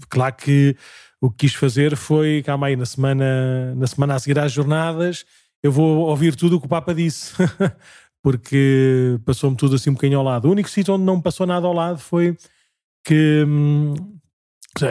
Claro 0.09 0.35
que 0.37 0.77
o 1.21 1.31
que 1.31 1.49
quis 1.49 1.55
fazer 1.55 1.97
foi, 1.97 2.43
calma 2.45 2.69
aí, 2.69 2.77
na 2.77 2.87
semana, 2.87 3.75
na 3.75 3.87
semana 3.87 4.15
a 4.15 4.19
seguir 4.19 4.39
às 4.39 4.53
jornadas 4.53 5.25
eu 5.63 5.71
vou 5.71 6.09
ouvir 6.09 6.35
tudo 6.35 6.57
o 6.57 6.61
que 6.61 6.67
o 6.67 6.69
Papa 6.69 6.95
disse, 6.95 7.35
porque 8.23 9.19
passou-me 9.25 9.57
tudo 9.57 9.77
assim 9.77 9.91
um 9.91 9.95
bocadinho 9.95 10.19
ao 10.19 10.25
lado. 10.25 10.49
O 10.49 10.51
único 10.51 10.69
sítio 10.69 10.95
onde 10.95 11.05
não 11.05 11.17
me 11.17 11.23
passou 11.23 11.47
nada 11.47 11.67
ao 11.67 11.73
lado 11.73 11.99
foi 11.99 12.37
que 13.05 13.45
hum, 13.47 13.95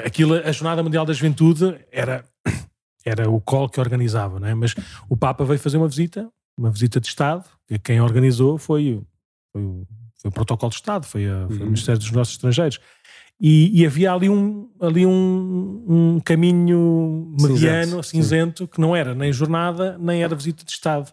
aquilo, 0.06 0.36
a 0.36 0.52
Jornada 0.52 0.84
Mundial 0.84 1.06
da 1.06 1.14
Juventude 1.14 1.80
era, 1.92 2.24
era 3.06 3.30
o 3.30 3.42
call 3.42 3.70
que 3.70 3.80
organizava, 3.80 4.40
não 4.40 4.48
é? 4.48 4.54
mas 4.54 4.76
o 5.10 5.18
Papa 5.18 5.44
veio 5.44 5.60
fazer 5.60 5.78
uma 5.78 5.88
visita, 5.88 6.30
uma 6.58 6.72
visita 6.72 7.00
de 7.00 7.08
Estado, 7.08 7.46
que 7.68 7.80
quem 7.80 8.02
organizou 8.02 8.58
foi, 8.58 9.02
foi, 9.52 9.62
foi 10.22 10.30
o 10.30 10.34
protocolo 10.34 10.70
de 10.70 10.76
Estado, 10.78 11.06
foi, 11.06 11.28
a, 11.28 11.48
foi 11.48 11.58
o 11.58 11.60
uhum. 11.60 11.66
Ministério 11.68 12.00
dos 12.00 12.10
Negócios 12.10 12.36
Estrangeiros. 12.36 12.80
E, 13.44 13.82
e, 13.82 13.86
havia 13.88 14.14
ali 14.14 14.30
um, 14.30 14.70
ali 14.80 15.04
um, 15.04 15.84
um 15.88 16.20
caminho 16.20 17.36
mediano, 17.42 18.04
cinzento, 18.04 18.04
cinzento 18.04 18.68
que 18.68 18.80
não 18.80 18.96
era 18.96 19.16
nem 19.16 19.34
jornada, 19.34 19.98
nem 20.00 20.22
era 20.22 20.36
visita 20.36 20.64
de 20.64 20.72
Estado. 20.72 21.12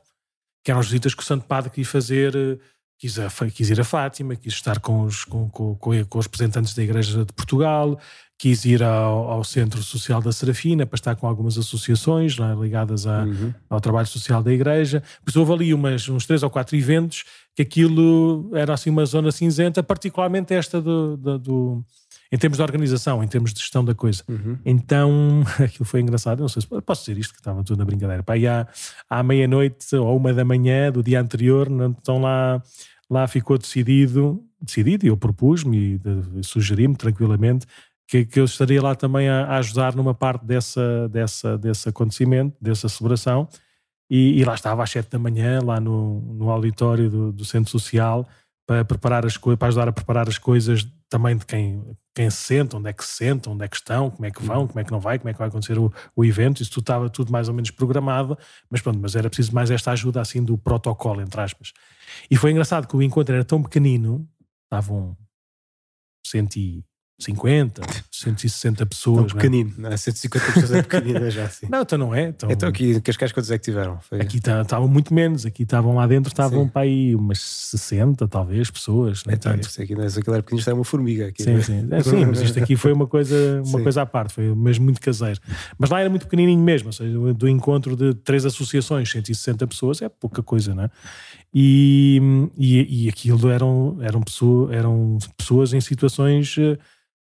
Que 0.62 0.70
eram 0.70 0.80
as 0.80 0.86
visitas 0.86 1.14
que 1.14 1.22
o 1.22 1.24
Santo 1.24 1.46
Padre 1.46 1.70
quis 1.70 1.88
fazer, 1.88 2.36
eh, 2.36 2.58
quis, 2.98 3.18
a, 3.18 3.30
quis 3.50 3.70
ir 3.70 3.80
a 3.80 3.84
Fátima, 3.84 4.36
quis 4.36 4.52
estar 4.52 4.78
com 4.78 5.04
os, 5.04 5.24
com, 5.24 5.48
com, 5.48 5.74
com, 5.74 6.18
os 6.18 6.26
representantes 6.26 6.74
da 6.74 6.82
Igreja 6.82 7.24
de 7.24 7.32
Portugal, 7.32 7.98
quis 8.38 8.66
ir 8.66 8.82
ao, 8.82 9.30
ao, 9.30 9.42
Centro 9.42 9.82
Social 9.82 10.20
da 10.20 10.30
Serafina 10.30 10.84
para 10.84 10.96
estar 10.96 11.16
com 11.16 11.26
algumas 11.26 11.56
associações 11.56 12.36
ligadas 12.60 13.06
a, 13.06 13.22
uhum. 13.22 13.54
ao 13.70 13.80
trabalho 13.80 14.06
social 14.06 14.42
da 14.42 14.52
Igreja. 14.52 15.02
Pois 15.24 15.34
houve 15.34 15.52
ali 15.54 15.72
umas, 15.72 16.06
uns 16.10 16.26
três 16.26 16.42
ou 16.42 16.50
quatro 16.50 16.76
eventos 16.76 17.24
que 17.56 17.62
aquilo 17.62 18.50
era 18.54 18.74
assim 18.74 18.90
uma 18.90 19.06
zona 19.06 19.32
cinzenta, 19.32 19.82
particularmente 19.82 20.52
esta 20.52 20.78
do, 20.78 21.16
do, 21.16 21.38
do 21.38 21.84
em 22.30 22.36
termos 22.36 22.58
de 22.58 22.62
organização, 22.62 23.22
em 23.22 23.28
termos 23.28 23.52
de 23.52 23.60
gestão 23.60 23.84
da 23.84 23.94
coisa. 23.94 24.22
Uhum. 24.28 24.58
Então, 24.64 25.42
aquilo 25.58 25.84
foi 25.84 26.00
engraçado. 26.00 26.40
Não 26.40 26.48
sei 26.48 26.62
se 26.62 26.68
posso 26.68 27.04
dizer 27.04 27.18
isto, 27.18 27.32
que 27.32 27.40
estava 27.40 27.62
tudo 27.64 27.78
na 27.78 27.84
brincadeira. 27.84 28.22
Pá, 28.22 28.36
e 28.36 28.46
à, 28.46 28.66
à 29.08 29.22
meia-noite 29.22 29.96
ou 29.96 30.16
uma 30.16 30.32
da 30.34 30.44
manhã 30.44 30.92
do 30.92 31.02
dia 31.02 31.20
anterior, 31.20 31.68
então 31.70 32.20
lá, 32.20 32.62
lá 33.08 33.26
ficou 33.26 33.56
decidido, 33.56 34.42
decidido, 34.60 35.06
e 35.06 35.08
eu 35.08 35.16
propus-me 35.16 36.00
e 36.36 36.44
sugeri-me 36.44 36.96
tranquilamente 36.96 37.66
que, 38.08 38.24
que, 38.24 38.40
eu 38.40 38.46
estaria 38.46 38.82
lá 38.82 38.94
também 38.94 39.28
a, 39.28 39.44
a, 39.44 39.58
ajudar 39.58 39.94
numa 39.94 40.14
parte 40.14 40.44
dessa, 40.44 41.08
dessa, 41.10 41.58
desse 41.58 41.88
acontecimento, 41.90 42.56
dessa 42.60 42.88
celebração. 42.88 43.46
E, 44.10 44.40
e 44.40 44.44
lá 44.44 44.54
estava 44.54 44.82
às 44.82 44.90
sete 44.90 45.10
da 45.10 45.18
manhã, 45.18 45.60
lá 45.62 45.78
no, 45.78 46.20
no 46.34 46.50
auditório 46.50 47.10
do, 47.10 47.30
do 47.30 47.44
Centro 47.44 47.70
Social, 47.70 48.26
para 48.68 48.84
preparar 48.84 49.24
as 49.24 49.38
coisas, 49.38 49.58
para 49.58 49.68
ajudar 49.68 49.88
a 49.88 49.92
preparar 49.92 50.28
as 50.28 50.36
coisas 50.36 50.86
também 51.08 51.34
de 51.34 51.46
quem, 51.46 51.82
quem 52.14 52.28
se 52.28 52.36
senta, 52.36 52.76
onde 52.76 52.90
é 52.90 52.92
que 52.92 53.02
se 53.02 53.12
senta, 53.16 53.48
onde 53.48 53.64
é 53.64 53.68
que 53.68 53.76
estão, 53.76 54.10
como 54.10 54.26
é 54.26 54.30
que 54.30 54.42
vão, 54.42 54.68
como 54.68 54.78
é 54.78 54.84
que 54.84 54.92
não 54.92 55.00
vai, 55.00 55.18
como 55.18 55.30
é 55.30 55.32
que 55.32 55.38
vai 55.38 55.48
acontecer 55.48 55.78
o, 55.78 55.90
o 56.14 56.22
evento, 56.22 56.60
isso 56.60 56.70
tudo 56.72 56.82
estava 56.82 57.08
tudo 57.08 57.32
mais 57.32 57.48
ou 57.48 57.54
menos 57.54 57.70
programado, 57.70 58.36
mas 58.68 58.82
pronto, 58.82 58.98
mas 59.00 59.16
era 59.16 59.30
preciso 59.30 59.54
mais 59.54 59.70
esta 59.70 59.90
ajuda 59.92 60.20
assim 60.20 60.44
do 60.44 60.58
protocolo, 60.58 61.22
entre 61.22 61.40
aspas. 61.40 61.72
E 62.30 62.36
foi 62.36 62.50
engraçado 62.50 62.86
que 62.86 62.94
o 62.94 63.02
encontro 63.02 63.34
era 63.34 63.42
tão 63.42 63.62
pequenino, 63.62 64.28
estavam 64.64 65.16
50, 67.20 67.82
160 68.12 68.86
pessoas. 68.86 69.26
Tão 69.26 69.36
pequenino, 69.36 69.74
não 69.76 69.90
é? 69.90 69.96
150 69.96 70.52
pessoas 70.52 70.72
é 70.72 70.82
pequenino 70.82 71.28
já 71.30 71.46
assim. 71.46 71.66
Não, 71.68 71.82
então 71.82 71.98
não 71.98 72.14
é. 72.14 72.28
Então, 72.28 72.48
então 72.48 72.68
aqui 72.68 72.92
em 72.92 73.00
Cascais 73.00 73.32
quantos 73.32 73.50
é 73.50 73.58
que 73.58 73.64
tiveram? 73.64 73.98
Foi... 74.00 74.20
Aqui 74.20 74.36
estavam 74.36 74.64
tá, 74.64 74.80
muito 74.80 75.12
menos, 75.12 75.44
aqui 75.44 75.64
estavam 75.64 75.96
lá 75.96 76.06
dentro, 76.06 76.30
estavam 76.30 76.68
para 76.68 76.82
aí 76.82 77.16
umas 77.16 77.40
60 77.40 78.28
talvez 78.28 78.70
pessoas. 78.70 79.24
Não 79.24 79.32
é 79.32 79.34
então, 79.34 79.52
isto 79.56 79.82
aqui, 79.82 79.96
não 79.96 80.04
é, 80.04 80.06
aquilo 80.06 80.32
era 80.32 80.42
pequenino, 80.44 80.60
isto 80.60 80.68
era 80.68 80.76
uma 80.76 80.84
formiga. 80.84 81.26
Aqui, 81.26 81.42
sim, 81.42 81.60
sim. 81.60 81.88
É, 81.90 82.02
sim, 82.04 82.24
mas 82.24 82.40
isto 82.40 82.58
aqui 82.60 82.76
foi 82.76 82.92
uma 82.92 83.08
coisa, 83.08 83.62
uma 83.66 83.82
coisa 83.82 84.02
à 84.02 84.06
parte, 84.06 84.34
foi 84.34 84.54
mesmo 84.54 84.84
muito 84.84 85.00
caseiro. 85.00 85.40
Mas 85.76 85.90
lá 85.90 86.00
era 86.00 86.08
muito 86.08 86.24
pequenininho 86.26 86.62
mesmo, 86.62 86.88
ou 86.88 86.92
seja, 86.92 87.18
do 87.34 87.48
encontro 87.48 87.96
de 87.96 88.14
três 88.14 88.46
associações, 88.46 89.10
160 89.10 89.66
pessoas, 89.66 90.00
é 90.02 90.08
pouca 90.08 90.40
coisa, 90.40 90.72
não 90.72 90.84
é? 90.84 90.90
E, 91.52 92.20
e, 92.56 93.06
e 93.06 93.08
aquilo 93.08 93.50
eram, 93.50 93.96
eram, 94.02 94.20
pessoa, 94.20 94.72
eram 94.72 95.18
pessoas 95.36 95.72
em 95.72 95.80
situações 95.80 96.56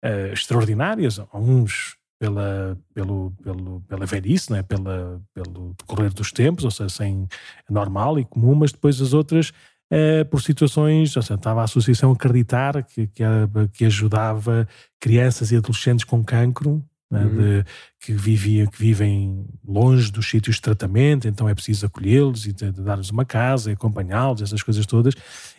uh, 0.04 0.32
extraordinárias, 0.32 1.20
uns 1.34 1.96
pela, 2.20 2.78
pelo, 2.92 3.32
pelo, 3.42 3.80
pela 3.88 4.06
velhice, 4.06 4.52
né? 4.52 4.62
pela, 4.62 5.20
pelo 5.32 5.74
decorrer 5.78 6.12
dos 6.12 6.30
tempos, 6.30 6.64
ou 6.64 6.70
seja, 6.70 6.90
sem 6.90 7.26
normal 7.68 8.18
e 8.18 8.24
comum, 8.24 8.54
mas 8.54 8.72
depois 8.72 9.00
as 9.00 9.14
outras 9.14 9.50
uh, 9.90 10.24
por 10.30 10.42
situações, 10.42 11.16
ou 11.16 11.22
seja, 11.22 11.34
estava 11.34 11.62
a 11.62 11.64
associação 11.64 12.12
acreditar 12.12 12.82
que, 12.84 13.06
que, 13.06 13.24
que 13.72 13.84
ajudava 13.86 14.68
crianças 15.00 15.50
e 15.50 15.56
adolescentes 15.56 16.04
com 16.04 16.22
cancro, 16.22 16.84
né, 17.10 17.24
uhum. 17.24 17.36
de, 17.36 17.64
que, 17.98 18.12
vivia, 18.12 18.66
que 18.66 18.78
vivem 18.78 19.44
longe 19.66 20.12
dos 20.12 20.28
sítios 20.28 20.56
de 20.56 20.62
tratamento, 20.62 21.26
então 21.26 21.48
é 21.48 21.54
preciso 21.54 21.86
acolhê-los 21.86 22.46
e 22.46 22.52
dar-lhes 22.52 23.10
uma 23.10 23.24
casa, 23.24 23.72
acompanhá-los, 23.72 24.42
essas 24.42 24.62
coisas 24.62 24.86
todas. 24.86 25.14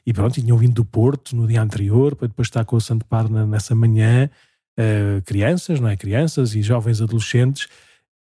E 0.05 0.13
pronto, 0.13 0.39
tinham 0.39 0.57
vindo 0.57 0.75
do 0.75 0.85
Porto 0.85 1.35
no 1.35 1.47
dia 1.47 1.61
anterior, 1.61 2.15
para 2.15 2.27
depois 2.27 2.47
estar 2.47 2.63
com 2.63 2.77
o 2.77 2.81
Santo 2.81 3.05
Padre 3.05 3.33
nessa 3.45 3.75
manhã, 3.75 4.29
uh, 4.79 5.21
crianças, 5.23 5.79
não 5.79 5.89
é? 5.89 5.97
Crianças 5.97 6.55
e 6.55 6.61
jovens 6.61 7.01
adolescentes. 7.01 7.67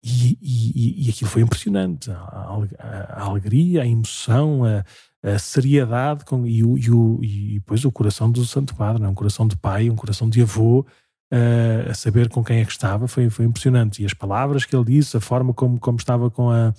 E, 0.02 0.38
e, 0.40 1.06
e 1.06 1.10
aquilo 1.10 1.30
foi 1.30 1.42
impressionante. 1.42 2.10
A, 2.10 2.14
a, 2.14 2.86
a 3.10 3.22
alegria, 3.24 3.82
a 3.82 3.86
emoção, 3.86 4.64
a, 4.64 4.84
a 5.22 5.38
seriedade 5.38 6.24
com, 6.24 6.46
e, 6.46 6.64
o, 6.64 6.78
e, 6.78 6.90
o, 6.90 7.20
e 7.22 7.54
depois 7.54 7.84
o 7.84 7.92
coração 7.92 8.30
do 8.30 8.44
Santo 8.44 8.74
Padre, 8.74 9.02
não 9.02 9.08
é? 9.08 9.10
um 9.10 9.14
coração 9.14 9.46
de 9.46 9.56
pai, 9.56 9.90
um 9.90 9.96
coração 9.96 10.30
de 10.30 10.40
avô, 10.40 10.86
uh, 11.32 11.90
a 11.90 11.94
saber 11.94 12.28
com 12.28 12.42
quem 12.42 12.60
é 12.60 12.64
que 12.64 12.72
estava, 12.72 13.08
foi, 13.08 13.30
foi 13.30 13.44
impressionante. 13.44 14.02
E 14.02 14.06
as 14.06 14.14
palavras 14.14 14.64
que 14.64 14.74
ele 14.74 14.84
disse, 14.84 15.16
a 15.16 15.20
forma 15.20 15.52
como, 15.52 15.78
como 15.78 15.98
estava 15.98 16.30
com, 16.30 16.50
a, 16.50 16.72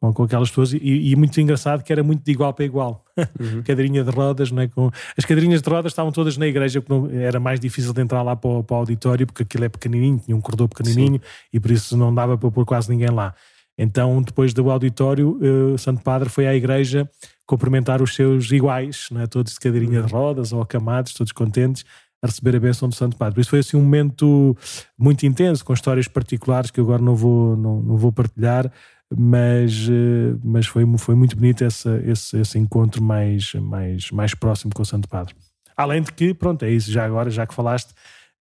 com, 0.00 0.12
com 0.12 0.22
aquelas 0.22 0.48
pessoas, 0.48 0.72
e, 0.72 0.78
e, 0.80 1.16
muito 1.16 1.40
engraçado 1.40 1.82
que 1.82 1.92
era 1.92 2.02
muito 2.02 2.22
de 2.24 2.32
igual 2.32 2.52
para 2.52 2.64
igual. 2.64 3.04
Uhum. 3.38 3.62
Cadeirinha 3.66 4.04
de 4.04 4.10
rodas, 4.10 4.50
não 4.50 4.62
é? 4.62 4.68
com, 4.68 4.90
as 5.16 5.24
cadeirinhas 5.24 5.62
de 5.62 5.68
rodas 5.68 5.92
estavam 5.92 6.12
todas 6.12 6.36
na 6.36 6.46
igreja, 6.46 6.80
porque 6.80 6.92
não, 6.92 7.20
era 7.20 7.40
mais 7.40 7.58
difícil 7.60 7.92
de 7.92 8.02
entrar 8.02 8.22
lá 8.22 8.36
para 8.36 8.50
o, 8.50 8.64
para 8.64 8.74
o 8.74 8.78
auditório, 8.78 9.26
porque 9.26 9.42
aquilo 9.42 9.64
é 9.64 9.68
pequenininho, 9.68 10.18
tinha 10.18 10.36
um 10.36 10.40
corredor 10.40 10.68
pequenininho, 10.68 11.14
Sim. 11.14 11.48
e 11.52 11.60
por 11.60 11.70
isso 11.70 11.96
não 11.96 12.14
dava 12.14 12.36
para 12.36 12.50
pôr 12.50 12.64
quase 12.64 12.90
ninguém 12.90 13.10
lá. 13.10 13.34
Então, 13.76 14.22
depois 14.22 14.54
do 14.54 14.70
auditório, 14.70 15.36
o 15.40 15.74
uh, 15.74 15.78
Santo 15.78 16.00
Padre 16.00 16.28
foi 16.28 16.46
à 16.46 16.54
igreja 16.54 17.10
cumprimentar 17.44 18.00
os 18.00 18.14
seus 18.14 18.50
iguais, 18.52 19.08
não 19.10 19.20
é? 19.20 19.26
todos 19.26 19.54
de 19.54 19.60
cadeirinha 19.60 20.02
de 20.02 20.12
uhum. 20.12 20.20
rodas 20.20 20.52
ou 20.52 20.62
acamados, 20.62 21.12
todos 21.12 21.32
contentes, 21.32 21.84
a 22.24 22.26
receber 22.26 22.56
a 22.56 22.60
bênção 22.60 22.88
do 22.88 22.94
Santo 22.94 23.16
Padre. 23.16 23.34
Por 23.34 23.40
isso 23.42 23.50
foi 23.50 23.58
assim 23.58 23.76
um 23.76 23.82
momento 23.82 24.56
muito 24.98 25.26
intenso, 25.26 25.62
com 25.62 25.74
histórias 25.74 26.08
particulares 26.08 26.70
que 26.70 26.80
agora 26.80 27.02
não 27.02 27.14
vou, 27.14 27.54
não, 27.54 27.80
não 27.80 27.96
vou 27.98 28.10
partilhar, 28.10 28.72
mas, 29.14 29.86
eh, 29.90 30.34
mas 30.42 30.66
foi, 30.66 30.86
foi 30.96 31.14
muito 31.14 31.36
bonito 31.36 31.62
esse, 31.62 31.88
esse, 32.06 32.40
esse 32.40 32.58
encontro 32.58 33.02
mais, 33.02 33.52
mais, 33.54 34.10
mais 34.10 34.34
próximo 34.34 34.72
com 34.74 34.80
o 34.80 34.86
Santo 34.86 35.06
Padre. 35.06 35.34
Além 35.76 36.00
de 36.00 36.12
que, 36.12 36.32
pronto, 36.32 36.64
é 36.64 36.70
isso, 36.70 36.90
já 36.90 37.04
agora, 37.04 37.28
já 37.28 37.46
que 37.46 37.52
falaste, 37.52 37.92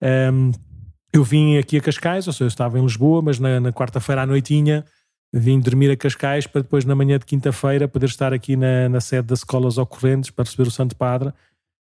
um, 0.02 0.08
ehm, 0.08 0.52
eu 1.12 1.24
vim 1.24 1.58
aqui 1.58 1.78
a 1.78 1.82
Cascais, 1.82 2.26
ou 2.26 2.34
seja, 2.34 2.46
eu 2.46 2.48
estava 2.48 2.80
em 2.80 2.84
Lisboa, 2.84 3.22
mas 3.22 3.38
na, 3.38 3.60
na 3.60 3.74
quarta-feira 3.74 4.22
à 4.22 4.26
noitinha 4.26 4.86
vim 5.34 5.60
dormir 5.60 5.92
a 5.92 5.98
Cascais 5.98 6.48
para 6.48 6.62
depois 6.62 6.86
na 6.86 6.96
manhã 6.96 7.20
de 7.20 7.26
quinta-feira 7.26 7.88
poder 7.88 8.06
estar 8.06 8.32
aqui 8.34 8.56
na, 8.56 8.88
na 8.88 9.02
sede 9.02 9.28
das 9.28 9.40
escolas 9.40 9.78
ocorrentes 9.78 10.30
para 10.30 10.46
receber 10.46 10.68
o 10.68 10.72
Santo 10.72 10.96
Padre 10.96 11.34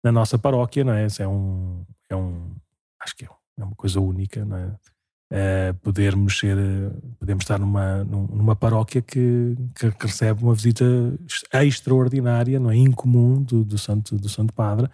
na 0.04 0.12
nossa 0.12 0.38
paróquia, 0.38 0.84
não 0.84 0.94
é? 0.94 1.08
É 1.20 1.28
um, 1.28 1.86
é 2.10 2.16
um 2.16 2.52
acho 3.02 3.16
que 3.16 3.26
é, 3.26 3.30
é 3.60 3.64
uma 3.64 3.76
coisa 3.76 4.00
única, 4.00 4.44
não 4.46 4.58
é? 4.58 4.76
Uh, 5.32 5.74
podermos 5.76 6.38
ser, 6.38 6.58
podemos 7.18 7.46
estar 7.46 7.58
numa, 7.58 8.04
numa 8.04 8.54
paróquia 8.54 9.02
que, 9.02 9.56
que, 9.74 10.06
recebe 10.06 10.44
uma 10.44 10.54
visita 10.54 10.84
extraordinária, 11.54 12.60
não 12.60 12.70
é? 12.70 12.76
Incomum 12.76 13.42
do, 13.42 13.64
do, 13.64 13.78
Santo, 13.78 14.18
do 14.18 14.28
Santo 14.28 14.54
Padre. 14.54 14.90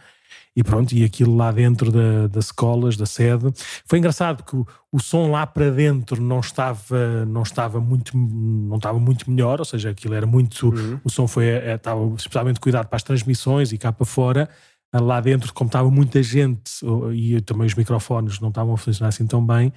E 0.56 0.63
pronto, 0.63 0.91
e 0.93 1.04
aquilo 1.04 1.36
lá 1.36 1.52
dentro 1.52 1.91
da, 1.91 2.28
das 2.28 2.46
escolas, 2.46 2.96
da 2.96 3.06
sede. 3.08 3.52
Foi 3.86 3.98
engraçado 3.98 4.43
porque 4.43 4.58
o, 4.58 4.67
o, 4.91 5.00
som 5.00 5.32
lá 5.32 5.46
para 5.46 5.72
dentro 5.72 6.22
não 6.22 6.39
estava, 6.39 7.26
não 7.26 7.41
estava 7.41 7.80
muito, 7.80 8.15
não 8.15 8.78
estava 8.78 9.00
muito 9.00 9.30
melhor, 9.30 9.60
ou 9.60 9.65
seja, 9.65 9.89
aquilo 9.89 10.13
era 10.13 10.28
muito, 10.28 10.70
uhum. 10.70 11.00
o 11.04 11.10
som 11.10 11.28
foi, 11.28 11.46
é, 11.46 11.76
estava 11.76 12.02
especialmente 12.15 12.60
cuidado 12.60 12.88
para 12.88 12.96
as 12.96 13.04
transmissões 13.04 13.72
e 13.72 13.78
cá 13.78 13.91
para 13.91 14.06
fora, 14.06 14.50
lá 14.93 15.19
dentro, 15.19 15.54
como 15.54 15.67
estava 15.67 15.89
muita 15.89 16.21
gente 16.23 16.71
e 17.13 17.39
também 17.41 17.67
os 17.67 17.76
microfones 17.76 18.39
não 18.39 18.50
estavam 18.50 18.73
a 18.73 18.78
funcionar 18.78 19.10
assim 19.10 19.28
tão 19.28 19.45
bem, 19.45 19.71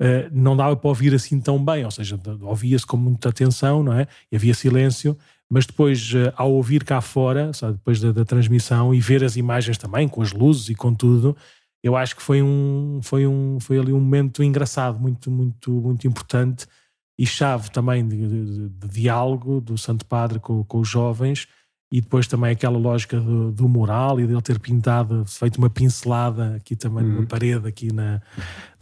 eh, 0.00 0.28
não 0.30 0.56
dava 0.56 0.76
para 0.76 0.88
ouvir 0.88 1.14
assim 1.14 1.40
tão 1.40 1.62
bem, 1.64 1.84
ou 1.84 1.90
seja, 1.90 2.20
ouvia-se 2.42 2.86
com 2.86 2.96
muita 2.96 3.30
atenção, 3.30 3.82
não 3.82 3.92
é? 3.92 4.06
E 4.30 4.36
havia 4.36 4.52
silêncio, 4.54 5.16
mas 5.48 5.66
depois, 5.66 6.12
eh, 6.14 6.32
ao 6.36 6.52
ouvir 6.52 6.84
cá 6.84 7.00
fora, 7.00 7.52
sabe, 7.52 7.74
depois 7.74 8.00
da, 8.00 8.12
da, 8.12 8.24
transmissão 8.24 8.94
e 8.94 9.00
ver 9.00 9.24
as 9.24 9.36
imagens 9.36 9.78
também, 9.78 10.08
com 10.08 10.20
as 10.20 10.32
luzes 10.32 10.68
e 10.68 10.74
com 10.74 10.94
tudo, 10.94 11.36
eu 11.82 11.96
acho 11.96 12.16
que 12.16 12.22
foi 12.22 12.42
um, 12.42 13.00
foi 13.02 13.26
um, 13.26 13.58
foi 13.60 13.78
ali 13.78 13.92
um 13.92 14.00
momento 14.00 14.42
engraçado, 14.42 14.98
muito, 14.98 15.30
muito, 15.30 15.70
muito 15.70 16.06
importante 16.06 16.66
e 17.18 17.26
chave 17.26 17.70
também 17.70 18.06
de, 18.06 18.16
de, 18.16 18.68
de 18.68 18.88
diálogo 18.88 19.60
do 19.60 19.78
Santo 19.78 20.04
Padre 20.04 20.38
com, 20.40 20.62
com 20.64 20.80
os 20.80 20.88
jovens 20.88 21.48
e 21.90 22.00
depois 22.00 22.26
também 22.26 22.50
aquela 22.50 22.78
lógica 22.78 23.18
do, 23.18 23.52
do 23.52 23.68
mural 23.68 24.18
e 24.18 24.26
dele 24.26 24.42
ter 24.42 24.58
pintado, 24.58 25.24
feito 25.26 25.58
uma 25.58 25.70
pincelada 25.70 26.56
aqui 26.56 26.74
também 26.74 27.04
uhum. 27.04 27.12
numa 27.12 27.26
parede 27.26 27.68
aqui 27.68 27.92
na, 27.92 28.20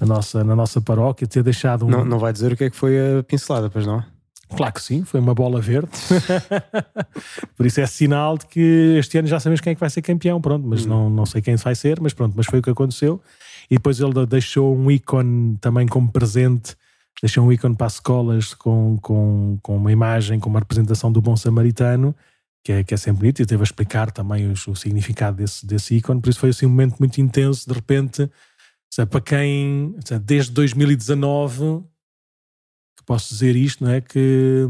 na, 0.01 0.07
nossa, 0.07 0.43
na 0.43 0.57
nossa 0.57 0.81
paróquia, 0.81 1.27
ter 1.27 1.43
deixado 1.43 1.85
um... 1.85 1.91
Não, 1.91 2.05
não 2.05 2.19
vai 2.19 2.33
dizer 2.33 2.53
o 2.53 2.57
que 2.57 2.65
é 2.65 2.71
que 2.71 2.77
foi 2.77 2.97
a 2.99 3.23
pincelada, 3.23 3.69
pois 3.69 3.87
não? 3.87 4.03
Claro 4.57 4.73
que 4.73 4.83
sim, 4.83 5.05
foi 5.05 5.21
uma 5.21 5.35
bola 5.35 5.61
verde. 5.61 5.91
Por 7.57 7.67
isso 7.67 7.81
é 7.81 7.87
sinal 7.87 8.39
de 8.39 8.47
que 8.47 8.97
este 8.99 9.19
ano 9.19 9.29
já 9.29 9.41
sabemos 9.41 9.61
quem 9.61 9.73
é 9.73 9.75
que 9.75 9.81
vai 9.81 9.91
ser 9.91 10.03
campeão, 10.03 10.41
pronto, 10.41 10.67
mas 10.67 10.83
uhum. 10.83 10.89
não, 10.89 11.11
não 11.11 11.27
sei 11.27 11.43
quem 11.43 11.57
vai 11.57 11.75
ser, 11.75 12.01
mas 12.01 12.13
pronto, 12.13 12.35
mas 12.37 12.47
foi 12.47 12.61
o 12.61 12.63
que 12.63 12.71
aconteceu. 12.71 13.21
E 13.71 13.77
depois 13.77 14.01
ele 14.01 14.27
deixou 14.27 14.75
um 14.77 14.91
ícone 14.91 15.57
também 15.61 15.87
como 15.87 16.11
presente, 16.11 16.77
deixou 17.21 17.45
um 17.45 17.53
ícone 17.53 17.75
para 17.75 17.87
as 17.87 17.95
escolas 17.95 18.55
com, 18.55 18.99
com, 19.01 19.59
com 19.63 19.77
uma 19.77 19.93
imagem, 19.93 20.39
com 20.39 20.49
uma 20.49 20.61
representação 20.61 21.11
do 21.11 21.21
bom 21.21 21.37
samaritano, 21.37 22.15
que 22.65 22.73
é, 22.73 22.83
que 22.83 22.95
é 22.95 22.97
sempre 22.97 23.21
bonito, 23.21 23.43
e 23.43 23.47
teve 23.47 23.63
a 23.63 23.65
explicar 23.65 24.11
também 24.11 24.51
os, 24.51 24.67
o 24.67 24.75
significado 24.75 25.37
desse, 25.37 25.67
desse 25.67 25.97
ícone, 25.97 26.21
por 26.21 26.31
isso 26.31 26.41
foi 26.41 26.49
assim 26.49 26.65
um 26.65 26.71
momento 26.71 26.97
muito 26.99 27.21
intenso, 27.21 27.69
de 27.69 27.75
repente, 27.75 28.31
seja, 28.91 29.07
para 29.07 29.21
quem, 29.21 29.95
seja, 30.03 30.19
desde 30.19 30.53
2019, 30.53 31.85
que 32.97 33.05
posso 33.05 33.35
dizer 33.35 33.55
isto, 33.55 33.85
não 33.85 33.91
é? 33.91 34.01
que, 34.01 34.67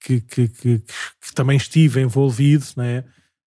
que, 0.00 0.20
que, 0.20 0.48
que, 0.48 0.78
que 0.78 1.34
também 1.34 1.56
estive 1.56 2.00
envolvido 2.00 2.64
não 2.76 2.84
é? 2.84 3.04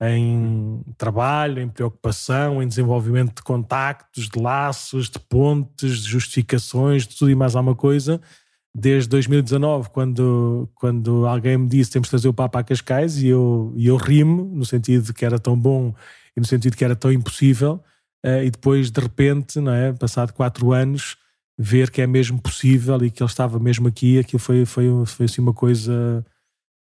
em 0.03 0.83
trabalho, 0.99 1.63
em 1.63 1.69
preocupação, 1.69 2.63
em 2.63 2.69
desenvolvimento 2.69 3.37
de 3.37 3.43
contactos, 3.43 4.29
de 4.29 4.39
laços, 4.39 5.09
de 5.09 5.19
pontes, 5.19 6.03
de 6.03 6.11
justificações, 6.11 7.07
de 7.07 7.17
tudo 7.17 7.31
e 7.31 7.35
mais 7.35 7.57
alguma 7.57 7.75
coisa, 7.75 8.21
desde 8.75 9.09
2019, 9.11 9.91
quando, 9.91 10.69
quando 10.75 11.27
alguém 11.27 11.59
me 11.59 11.69
disse 11.69 11.91
temos 11.91 12.07
de 12.07 12.11
trazer 12.11 12.29
o 12.29 12.33
Papa 12.33 12.61
a 12.61 12.65
Cascais, 12.65 13.19
e 13.23 13.29
eu, 13.29 13.73
e 13.77 13.87
eu 13.87 13.97
ri-me, 13.97 14.43
no 14.43 14.65
sentido 14.65 15.05
de 15.05 15.13
que 15.13 15.25
era 15.25 15.39
tão 15.39 15.59
bom 15.59 15.95
e 16.37 16.41
no 16.41 16.47
sentido 16.47 16.73
de 16.73 16.79
que 16.79 16.85
era 16.85 16.97
tão 16.97 17.13
impossível, 17.13 17.83
uh, 18.25 18.43
e 18.43 18.51
depois 18.51 18.91
de 18.91 19.01
repente, 19.01 19.61
não 19.61 19.73
é? 19.73 19.93
Passado 19.93 20.33
quatro 20.33 20.73
anos, 20.73 21.19
ver 21.59 21.91
que 21.91 22.01
é 22.01 22.07
mesmo 22.07 22.41
possível 22.41 22.97
e 23.05 23.11
que 23.11 23.23
ele 23.23 23.31
estava 23.31 23.59
mesmo 23.59 23.89
aqui, 23.89 24.19
aquilo 24.19 24.39
foi, 24.39 24.65
foi, 24.65 24.87
foi 25.07 25.27
assim 25.27 25.43
uma 25.43 25.53
coisa 25.53 26.25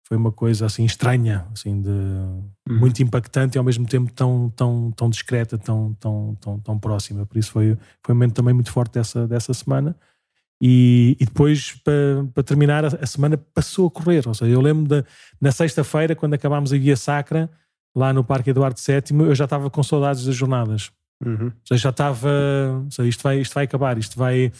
foi 0.06 0.16
uma 0.16 0.32
coisa 0.32 0.66
assim 0.66 0.84
estranha, 0.84 1.46
assim 1.52 1.80
de 1.80 1.88
uhum. 1.88 2.78
muito 2.80 3.00
impactante 3.00 3.56
e 3.56 3.58
ao 3.58 3.64
mesmo 3.64 3.86
tempo 3.86 4.12
tão 4.12 4.50
tão 4.56 4.90
tão 4.90 5.08
discreta, 5.08 5.56
tão 5.56 5.94
tão 6.00 6.36
tão, 6.40 6.58
tão 6.58 6.78
próxima. 6.78 7.24
Por 7.26 7.38
isso 7.38 7.52
foi 7.52 7.76
foi 8.04 8.12
um 8.12 8.16
momento 8.16 8.34
também 8.34 8.52
muito 8.52 8.72
forte 8.72 8.94
dessa 8.94 9.26
dessa 9.28 9.54
semana. 9.54 9.96
E, 10.60 11.16
e 11.18 11.24
depois, 11.24 11.72
para, 11.82 12.26
para 12.34 12.42
terminar, 12.42 12.84
a, 12.84 12.88
a, 12.88 13.06
semana 13.06 13.38
passou 13.38 13.86
a 13.86 13.90
correr. 13.90 14.26
Ou 14.26 14.34
seja, 14.34 14.52
eu 14.52 14.60
lembro 14.60 14.86
de, 14.86 15.04
na 15.40 15.50
sexta-feira, 15.50 16.14
quando 16.14 16.34
acabámos 16.34 16.72
a 16.72 16.76
Via 16.76 16.96
Sacra, 16.96 17.50
lá 17.94 18.12
no 18.12 18.22
Parque 18.22 18.50
Eduardo 18.50 18.78
VII, 18.78 19.28
eu 19.28 19.34
já 19.34 19.44
estava 19.44 19.70
com 19.70 19.82
saudades 19.82 20.24
das 20.24 20.34
jornadas. 20.34 20.90
Uhum. 21.24 21.46
Ou 21.46 21.52
seja, 21.66 21.82
já 21.82 21.90
estava. 21.90 22.28
Seja, 22.90 23.08
isto, 23.08 23.22
vai, 23.22 23.40
isto 23.40 23.54
vai 23.54 23.64
acabar, 23.64 23.98
isto 23.98 24.18
vai. 24.18 24.52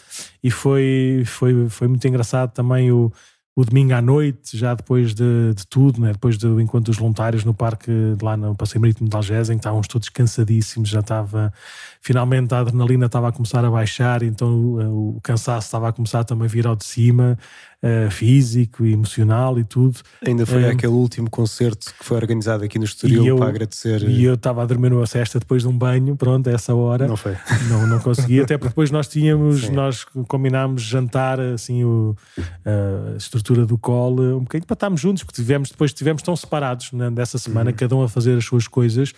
E 0.42 0.50
foi, 0.50 1.22
foi, 1.26 1.68
foi 1.68 1.88
muito 1.88 2.06
engraçado 2.06 2.52
também 2.52 2.90
o 2.90 3.12
o 3.60 3.64
domingo 3.64 3.92
à 3.92 4.00
noite, 4.00 4.56
já 4.56 4.74
depois 4.74 5.14
de, 5.14 5.52
de 5.54 5.66
tudo, 5.66 6.00
né? 6.00 6.12
depois 6.12 6.38
do 6.38 6.60
encontro 6.60 6.90
dos 6.90 6.98
voluntários 6.98 7.44
no 7.44 7.52
parque, 7.52 7.90
lá 8.22 8.36
no 8.36 8.54
Passeio 8.54 8.80
Marítimo 8.80 9.08
de 9.08 9.14
Algés, 9.14 9.50
em 9.50 9.54
que 9.54 9.58
estávamos 9.58 9.88
todos 9.88 10.08
cansadíssimos, 10.08 10.88
já 10.88 11.00
estava, 11.00 11.52
finalmente 12.00 12.54
a 12.54 12.60
adrenalina 12.60 13.06
estava 13.06 13.28
a 13.28 13.32
começar 13.32 13.64
a 13.64 13.70
baixar, 13.70 14.22
então 14.22 14.48
o, 14.48 15.16
o 15.16 15.20
cansaço 15.20 15.66
estava 15.66 15.88
a 15.88 15.92
começar 15.92 16.24
também 16.24 16.46
a 16.46 16.48
vir 16.48 16.66
ao 16.66 16.74
de 16.74 16.84
cima, 16.84 17.38
uh, 17.82 18.10
físico 18.10 18.86
e 18.86 18.92
emocional 18.92 19.58
e 19.58 19.64
tudo. 19.64 20.00
Ainda 20.26 20.46
foi 20.46 20.64
um, 20.64 20.70
aquele 20.70 20.94
último 20.94 21.28
concerto 21.28 21.92
que 21.98 22.04
foi 22.04 22.16
organizado 22.16 22.64
aqui 22.64 22.78
no 22.78 22.86
Estoril 22.86 23.36
para 23.36 23.48
agradecer. 23.48 24.02
E 24.08 24.24
eu 24.24 24.34
estava 24.34 24.62
a 24.62 24.66
dormir 24.66 24.88
numa 24.88 25.06
cesta 25.06 25.38
depois 25.38 25.62
de 25.62 25.68
um 25.68 25.76
banho, 25.76 26.16
pronto, 26.16 26.48
a 26.48 26.52
essa 26.52 26.74
hora. 26.74 27.06
Não 27.06 27.18
foi. 27.18 27.36
Não, 27.68 27.86
não 27.86 28.00
consegui, 28.00 28.40
até 28.40 28.56
porque 28.56 28.70
depois 28.70 28.90
nós 28.90 29.06
tínhamos, 29.06 29.66
Sim. 29.66 29.72
nós 29.72 30.04
combinámos 30.26 30.82
jantar, 30.82 31.38
assim, 31.38 31.84
o, 31.84 32.16
a 32.64 33.16
estrutura 33.16 33.64
do 33.66 33.76
colo, 33.76 34.38
um 34.38 34.40
bocadinho 34.40 34.66
para 34.66 34.74
estarmos 34.74 35.00
juntos, 35.00 35.22
porque 35.22 35.40
tivemos, 35.40 35.70
depois 35.70 35.90
estivemos 35.90 36.22
tão 36.22 36.34
separados 36.34 36.90
né, 36.92 37.10
dessa 37.10 37.38
semana, 37.38 37.70
uhum. 37.70 37.76
cada 37.76 37.94
um 37.94 38.02
a 38.02 38.08
fazer 38.08 38.36
as 38.36 38.44
suas 38.44 38.66
coisas 38.66 39.12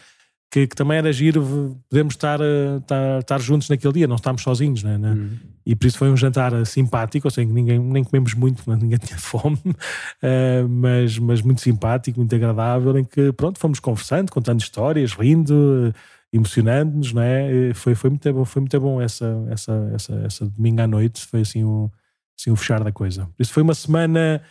que, 0.52 0.66
que, 0.66 0.76
também 0.76 0.98
era 0.98 1.10
giro 1.10 1.80
podemos 1.88 2.12
estar, 2.12 2.38
estar, 2.78 3.20
estar, 3.20 3.40
juntos 3.40 3.70
naquele 3.70 3.94
dia, 3.94 4.06
não 4.06 4.16
estamos 4.16 4.42
sozinhos, 4.42 4.82
né? 4.82 4.98
né? 4.98 5.12
Uhum. 5.12 5.38
E 5.64 5.74
por 5.74 5.86
isso 5.86 5.96
foi 5.96 6.10
um 6.10 6.16
jantar 6.16 6.66
simpático, 6.66 7.26
ou 7.26 7.30
seja, 7.30 7.50
ninguém, 7.50 7.78
nem 7.78 8.04
comemos 8.04 8.34
muito, 8.34 8.62
ninguém 8.76 8.98
tinha 8.98 9.18
fome, 9.18 9.56
uh, 9.64 10.68
mas, 10.68 11.18
mas 11.18 11.40
muito 11.40 11.62
simpático, 11.62 12.18
muito 12.18 12.34
agradável, 12.34 12.98
em 12.98 13.04
que 13.04 13.32
pronto, 13.32 13.58
fomos 13.58 13.80
conversando, 13.80 14.30
contando 14.30 14.60
histórias, 14.60 15.14
rindo, 15.14 15.94
emocionando-nos, 16.30 17.14
não 17.14 17.22
é? 17.22 17.72
Foi, 17.72 17.94
foi, 17.94 18.10
muito 18.10 18.30
bom, 18.30 18.44
foi 18.44 18.60
muito 18.60 18.78
bom 18.78 19.00
essa, 19.00 19.46
essa, 19.50 19.90
essa, 19.94 20.14
essa 20.26 20.46
domingo 20.46 20.82
à 20.82 20.86
noite, 20.86 21.24
foi 21.24 21.40
assim 21.40 21.64
o, 21.64 21.90
assim 22.38 22.50
o 22.50 22.56
fechar 22.56 22.84
da 22.84 22.92
coisa. 22.92 23.24
Por 23.24 23.42
isso 23.42 23.54
foi 23.54 23.62
uma 23.62 23.74
semana 23.74 24.42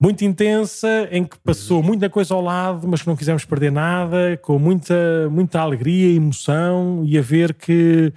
muito 0.00 0.24
intensa, 0.24 1.08
em 1.10 1.24
que 1.24 1.38
passou 1.40 1.82
muita 1.82 2.08
coisa 2.08 2.32
ao 2.32 2.40
lado, 2.40 2.88
mas 2.88 3.02
que 3.02 3.08
não 3.08 3.16
quisemos 3.16 3.44
perder 3.44 3.70
nada, 3.70 4.38
com 4.38 4.58
muita, 4.58 5.28
muita 5.30 5.60
alegria 5.60 6.12
e 6.12 6.16
emoção, 6.16 7.02
e 7.04 7.18
a 7.18 7.22
ver 7.22 7.52
que, 7.52 8.12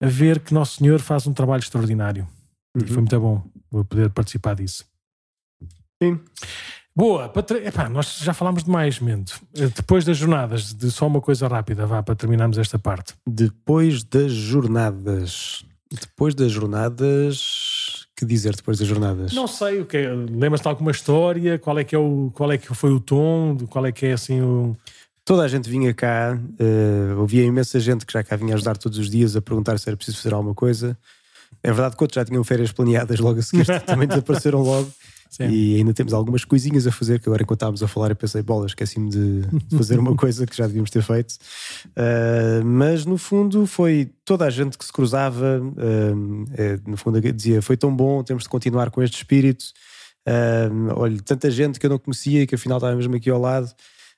a 0.00 0.06
ver 0.06 0.40
que 0.40 0.54
Nosso 0.54 0.78
Senhor 0.78 0.98
faz 0.98 1.26
um 1.26 1.34
trabalho 1.34 1.60
extraordinário. 1.60 2.26
Uhum. 2.74 2.82
E 2.82 2.86
foi 2.86 2.96
muito 2.96 3.20
bom 3.20 3.42
poder 3.84 4.08
participar 4.10 4.54
disso. 4.54 4.84
Sim. 6.02 6.18
Boa, 6.94 7.30
Epá, 7.62 7.90
nós 7.90 8.20
já 8.22 8.32
falámos 8.32 8.64
demais, 8.64 8.98
Mento. 9.00 9.38
Depois 9.52 10.02
das 10.02 10.16
jornadas, 10.16 10.72
de 10.72 10.90
só 10.90 11.06
uma 11.06 11.20
coisa 11.20 11.46
rápida, 11.46 11.84
vá, 11.84 12.02
para 12.02 12.14
terminarmos 12.14 12.56
esta 12.56 12.78
parte. 12.78 13.12
Depois 13.26 14.02
das 14.02 14.32
jornadas. 14.32 15.62
Depois 15.90 16.34
das 16.34 16.50
jornadas, 16.50 17.65
que 18.16 18.24
dizer 18.24 18.56
depois 18.56 18.78
das 18.78 18.88
jornadas? 18.88 19.32
Não 19.32 19.46
sei, 19.46 19.80
o 19.80 19.86
que 19.86 19.98
é, 19.98 20.08
lembras-te 20.08 20.62
de 20.62 20.68
alguma 20.68 20.90
história? 20.90 21.58
Qual 21.58 21.78
é 21.78 21.84
que 21.84 21.94
é 21.94 21.98
o 21.98 22.30
qual 22.34 22.50
é 22.50 22.58
que 22.58 22.74
foi 22.74 22.90
o 22.90 22.98
tom? 22.98 23.58
Qual 23.68 23.84
é 23.84 23.92
que 23.92 24.06
é 24.06 24.12
assim 24.12 24.40
o 24.40 24.76
Toda 25.26 25.42
a 25.42 25.48
gente 25.48 25.68
vinha 25.68 25.92
cá, 25.92 26.38
uh, 26.38 27.18
ouvia 27.18 27.42
imensa 27.42 27.80
gente 27.80 28.06
que 28.06 28.12
já 28.12 28.22
cá 28.22 28.36
vinha 28.36 28.54
ajudar 28.54 28.76
todos 28.76 28.96
os 28.96 29.10
dias 29.10 29.34
a 29.34 29.42
perguntar 29.42 29.76
se 29.76 29.88
era 29.88 29.96
preciso 29.96 30.18
fazer 30.18 30.32
alguma 30.32 30.54
coisa. 30.54 30.96
É 31.64 31.72
verdade 31.72 31.96
que 31.96 32.04
outros 32.04 32.14
já 32.14 32.24
tinham 32.24 32.44
férias 32.44 32.70
planeadas 32.70 33.18
logo 33.18 33.40
a 33.40 33.42
seguir, 33.42 33.66
também 33.84 34.06
desapareceram 34.06 34.62
logo. 34.62 34.88
Sim. 35.36 35.50
E 35.50 35.76
ainda 35.76 35.92
temos 35.92 36.14
algumas 36.14 36.46
coisinhas 36.46 36.86
a 36.86 36.90
fazer, 36.90 37.20
que 37.20 37.28
agora 37.28 37.42
enquanto 37.42 37.58
estávamos 37.58 37.82
a 37.82 37.88
falar 37.88 38.10
eu 38.10 38.16
pensei, 38.16 38.40
bola, 38.40 38.64
esqueci-me 38.64 39.10
de 39.10 39.42
fazer 39.76 39.98
uma 39.98 40.14
coisa 40.16 40.46
que 40.46 40.56
já 40.56 40.66
devíamos 40.66 40.88
ter 40.88 41.02
feito. 41.02 41.34
Uh, 41.88 42.64
mas 42.64 43.04
no 43.04 43.18
fundo 43.18 43.66
foi 43.66 44.10
toda 44.24 44.46
a 44.46 44.50
gente 44.50 44.78
que 44.78 44.84
se 44.84 44.90
cruzava, 44.90 45.60
uh, 45.60 46.44
é, 46.54 46.78
no 46.86 46.96
fundo 46.96 47.20
dizia, 47.20 47.60
foi 47.60 47.76
tão 47.76 47.94
bom, 47.94 48.22
temos 48.22 48.44
de 48.44 48.48
continuar 48.48 48.90
com 48.90 49.02
este 49.02 49.18
espírito. 49.18 49.66
Uh, 50.26 50.94
olha, 50.96 51.20
tanta 51.22 51.50
gente 51.50 51.78
que 51.78 51.84
eu 51.84 51.90
não 51.90 51.98
conhecia 51.98 52.42
e 52.42 52.46
que 52.46 52.54
afinal 52.54 52.78
estava 52.78 52.96
mesmo 52.96 53.14
aqui 53.14 53.28
ao 53.28 53.40
lado. 53.40 53.70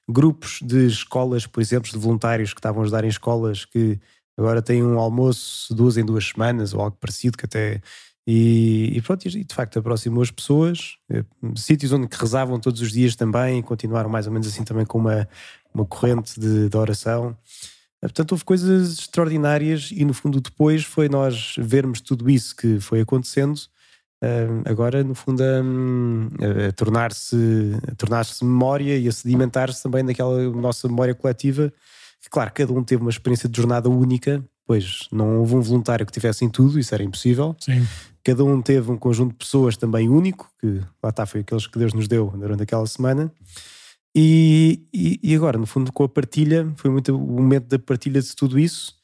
Grupos 0.08 0.60
de 0.62 0.86
escolas, 0.86 1.48
por 1.48 1.60
exemplo, 1.60 1.90
de 1.90 1.98
voluntários 1.98 2.54
que 2.54 2.60
estavam 2.60 2.80
a 2.80 2.84
ajudar 2.84 3.04
em 3.04 3.08
escolas 3.08 3.64
que 3.64 3.98
agora 4.36 4.62
têm 4.62 4.84
um 4.84 5.00
almoço 5.00 5.74
duas 5.74 5.96
em 5.96 6.04
duas 6.04 6.28
semanas 6.28 6.72
ou 6.72 6.80
algo 6.80 6.96
parecido, 7.00 7.36
que 7.36 7.44
até 7.44 7.82
e, 8.30 8.90
e, 8.94 9.00
pronto, 9.00 9.24
e 9.26 9.42
de 9.42 9.54
facto 9.54 9.78
aproximou 9.78 10.22
as 10.22 10.30
pessoas, 10.30 10.98
eh, 11.08 11.24
sítios 11.56 11.92
onde 11.92 12.06
rezavam 12.14 12.60
todos 12.60 12.82
os 12.82 12.92
dias 12.92 13.16
também, 13.16 13.62
continuaram 13.62 14.10
mais 14.10 14.26
ou 14.26 14.32
menos 14.34 14.46
assim 14.46 14.62
também 14.64 14.84
com 14.84 14.98
uma, 14.98 15.26
uma 15.72 15.86
corrente 15.86 16.38
de, 16.38 16.68
de 16.68 16.76
oração. 16.76 17.34
Eh, 18.02 18.06
portanto, 18.06 18.32
houve 18.32 18.44
coisas 18.44 18.98
extraordinárias 18.98 19.88
e 19.90 20.04
no 20.04 20.12
fundo 20.12 20.42
depois 20.42 20.84
foi 20.84 21.08
nós 21.08 21.54
vermos 21.56 22.02
tudo 22.02 22.28
isso 22.28 22.54
que 22.54 22.78
foi 22.80 23.00
acontecendo, 23.00 23.56
uh, 24.22 24.62
agora 24.66 25.02
no 25.02 25.14
fundo 25.14 25.42
a 25.42 26.72
tornar-se 26.76 27.78
tornar 27.96 28.26
memória 28.42 28.98
e 28.98 29.08
a 29.08 29.12
sedimentar-se 29.12 29.82
também 29.82 30.02
naquela 30.02 30.50
nossa 30.50 30.86
memória 30.86 31.14
coletiva, 31.14 31.72
que 32.20 32.28
claro, 32.28 32.50
cada 32.52 32.74
um 32.74 32.84
teve 32.84 33.00
uma 33.00 33.10
experiência 33.10 33.48
de 33.48 33.56
jornada 33.56 33.88
única, 33.88 34.44
pois 34.68 35.08
não 35.10 35.38
houve 35.38 35.54
um 35.54 35.62
voluntário 35.62 36.04
que 36.04 36.12
tivesse 36.12 36.44
em 36.44 36.48
tudo, 36.50 36.78
isso 36.78 36.94
era 36.94 37.02
impossível. 37.02 37.56
Sim. 37.58 37.88
Cada 38.22 38.44
um 38.44 38.60
teve 38.60 38.90
um 38.90 38.98
conjunto 38.98 39.30
de 39.30 39.38
pessoas 39.38 39.78
também 39.78 40.10
único, 40.10 40.52
que 40.60 40.82
lá 41.02 41.08
está, 41.08 41.24
foi 41.24 41.40
aqueles 41.40 41.66
que 41.66 41.78
Deus 41.78 41.94
nos 41.94 42.06
deu 42.06 42.30
durante 42.36 42.64
aquela 42.64 42.86
semana. 42.86 43.32
E, 44.14 44.86
e, 44.92 45.18
e 45.22 45.34
agora, 45.34 45.56
no 45.56 45.64
fundo, 45.64 45.90
com 45.90 46.04
a 46.04 46.08
partilha, 46.08 46.70
foi 46.76 46.90
muito 46.90 47.16
o 47.16 47.18
momento 47.18 47.66
da 47.66 47.78
partilha 47.78 48.20
de 48.20 48.36
tudo 48.36 48.58
isso. 48.58 48.94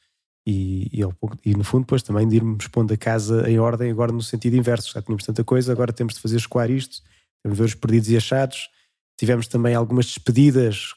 E, 0.45 0.87
e, 0.93 1.01
e, 1.43 1.55
no 1.55 1.63
fundo, 1.63 1.81
depois 1.81 2.03
também 2.03 2.27
de 2.27 2.35
irmos 2.35 2.67
pondo 2.67 2.93
a 2.93 2.97
casa 2.97 3.49
em 3.49 3.57
ordem, 3.57 3.89
agora 3.89 4.11
no 4.11 4.21
sentido 4.21 4.55
inverso. 4.55 4.91
Já 4.93 5.01
tínhamos 5.01 5.25
tanta 5.25 5.43
coisa, 5.43 5.71
agora 5.71 5.91
temos 5.91 6.13
de 6.13 6.19
fazer 6.19 6.37
escoar 6.37 6.69
isto, 6.69 7.01
temos 7.41 7.57
de 7.57 7.63
ver 7.63 7.67
os 7.69 7.73
perdidos 7.73 8.09
e 8.09 8.17
achados. 8.17 8.69
Tivemos 9.17 9.47
também 9.47 9.73
algumas 9.73 10.05
despedidas 10.05 10.93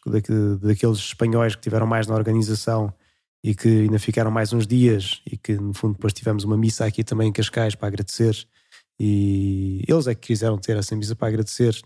daqueles 0.61 0.99
espanhóis 0.99 1.55
que 1.55 1.63
tiveram 1.63 1.87
mais 1.87 2.07
na 2.07 2.15
organização 2.15 2.93
e 3.49 3.55
que 3.55 3.67
ainda 3.67 3.99
ficaram 3.99 4.31
mais 4.31 4.53
uns 4.53 4.67
dias 4.67 5.23
e 5.25 5.35
que 5.35 5.55
no 5.55 5.73
fundo 5.73 5.95
depois 5.95 6.13
tivemos 6.13 6.45
uma 6.45 6.55
missa 6.55 6.85
aqui 6.85 7.03
também 7.03 7.31
em 7.31 7.33
Cascais 7.33 7.75
para 7.75 7.89
agradecer. 7.89 8.47
E 9.01 9.83
eles 9.89 10.07
é 10.07 10.15
que 10.15 10.27
quiseram 10.27 10.59
ter 10.59 10.77
essa 10.77 10.95
missa 10.95 11.17
para 11.17 11.29
agradecer. 11.29 11.81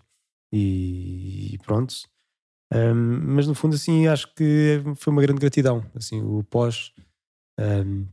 E, 0.52 1.56
pronto. 1.62 1.94
Um, 2.74 3.34
mas 3.34 3.46
no 3.46 3.54
fundo 3.54 3.76
assim 3.76 4.08
acho 4.08 4.34
que 4.34 4.82
foi 4.96 5.12
uma 5.12 5.22
grande 5.22 5.38
gratidão 5.38 5.84
assim 5.94 6.22
o 6.22 6.42
pós 6.42 6.90
um, 7.60 8.06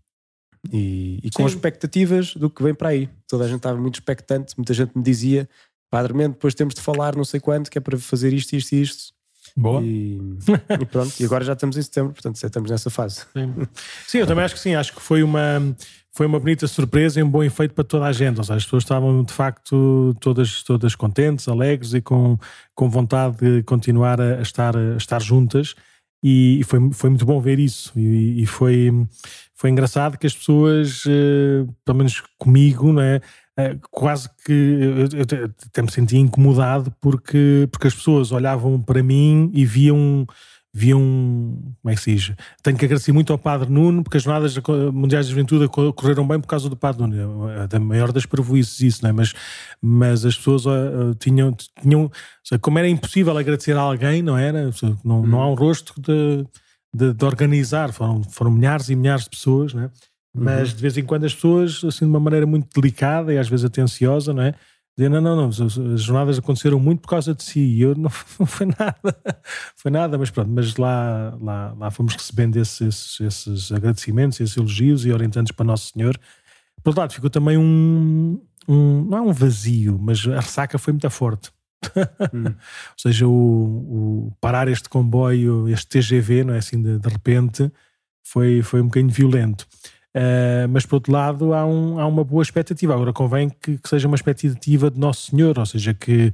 e, 0.69 1.17
e 1.23 1.31
com 1.31 1.47
expectativas 1.47 2.35
do 2.35 2.49
que 2.49 2.61
vem 2.61 2.75
para 2.75 2.89
aí. 2.89 3.09
Toda 3.25 3.45
a 3.45 3.47
gente 3.47 3.57
estava 3.57 3.79
muito 3.79 3.95
expectante 3.95 4.53
muita 4.57 4.75
gente 4.75 4.95
me 4.95 5.01
dizia 5.01 5.49
Padre 5.89 6.13
Mendo, 6.13 6.33
depois 6.33 6.53
temos 6.53 6.75
de 6.75 6.81
falar 6.81 7.15
não 7.15 7.23
sei 7.23 7.39
quanto 7.39 7.71
que 7.71 7.77
é 7.77 7.81
para 7.81 7.97
fazer 7.97 8.31
isto, 8.31 8.53
isto 8.53 8.73
e 8.75 8.81
isto 8.81 9.13
Boa. 9.55 9.81
E, 9.81 10.19
e, 10.79 10.85
pronto, 10.85 11.13
e 11.19 11.25
agora 11.25 11.43
já 11.43 11.53
estamos 11.53 11.77
em 11.77 11.81
setembro, 11.81 12.13
portanto 12.13 12.39
já 12.39 12.47
estamos 12.47 12.71
nessa 12.71 12.89
fase. 12.89 13.25
Sim. 13.33 13.53
sim, 14.07 14.17
eu 14.19 14.27
também 14.27 14.43
acho 14.43 14.55
que 14.55 14.59
sim, 14.59 14.75
acho 14.75 14.93
que 14.93 15.01
foi 15.01 15.23
uma, 15.23 15.75
foi 16.11 16.25
uma 16.25 16.39
bonita 16.39 16.67
surpresa 16.67 17.19
e 17.19 17.23
um 17.23 17.29
bom 17.29 17.43
efeito 17.43 17.73
para 17.73 17.83
toda 17.83 18.05
a 18.05 18.11
gente. 18.11 18.37
Ou 18.37 18.43
seja, 18.43 18.57
as 18.57 18.63
pessoas 18.63 18.83
estavam 18.83 19.23
de 19.23 19.33
facto 19.33 20.15
todas, 20.19 20.63
todas 20.63 20.95
contentes, 20.95 21.47
alegres 21.47 21.93
e 21.93 22.01
com, 22.01 22.37
com 22.75 22.89
vontade 22.89 23.37
de 23.37 23.63
continuar 23.63 24.19
a 24.19 24.41
estar, 24.41 24.75
a 24.75 24.97
estar 24.97 25.21
juntas. 25.21 25.75
E, 26.21 26.61
foi, 26.65 26.91
foi 26.91 27.09
muito 27.09 27.25
bom 27.25 27.39
ver 27.39 27.59
isso. 27.59 27.93
E, 27.97 28.41
e 28.41 28.45
foi, 28.45 28.91
foi 29.55 29.69
engraçado 29.69 30.17
que 30.17 30.27
as 30.27 30.35
pessoas, 30.35 31.03
eh, 31.07 31.65
pelo 31.85 31.97
menos 31.97 32.21
comigo, 32.37 32.91
não 32.91 33.01
é? 33.01 33.21
Eh, 33.59 33.77
quase 33.91 34.29
que 34.45 34.53
eu, 34.53 35.21
até 35.67 35.81
me 35.81 35.91
sentia 35.91 36.19
incomodado 36.19 36.93
porque, 37.01 37.67
porque 37.71 37.87
as 37.87 37.95
pessoas 37.95 38.31
olhavam 38.31 38.81
para 38.81 39.03
mim 39.03 39.51
e 39.53 39.65
viam 39.65 40.25
viam, 40.71 40.99
como 41.81 41.91
é 41.91 41.95
que 41.95 42.01
se 42.01 42.15
diz? 42.15 42.31
Tenho 42.61 42.77
que 42.77 42.85
agradecer 42.85 43.11
muito 43.11 43.33
ao 43.33 43.39
Padre 43.39 43.71
Nuno, 43.71 44.03
porque 44.03 44.17
as 44.17 44.23
jornadas 44.23 44.55
mundiais 44.93 45.25
de 45.25 45.31
juventude 45.31 45.67
correram 45.67 46.27
bem 46.27 46.39
por 46.39 46.45
causa 46.45 46.69
do 46.69 46.77
Padre 46.77 47.01
Nuno. 47.01 47.49
É 47.49 47.67
da 47.67 47.79
maior 47.79 48.11
das 48.11 48.27
prejuízos 48.27 48.79
isso, 48.79 49.01
não 49.01 49.09
é? 49.09 49.13
Mas, 49.13 49.33
mas 49.81 50.23
as 50.25 50.37
pessoas 50.37 50.67
uh, 50.67 51.15
tinham, 51.17 51.55
tinham 51.81 52.11
como 52.61 52.77
era 52.77 52.87
impossível 52.87 53.35
agradecer 53.35 53.75
a 53.75 53.81
alguém, 53.81 54.21
não 54.21 54.37
era? 54.37 54.69
Não, 55.03 55.25
não 55.25 55.41
há 55.41 55.49
um 55.49 55.55
rosto 55.55 55.99
de 55.99 56.45
de, 56.93 57.13
de 57.13 57.25
organizar, 57.25 57.93
foram, 57.93 58.23
foram 58.23 58.51
milhares 58.51 58.89
e 58.89 58.95
milhares 58.95 59.23
de 59.23 59.29
pessoas, 59.29 59.73
né? 59.73 59.89
Mas 60.33 60.69
uhum. 60.69 60.75
de 60.75 60.81
vez 60.81 60.97
em 60.97 61.03
quando 61.03 61.25
as 61.25 61.33
pessoas, 61.33 61.83
assim, 61.83 62.05
de 62.05 62.11
uma 62.11 62.19
maneira 62.19 62.45
muito 62.45 62.67
delicada 62.73 63.33
e 63.33 63.37
às 63.37 63.49
vezes 63.49 63.65
atenciosa, 63.65 64.33
não 64.33 64.43
é? 64.43 64.53
Dizem, 64.99 65.09
não, 65.09 65.21
não, 65.21 65.35
não, 65.35 65.47
as 65.47 66.01
jornadas 66.01 66.37
aconteceram 66.37 66.77
muito 66.77 66.99
por 66.99 67.07
causa 67.07 67.33
de 67.33 67.41
si. 67.41 67.61
E 67.61 67.81
eu 67.81 67.95
não, 67.95 68.11
não 68.37 68.45
foi 68.45 68.65
nada, 68.65 69.21
foi 69.77 69.91
nada, 69.91 70.17
mas 70.17 70.29
pronto, 70.29 70.51
mas 70.51 70.75
lá, 70.75 71.37
lá, 71.39 71.73
lá 71.79 71.89
fomos 71.89 72.13
recebendo 72.15 72.57
esses, 72.57 73.17
esses 73.21 73.71
agradecimentos, 73.71 74.41
esses 74.41 74.57
elogios 74.57 75.05
e 75.05 75.11
orientantes 75.13 75.53
para 75.53 75.65
Nosso 75.65 75.93
Senhor. 75.93 76.17
Por 76.83 76.89
outro 76.89 77.01
lado, 77.01 77.13
ficou 77.13 77.29
também 77.29 77.57
um, 77.57 78.41
um 78.67 79.05
não 79.05 79.17
é 79.17 79.21
um 79.21 79.31
vazio, 79.31 79.97
mas 79.97 80.27
a 80.27 80.41
ressaca 80.41 80.77
foi 80.77 80.93
muito 80.93 81.09
forte. 81.09 81.49
Hum. 82.33 82.43
Ou 82.45 82.55
seja, 82.97 83.25
o, 83.25 83.31
o, 83.31 84.31
parar 84.41 84.67
este 84.67 84.89
comboio, 84.89 85.69
este 85.69 85.87
TGV, 85.87 86.43
não 86.43 86.53
é 86.53 86.57
assim, 86.57 86.79
de, 86.81 86.99
de 86.99 87.09
repente, 87.09 87.71
foi, 88.21 88.61
foi 88.61 88.81
um 88.81 88.85
bocadinho 88.85 89.11
violento. 89.11 89.65
Uh, 90.15 90.67
mas 90.69 90.87
por 90.87 90.95
outro 90.95 91.13
lado 91.13 91.53
há, 91.53 91.63
um, 91.65 91.99
há 91.99 92.07
uma 92.07 92.23
boa 92.23 92.41
expectativa. 92.41 92.93
Agora 92.93 93.13
convém 93.13 93.49
que, 93.49 93.77
que, 93.77 93.89
seja 93.89 94.07
uma 94.07 94.15
expectativa 94.15 94.89
de 94.89 94.99
Nosso 94.99 95.29
Senhor, 95.29 95.57
ou 95.57 95.65
seja, 95.65 95.93
que, 95.93 96.31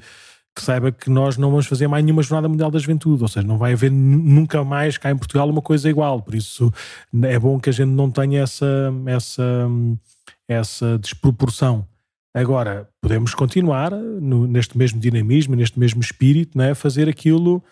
que, 0.55 0.61
saiba 0.61 0.91
que 0.91 1.09
nós 1.09 1.37
não 1.37 1.49
vamos 1.49 1.65
fazer 1.67 1.87
mais 1.87 2.03
nenhuma 2.03 2.23
Jornada 2.23 2.47
Mundial 2.47 2.71
da 2.71 2.79
Juventude, 2.79 3.21
ou 3.21 3.27
seja, 3.27 3.45
não 3.45 3.57
vai 3.57 3.73
haver 3.73 3.91
nunca 3.91 4.63
mais 4.63 4.97
cá 4.97 5.11
em 5.11 5.17
Portugal 5.17 5.49
uma 5.49 5.61
coisa 5.61 5.89
igual. 5.89 6.21
Por 6.21 6.35
isso 6.35 6.71
é 7.23 7.37
bom 7.37 7.59
que 7.59 7.69
a 7.69 7.73
gente 7.73 7.89
não 7.89 8.09
tenha 8.09 8.43
essa, 8.43 8.93
essa, 9.07 9.67
essa 10.47 10.97
desproporção. 10.97 11.85
Agora, 12.33 12.89
podemos 13.01 13.33
continuar 13.33 13.91
no, 13.91 14.45
neste 14.45 14.77
mesmo 14.77 14.99
dinamismo, 14.99 15.55
neste 15.55 15.79
mesmo 15.79 16.01
espírito, 16.01 16.57
né, 16.57 16.73
fazer 16.75 17.07
aquilo 17.07 17.63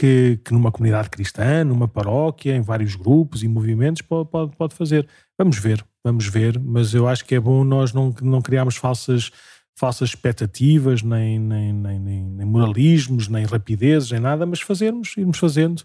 que, 0.00 0.40
que, 0.42 0.54
numa 0.54 0.72
comunidade 0.72 1.10
cristã, 1.10 1.62
numa 1.62 1.86
paróquia, 1.86 2.56
em 2.56 2.62
vários 2.62 2.96
grupos 2.96 3.42
e 3.42 3.48
movimentos, 3.48 4.00
pode, 4.00 4.30
pode, 4.30 4.56
pode 4.56 4.74
fazer. 4.74 5.06
Vamos 5.36 5.58
ver, 5.58 5.84
vamos 6.02 6.26
ver, 6.26 6.58
mas 6.58 6.94
eu 6.94 7.06
acho 7.06 7.22
que 7.22 7.34
é 7.34 7.40
bom 7.40 7.62
nós 7.64 7.92
não, 7.92 8.14
não 8.22 8.40
criarmos 8.40 8.76
falsas, 8.76 9.30
falsas 9.78 10.08
expectativas, 10.08 11.02
nem, 11.02 11.38
nem, 11.38 11.74
nem, 11.74 11.98
nem, 11.98 12.46
moralismos, 12.46 13.28
nem 13.28 13.44
rapidezes, 13.44 14.10
nem 14.10 14.20
nada, 14.20 14.46
mas 14.46 14.62
fazermos, 14.62 15.14
irmos 15.18 15.36
fazendo 15.36 15.82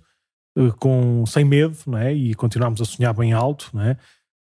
eh, 0.57 0.71
com, 0.79 1.25
sem 1.25 1.43
medo, 1.43 1.77
não 1.85 1.97
é? 1.97 2.13
E 2.13 2.33
continuarmos 2.35 2.79
a 2.79 2.85
sonhar 2.85 3.13
bem 3.13 3.33
alto, 3.33 3.69
não 3.73 3.81
é? 3.81 3.97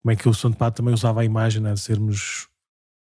Como 0.02 0.10
é 0.10 0.16
que 0.16 0.26
o 0.26 0.32
Santo 0.32 0.56
Padre 0.56 0.78
também 0.78 0.94
usava 0.94 1.20
a 1.20 1.24
imagem 1.24 1.60
né, 1.60 1.74
de 1.74 1.80
sermos 1.80 2.48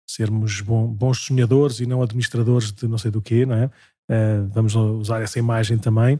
sermos 0.09 0.61
bons 0.61 1.19
sonhadores 1.19 1.79
e 1.79 1.87
não 1.87 2.03
administradores 2.03 2.73
de 2.73 2.89
não 2.89 2.99
sei 2.99 3.13
do 3.13 3.23
quê, 3.23 3.47
não 3.47 3.55
é? 3.55 3.71
Uh, 4.11 4.51
vamos 4.53 4.75
usar 4.75 5.23
essa 5.23 5.39
imagem 5.39 5.79
também. 5.79 6.17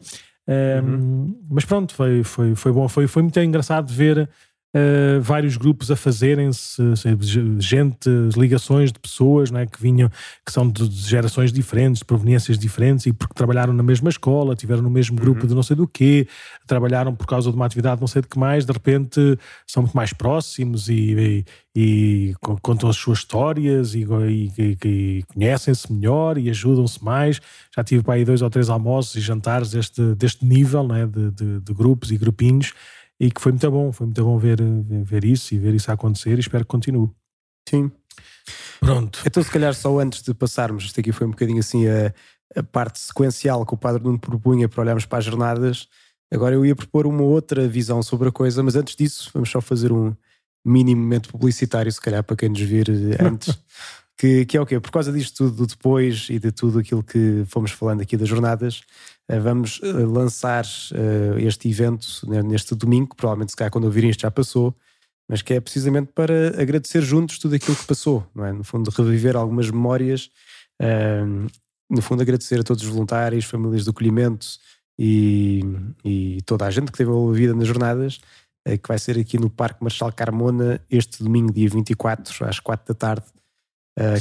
Uh, 0.47 0.85
uhum. 0.85 1.41
Mas 1.51 1.65
pronto, 1.65 1.93
foi, 1.93 2.23
foi, 2.23 2.55
foi 2.55 2.73
bom, 2.73 2.89
foi, 2.89 3.09
foi 3.09 3.23
muito 3.23 3.39
engraçado 3.41 3.93
ver 3.93 4.29
uh, 4.75 5.21
vários 5.21 5.57
grupos 5.57 5.91
a 5.91 5.97
fazerem-se, 5.97 6.83
gente, 7.59 8.09
ligações 8.37 8.93
de 8.93 8.99
pessoas 8.99 9.51
né, 9.51 9.67
que 9.67 9.81
vinham, 9.81 10.11
que 10.45 10.53
são 10.53 10.69
de, 10.69 10.89
gerações 10.91 11.53
diferentes, 11.53 12.01
de 12.01 12.05
proveniências 12.05 12.59
diferentes 12.59 13.07
e 13.07 13.13
porque 13.13 13.35
trabalharam 13.35 13.73
na 13.73 13.83
mesma 13.83 14.09
escola, 14.09 14.55
tiveram 14.55 14.83
no 14.83 14.91
mesmo 14.91 15.17
grupo 15.17 15.43
uhum. 15.43 15.49
de 15.49 15.55
não 15.55 15.63
sei 15.63 15.77
do 15.77 15.87
quê, 15.87 16.27
trabalharam 16.67 17.15
por 17.15 17.27
causa 17.27 17.51
de 17.51 17.57
uma 17.57 17.67
atividade 17.67 18.01
não 18.01 18.09
sei 18.09 18.23
de 18.23 18.29
que 18.29 18.39
mais, 18.39 18.65
de 18.65 18.73
repente 18.73 19.39
são 19.67 19.83
muito 19.83 19.97
mais 19.97 20.13
próximos 20.13 20.89
e, 20.89 20.95
e, 20.95 21.45
e 21.75 22.35
contam 22.41 22.89
as 22.89 22.97
suas 22.97 23.19
histórias 23.19 23.95
e, 23.95 24.07
e 24.59 25.25
conhecem-se 25.33 25.93
melhor 25.93 26.39
e 26.39 26.51
ajudam-se 26.51 27.03
mais. 27.05 27.41
Já 27.75 27.85
tive 27.85 28.03
para 28.03 28.15
aí 28.15 28.25
dois 28.25 28.43
ou 28.43 28.51
três 28.51 28.69
almoços 28.69 29.17
e 29.17 29.21
jantares 29.21 29.71
deste, 29.71 30.15
deste 30.15 30.45
nível 30.45 30.87
né, 30.87 31.07
de, 31.07 31.31
de, 31.31 31.61
de 31.61 31.75
grupos 31.75 32.11
e 32.11 32.19
grupinhos 32.19 32.73
e 33.21 33.31
que 33.31 33.41
foi 33.41 33.53
muito 33.53 33.71
bom, 33.71 33.93
foi 33.93 34.07
muito 34.07 34.25
bom 34.25 34.39
ver, 34.39 34.59
ver 35.05 35.25
isso 35.25 35.55
e 35.55 35.59
ver 35.59 35.75
isso 35.75 35.93
acontecer 35.93 36.37
e 36.39 36.41
espero 36.41 36.65
que 36.65 36.71
continue. 36.71 37.11
Sim. 37.69 37.93
Pronto. 38.81 39.21
Então, 39.27 39.43
se 39.43 39.51
calhar, 39.51 39.75
só 39.75 39.99
antes 39.99 40.23
de 40.23 40.33
passarmos, 40.33 40.85
isto 40.85 40.99
aqui 40.99 41.13
foi 41.13 41.27
um 41.27 41.31
bocadinho 41.31 41.61
assim 41.61 41.87
a, 41.87 42.15
a 42.57 42.63
parte 42.63 42.99
sequencial 42.99 43.67
que 43.67 43.75
o 43.75 43.77
Padre 43.77 44.03
Nuno 44.03 44.19
propunha 44.19 44.69
para 44.71 44.81
olharmos 44.81 45.05
para 45.05 45.19
as 45.19 45.27
jornadas. 45.27 45.87
Agora 46.33 46.55
eu 46.55 46.65
ia 46.65 46.75
propor 46.75 47.07
uma 47.07 47.23
outra 47.23 47.69
visão 47.69 48.03
sobre 48.03 48.31
a 48.31 48.33
coisa, 48.33 48.63
mas 48.63 48.75
antes 48.75 48.97
disso, 48.97 49.31
vamos 49.35 49.51
só 49.51 49.61
fazer 49.61 49.93
um 49.93 50.15
mini 50.65 50.95
momento 50.95 51.29
publicitário, 51.29 51.93
se 51.93 52.01
calhar, 52.01 52.25
para 52.25 52.37
quem 52.37 52.49
nos 52.49 52.61
vir 52.61 52.89
antes. 53.21 53.59
que, 54.21 54.45
que 54.45 54.57
é 54.59 54.61
o 54.61 54.67
quê? 54.67 54.79
Por 54.79 54.91
causa 54.91 55.11
disto 55.11 55.49
tudo 55.49 55.67
depois 55.67 56.27
e 56.29 56.39
de 56.39 56.53
tudo 56.53 56.79
aquilo 56.79 57.03
que 57.03 57.43
fomos 57.47 57.71
falando 57.71 58.03
aqui 58.03 58.19
das 58.19 58.29
jornadas, 58.29 58.83
eh, 59.27 59.41
vamos 59.41 59.81
eh, 59.83 59.87
lançar 59.87 60.63
eh, 60.93 61.43
este 61.43 61.71
evento 61.71 62.07
neste 62.45 62.75
domingo, 62.75 63.17
provavelmente 63.17 63.53
se 63.53 63.57
calhar 63.57 63.71
quando 63.71 63.85
ouvirem 63.85 64.11
isto 64.11 64.21
já 64.21 64.31
passou, 64.31 64.77
mas 65.27 65.41
que 65.41 65.55
é 65.55 65.61
precisamente 65.61 66.13
para 66.13 66.49
agradecer 66.61 67.01
juntos 67.01 67.39
tudo 67.39 67.55
aquilo 67.55 67.75
que 67.75 67.87
passou, 67.87 68.27
não 68.35 68.45
é? 68.45 68.53
No 68.53 68.63
fundo, 68.63 68.91
reviver 68.91 69.37
algumas 69.37 69.71
memórias, 69.71 70.29
no 71.89 72.03
fundo, 72.03 72.21
agradecer 72.21 72.61
a 72.61 72.63
todos 72.63 72.83
os 72.83 72.89
voluntários, 72.89 73.45
famílias 73.45 73.85
de 73.85 73.91
acolhimento 73.91 74.47
e, 74.99 75.61
e 76.05 76.43
toda 76.45 76.67
a 76.67 76.71
gente 76.71 76.91
que 76.91 76.99
teve 76.99 77.11
envolvida 77.11 77.55
nas 77.55 77.69
jornadas, 77.69 78.21
que 78.67 78.89
vai 78.89 78.99
ser 78.99 79.19
aqui 79.19 79.39
no 79.39 79.49
Parque 79.49 79.83
Marechal 79.83 80.13
Carmona 80.13 80.81
este 80.91 81.23
domingo, 81.23 81.53
dia 81.53 81.69
24, 81.71 82.45
às 82.45 82.59
4 82.59 82.93
da 82.93 82.99
tarde. 82.99 83.40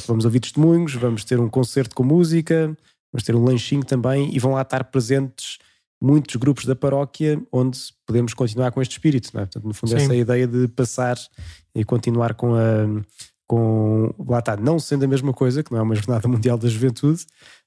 Que 0.02 0.08
vamos 0.08 0.26
ouvir 0.26 0.40
testemunhos, 0.40 0.94
vamos 0.96 1.24
ter 1.24 1.40
um 1.40 1.50
concerto 1.50 1.96
com 1.96 2.04
música, 2.04 2.76
Vamos 3.12 3.24
ter 3.24 3.36
um 3.36 3.44
lanchinho 3.44 3.84
também 3.84 4.34
e 4.34 4.40
vão 4.40 4.52
lá 4.52 4.62
estar 4.62 4.84
presentes 4.86 5.58
muitos 6.02 6.36
grupos 6.36 6.66
da 6.66 6.76
paróquia 6.76 7.42
onde 7.52 7.78
podemos 8.06 8.34
continuar 8.34 8.72
com 8.72 8.82
este 8.82 8.94
espírito, 8.94 9.32
não 9.34 9.42
é? 9.42 9.46
Portanto, 9.46 9.68
no 9.68 9.74
fundo, 9.74 9.90
Sim. 9.90 9.96
essa 9.98 10.14
é 10.14 10.18
a 10.18 10.20
ideia 10.20 10.48
de 10.48 10.68
passar 10.70 11.18
e 11.76 11.84
continuar 11.84 12.36
com 12.36 12.56
a. 12.56 13.04
Com, 13.48 14.14
lá 14.28 14.38
está, 14.38 14.56
não 14.56 14.78
sendo 14.78 15.06
a 15.06 15.08
mesma 15.08 15.34
coisa, 15.34 15.64
que 15.64 15.72
não 15.72 15.80
é 15.80 15.82
uma 15.82 15.96
Jornada 15.96 16.28
Mundial 16.30 16.56
da 16.56 16.70
Juventude, 16.70 17.26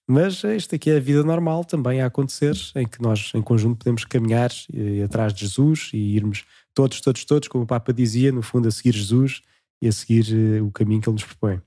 mas 0.09 0.45
esta 0.45 0.77
aqui 0.77 0.91
é 0.91 0.97
a 0.97 1.01
vida 1.01 1.25
normal 1.25 1.65
também 1.65 2.01
a 2.01 2.07
acontecer, 2.07 2.55
em 2.77 2.87
que 2.87 3.03
nós, 3.03 3.33
em 3.35 3.43
conjunto, 3.43 3.79
podemos 3.79 4.05
caminhar 4.05 4.53
e, 4.73 5.03
atrás 5.03 5.35
de 5.35 5.41
Jesus 5.41 5.91
e 5.93 6.15
irmos 6.15 6.45
todos, 6.73 7.01
todos, 7.01 7.25
todos, 7.25 7.49
como 7.49 7.65
o 7.65 7.67
Papa 7.67 7.93
dizia, 7.93 8.31
no 8.31 8.43
fundo, 8.43 8.69
a 8.69 8.71
seguir 8.71 8.93
Jesus 8.93 9.43
e 9.83 9.89
a 9.89 9.93
seguir 9.93 10.25
uh, 10.33 10.65
o 10.65 10.71
caminho 10.71 11.01
que 11.01 11.09
ele 11.09 11.15
nos 11.15 11.25
propõe. 11.25 11.61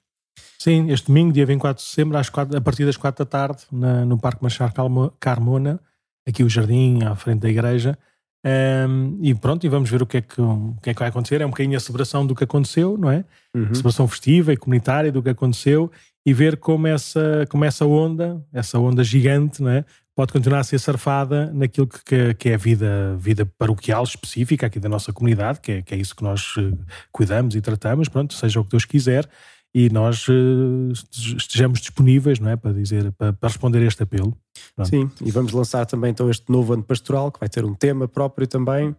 Sim, 0.59 0.89
este 0.89 1.07
domingo, 1.07 1.31
dia 1.31 1.45
24 1.45 1.83
de 1.83 1.89
setembro, 1.89 2.17
às 2.17 2.29
quatro, 2.29 2.57
a 2.57 2.61
partir 2.61 2.85
das 2.85 2.97
4 2.97 3.23
da 3.23 3.29
tarde, 3.29 3.63
na, 3.71 4.03
no 4.05 4.17
Parque 4.17 4.41
Machar 4.41 4.73
Carmona, 5.19 5.79
aqui 6.27 6.43
o 6.43 6.49
jardim, 6.49 7.03
à 7.03 7.15
frente 7.15 7.41
da 7.41 7.49
igreja. 7.49 7.97
Um, 8.45 9.17
e 9.21 9.33
pronto, 9.33 9.65
e 9.65 9.69
vamos 9.69 9.89
ver 9.89 10.03
o 10.03 10.05
que, 10.05 10.17
é 10.17 10.21
que, 10.21 10.39
o 10.39 10.75
que 10.81 10.91
é 10.91 10.93
que 10.93 10.99
vai 10.99 11.09
acontecer. 11.09 11.41
É 11.41 11.45
um 11.45 11.49
bocadinho 11.49 11.75
a 11.75 11.79
celebração 11.79 12.25
do 12.25 12.35
que 12.35 12.43
aconteceu, 12.43 12.95
não 12.97 13.09
é? 13.09 13.25
Uhum. 13.55 13.73
Celebração 13.73 14.07
festiva 14.07 14.53
e 14.53 14.57
comunitária 14.57 15.11
do 15.11 15.21
que 15.21 15.29
aconteceu 15.29 15.91
e 16.25 16.33
ver 16.33 16.57
como 16.57 16.87
essa, 16.87 17.45
como 17.49 17.65
essa 17.65 17.85
onda, 17.85 18.43
essa 18.53 18.77
onda 18.79 19.03
gigante, 19.03 19.63
não 19.63 19.69
é? 19.69 19.83
Pode 20.15 20.31
continuar 20.31 20.59
a 20.59 20.63
ser 20.63 20.79
surfada 20.79 21.51
naquilo 21.53 21.87
que, 21.87 22.03
que, 22.03 22.33
que 22.35 22.49
é 22.49 22.53
a 22.53 22.57
vida, 22.57 23.17
vida 23.19 23.45
paroquial 23.57 24.03
específica 24.03 24.67
aqui 24.67 24.79
da 24.79 24.87
nossa 24.87 25.11
comunidade, 25.11 25.59
que 25.59 25.71
é, 25.73 25.81
que 25.81 25.93
é 25.93 25.97
isso 25.97 26.15
que 26.15 26.23
nós 26.23 26.53
eh, 26.57 26.71
cuidamos 27.11 27.53
e 27.53 27.61
tratamos, 27.61 28.07
pronto, 28.07 28.33
seja 28.33 28.59
o 28.59 28.63
que 28.63 28.71
Deus 28.71 28.85
quiser 28.85 29.27
e 29.75 29.89
nós 29.89 30.25
uh, 30.29 30.93
estejamos 31.37 31.81
disponíveis 31.81 32.39
não 32.39 32.49
é, 32.49 32.55
para 32.55 32.71
dizer 32.71 33.11
para, 33.11 33.33
para 33.33 33.49
responder 33.49 33.79
a 33.79 33.85
este 33.85 34.03
apelo. 34.03 34.33
Pronto. 34.73 34.89
Sim, 34.89 35.11
e 35.21 35.29
vamos 35.31 35.51
lançar 35.51 35.85
também 35.85 36.11
então 36.11 36.29
este 36.29 36.49
novo 36.49 36.71
ano 36.71 36.81
pastoral 36.81 37.29
que 37.29 37.41
vai 37.41 37.49
ter 37.49 37.65
um 37.65 37.73
tema 37.73 38.07
próprio 38.07 38.47
também 38.47 38.95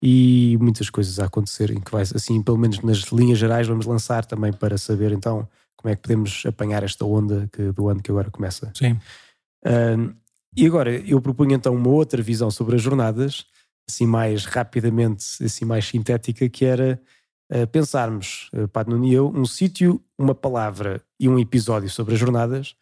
e 0.00 0.56
muitas 0.60 0.88
coisas 0.88 1.18
a 1.18 1.24
acontecerem 1.24 1.80
que 1.80 1.90
vai 1.90 2.02
assim 2.02 2.40
pelo 2.40 2.56
menos 2.56 2.80
nas 2.80 3.00
linhas 3.10 3.38
gerais 3.38 3.66
vamos 3.66 3.86
lançar 3.86 4.24
também 4.24 4.52
para 4.52 4.78
saber 4.78 5.10
então 5.10 5.48
como 5.76 5.92
é 5.92 5.96
que 5.96 6.02
podemos 6.02 6.44
apanhar 6.46 6.84
esta 6.84 7.04
onda 7.04 7.48
que, 7.52 7.72
do 7.72 7.88
ano 7.88 8.00
que 8.00 8.12
agora 8.12 8.30
começa. 8.30 8.70
Sim. 8.72 8.92
Uh, 9.66 10.14
e 10.56 10.64
agora 10.64 10.94
eu 10.94 11.20
proponho 11.20 11.54
então 11.54 11.74
uma 11.74 11.90
outra 11.90 12.22
visão 12.22 12.52
sobre 12.52 12.76
as 12.76 12.82
jornadas 12.82 13.44
assim 13.88 14.06
mais 14.06 14.44
rapidamente 14.44 15.24
assim 15.42 15.64
mais 15.64 15.86
sintética 15.86 16.48
que 16.48 16.64
era 16.64 17.00
pensarmos, 17.72 18.50
uh, 18.54 18.68
Padre 18.68 18.94
Nuno 18.94 19.06
e 19.06 19.12
eu, 19.12 19.32
um 19.34 19.44
sítio, 19.44 20.00
uma 20.18 20.34
palavra 20.34 21.02
e 21.18 21.28
um 21.28 21.38
episódio 21.38 21.88
sobre 21.90 22.14
as 22.14 22.20
jornadas, 22.20 22.74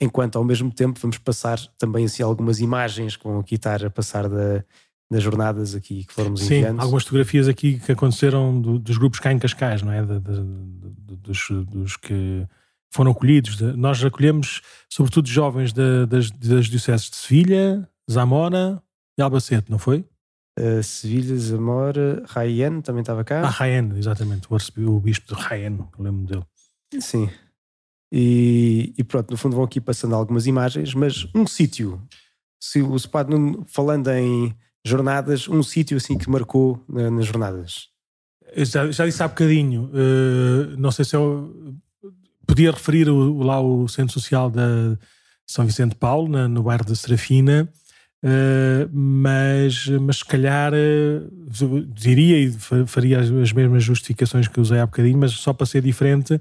enquanto 0.00 0.36
ao 0.36 0.44
mesmo 0.44 0.70
tempo 0.70 0.98
vamos 1.00 1.18
passar 1.18 1.58
também 1.78 2.04
assim 2.04 2.22
algumas 2.22 2.60
imagens 2.60 3.16
que 3.16 3.24
vão 3.24 3.40
aqui 3.40 3.56
estar 3.56 3.84
a 3.84 3.90
passar 3.90 4.28
da, 4.28 4.64
das 5.10 5.22
jornadas 5.22 5.74
aqui 5.74 6.04
que 6.04 6.12
fomos 6.12 6.40
Sim, 6.40 6.56
enviando. 6.56 6.80
algumas 6.80 7.04
fotografias 7.04 7.46
aqui 7.48 7.78
que 7.78 7.92
aconteceram 7.92 8.60
do, 8.60 8.78
dos 8.78 8.96
grupos 8.96 9.20
cá 9.20 9.32
em 9.32 9.38
Cascais, 9.38 9.82
não 9.82 9.92
é? 9.92 10.02
De, 10.02 10.18
de, 10.20 10.42
de, 10.42 11.16
dos, 11.16 11.48
dos, 11.50 11.96
que 11.96 12.46
foram 12.90 13.12
acolhidos. 13.12 13.60
nós 13.76 14.02
acolhemos 14.04 14.62
sobretudo 14.88 15.28
jovens 15.28 15.72
das, 15.72 16.30
das 16.30 16.66
dioceses 16.66 17.10
de 17.10 17.16
Sevilha, 17.16 17.88
Zamora 18.10 18.82
e 19.18 19.22
Albacete, 19.22 19.70
não 19.70 19.78
foi? 19.78 20.04
Uh, 20.58 20.82
Sevilha, 20.82 21.36
Zamora, 21.38 22.22
Rayen 22.26 22.80
também 22.82 23.00
estava 23.00 23.24
cá. 23.24 23.42
Ah, 23.42 23.48
Rayen, 23.48 23.92
exatamente, 23.96 24.46
o, 24.50 25.00
bispo 25.00 25.34
de 25.34 25.40
Rayen, 25.40 25.78
lembro 25.98 26.26
dele. 26.26 26.44
Sim. 27.00 27.30
E, 28.12 28.92
e, 28.98 29.02
pronto, 29.02 29.30
no 29.30 29.36
fundo 29.38 29.56
vão 29.56 29.64
aqui 29.64 29.80
passando 29.80 30.14
algumas 30.14 30.46
imagens, 30.46 30.92
mas 30.92 31.26
um 31.34 31.46
sítio, 31.46 32.02
se 32.60 32.82
o 32.82 32.94
Spad 32.98 33.28
falando 33.66 34.10
em, 34.10 34.54
jornadas, 34.84 35.48
um 35.48 35.62
sítio 35.62 35.96
assim 35.96 36.18
que 36.18 36.28
marcou 36.28 36.82
nas 36.88 37.26
jornadas. 37.26 37.88
Já, 38.56 38.90
já, 38.90 39.06
disse 39.06 39.22
há 39.22 39.28
bocadinho, 39.28 39.90
uh, 39.94 40.76
não 40.76 40.90
sei 40.90 41.04
se 41.04 41.16
eu 41.16 41.74
podia 42.46 42.70
referir 42.70 43.08
o, 43.08 43.38
lá 43.38 43.60
o 43.60 43.88
Centro 43.88 44.12
Social 44.12 44.50
da 44.50 44.98
São 45.46 45.64
Vicente 45.64 45.94
Paulo, 45.94 46.28
na, 46.28 46.48
no 46.48 46.62
bairro 46.62 46.84
da 46.84 46.94
Serafina, 46.94 47.68
uh, 48.24 48.88
mas, 48.92 49.88
mas 49.88 50.16
se 50.18 50.24
calhar 50.24 50.72
uh, 50.72 51.86
diria 51.94 52.38
e 52.38 52.52
faria 52.86 53.20
as, 53.20 53.30
as, 53.30 53.52
mesmas 53.52 53.84
justificações 53.84 54.48
que 54.48 54.60
usei 54.60 54.78
há 54.78 54.86
bocadinho, 54.86 55.18
mas 55.18 55.32
só 55.32 55.52
para 55.52 55.66
ser 55.66 55.82
diferente, 55.82 56.40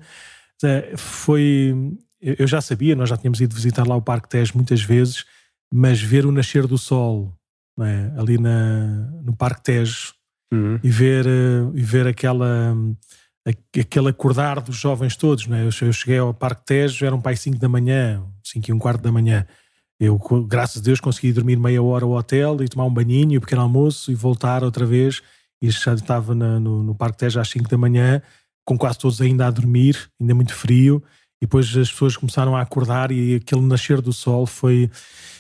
foi. 0.96 1.74
Eu 2.22 2.46
já 2.46 2.62
sabia, 2.62 2.96
nós 2.96 3.10
já 3.10 3.18
tínhamos 3.18 3.42
ido 3.42 3.56
visitar 3.56 3.88
lá 3.88 3.96
o 3.96 4.02
Parque 4.02 4.30
Tejo 4.30 4.52
muitas 4.54 4.84
vezes, 4.84 5.26
mas 5.74 6.00
ver 6.00 6.24
o 6.24 6.32
nascer 6.32 6.68
do 6.68 6.78
sol 6.78 7.34
é? 7.80 8.12
ali 8.18 8.38
na, 8.38 9.10
no 9.24 9.36
Parque 9.36 9.64
Tejo 9.64 10.14
uhum. 10.52 10.80
e, 10.84 10.90
ver, 10.90 11.26
uh, 11.26 11.72
e 11.76 11.82
ver 11.82 12.08
aquela, 12.08 12.76
aquele 13.46 14.10
acordar 14.10 14.62
dos 14.62 14.76
jovens 14.76 15.16
todos. 15.16 15.50
É? 15.50 15.62
eu, 15.64 15.88
eu 15.88 15.94
cheguei 15.94 16.18
ao 16.18 16.34
Parque 16.34 16.66
Tejo, 16.66 17.06
eram 17.06 17.22
pai 17.22 17.36
5 17.36 17.58
da 17.58 17.70
manhã, 17.70 18.24
5 18.44 18.70
e 18.70 18.74
um 18.74 18.80
quarto 18.80 19.02
da 19.02 19.12
manhã. 19.12 19.46
Eu, 20.02 20.18
graças 20.48 20.82
a 20.82 20.84
Deus, 20.84 21.00
consegui 21.00 21.32
dormir 21.32 21.60
meia 21.60 21.82
hora 21.84 22.06
ao 22.06 22.14
hotel 22.14 22.58
e 22.64 22.68
tomar 22.68 22.86
um 22.86 22.94
banhinho, 22.94 23.38
um 23.38 23.40
pequeno 23.40 23.62
almoço 23.62 24.12
e 24.12 24.16
voltar 24.16 24.64
outra 24.64 24.84
vez. 24.84 25.22
E 25.62 25.70
já 25.70 25.94
estava 25.94 26.34
na, 26.34 26.60
no, 26.60 26.82
no 26.82 26.96
Parque 26.96 27.20
Tejo 27.20 27.40
às 27.40 27.48
5 27.50 27.70
da 27.70 27.78
manhã, 27.78 28.20
com 28.66 28.76
quase 28.76 28.98
todos 28.98 29.22
ainda 29.22 29.46
a 29.46 29.52
dormir, 29.52 30.10
ainda 30.20 30.34
muito 30.34 30.56
frio. 30.56 31.04
E 31.40 31.46
depois 31.46 31.68
as 31.78 31.92
pessoas 31.92 32.18
começaram 32.18 32.56
a 32.56 32.62
acordar 32.62 33.12
e 33.12 33.36
aquele 33.36 33.62
nascer 33.62 34.02
do 34.02 34.12
sol 34.12 34.48
foi 34.48 34.90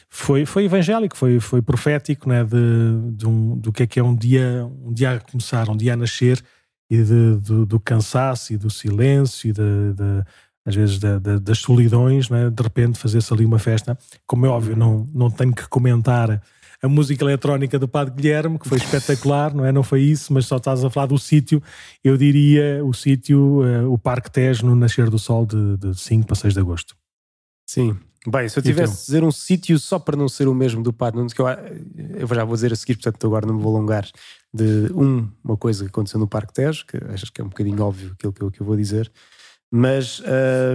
foi, 0.07 0.45
foi 0.45 0.65
evangélico, 0.65 1.17
foi, 1.17 1.39
foi 1.39 1.61
profético 1.61 2.29
né, 2.29 2.43
de, 2.43 3.15
de 3.15 3.25
um, 3.25 3.57
do 3.57 3.71
que 3.71 3.81
é 3.81 3.87
que 3.87 3.99
é 3.99 4.03
um 4.03 4.15
dia, 4.15 4.69
um 4.83 4.93
dia 4.93 5.13
a 5.13 5.19
começar, 5.21 5.69
um 5.69 5.77
dia 5.77 5.93
a 5.93 5.97
nascer 5.97 6.43
e 6.87 6.97
de, 6.97 7.39
de 7.39 7.65
do 7.65 7.79
cansaço 7.79 8.53
e 8.53 8.57
do 8.57 8.69
silêncio 8.69 9.49
e 9.49 9.53
de, 9.53 9.93
de 9.93 10.23
às 10.65 10.75
vezes 10.75 10.99
das 10.99 11.59
solidões, 11.59 12.29
né, 12.29 12.49
de 12.49 12.63
repente 12.63 12.99
fazer-se 12.99 13.33
ali 13.33 13.45
uma 13.45 13.59
festa. 13.59 13.97
Como 14.25 14.45
é 14.45 14.49
óbvio, 14.49 14.75
não, 14.75 15.09
não 15.13 15.29
tenho 15.29 15.53
que 15.53 15.67
comentar 15.67 16.41
a 16.81 16.87
música 16.87 17.23
eletrónica 17.23 17.77
do 17.77 17.87
Padre 17.87 18.13
Guilherme, 18.15 18.57
que 18.57 18.67
foi 18.67 18.77
espetacular, 18.77 19.53
não 19.53 19.65
é? 19.65 19.71
Não 19.71 19.83
foi 19.83 20.01
isso, 20.01 20.33
mas 20.33 20.47
só 20.47 20.57
estás 20.57 20.83
a 20.83 20.89
falar 20.89 21.05
do 21.05 21.17
sítio. 21.17 21.61
Eu 22.03 22.17
diria 22.17 22.83
o 22.83 22.91
sítio, 22.93 23.61
uh, 23.61 23.91
o 23.91 23.97
Parque 23.97 24.31
Tejo, 24.31 24.65
no 24.65 24.75
Nascer 24.75 25.09
do 25.09 25.19
Sol 25.19 25.45
de, 25.45 25.77
de 25.77 25.99
5 25.99 26.25
para 26.25 26.35
6 26.35 26.55
de 26.55 26.59
agosto. 26.59 26.95
Sim, 27.67 27.95
Bem, 28.27 28.47
se 28.47 28.59
eu 28.59 28.61
tivesse 28.61 28.93
então. 28.93 29.05
dizer 29.05 29.23
um 29.23 29.31
sítio 29.31 29.79
só 29.79 29.97
para 29.97 30.15
não 30.15 30.29
ser 30.29 30.47
o 30.47 30.53
mesmo 30.53 30.83
do 30.83 30.93
Padre 30.93 31.17
Nunes, 31.17 31.33
que 31.33 31.41
eu, 31.41 31.47
eu 31.47 32.27
já 32.27 32.43
vou 32.43 32.53
dizer 32.53 32.71
a 32.71 32.75
seguir, 32.75 32.95
portanto 32.95 33.25
agora 33.25 33.47
não 33.47 33.55
me 33.55 33.63
vou 33.63 33.75
alongar, 33.75 34.07
de 34.53 34.91
um, 34.93 35.27
uma 35.43 35.57
coisa 35.57 35.83
que 35.83 35.89
aconteceu 35.89 36.19
no 36.19 36.27
Parque 36.27 36.53
Tejo, 36.53 36.85
que 36.85 36.97
acho 37.11 37.31
que 37.33 37.41
é 37.41 37.43
um 37.43 37.47
bocadinho 37.47 37.81
óbvio 37.81 38.11
aquilo 38.13 38.31
que 38.31 38.43
eu, 38.43 38.51
que 38.51 38.61
eu 38.61 38.65
vou 38.65 38.75
dizer, 38.75 39.11
mas 39.71 40.21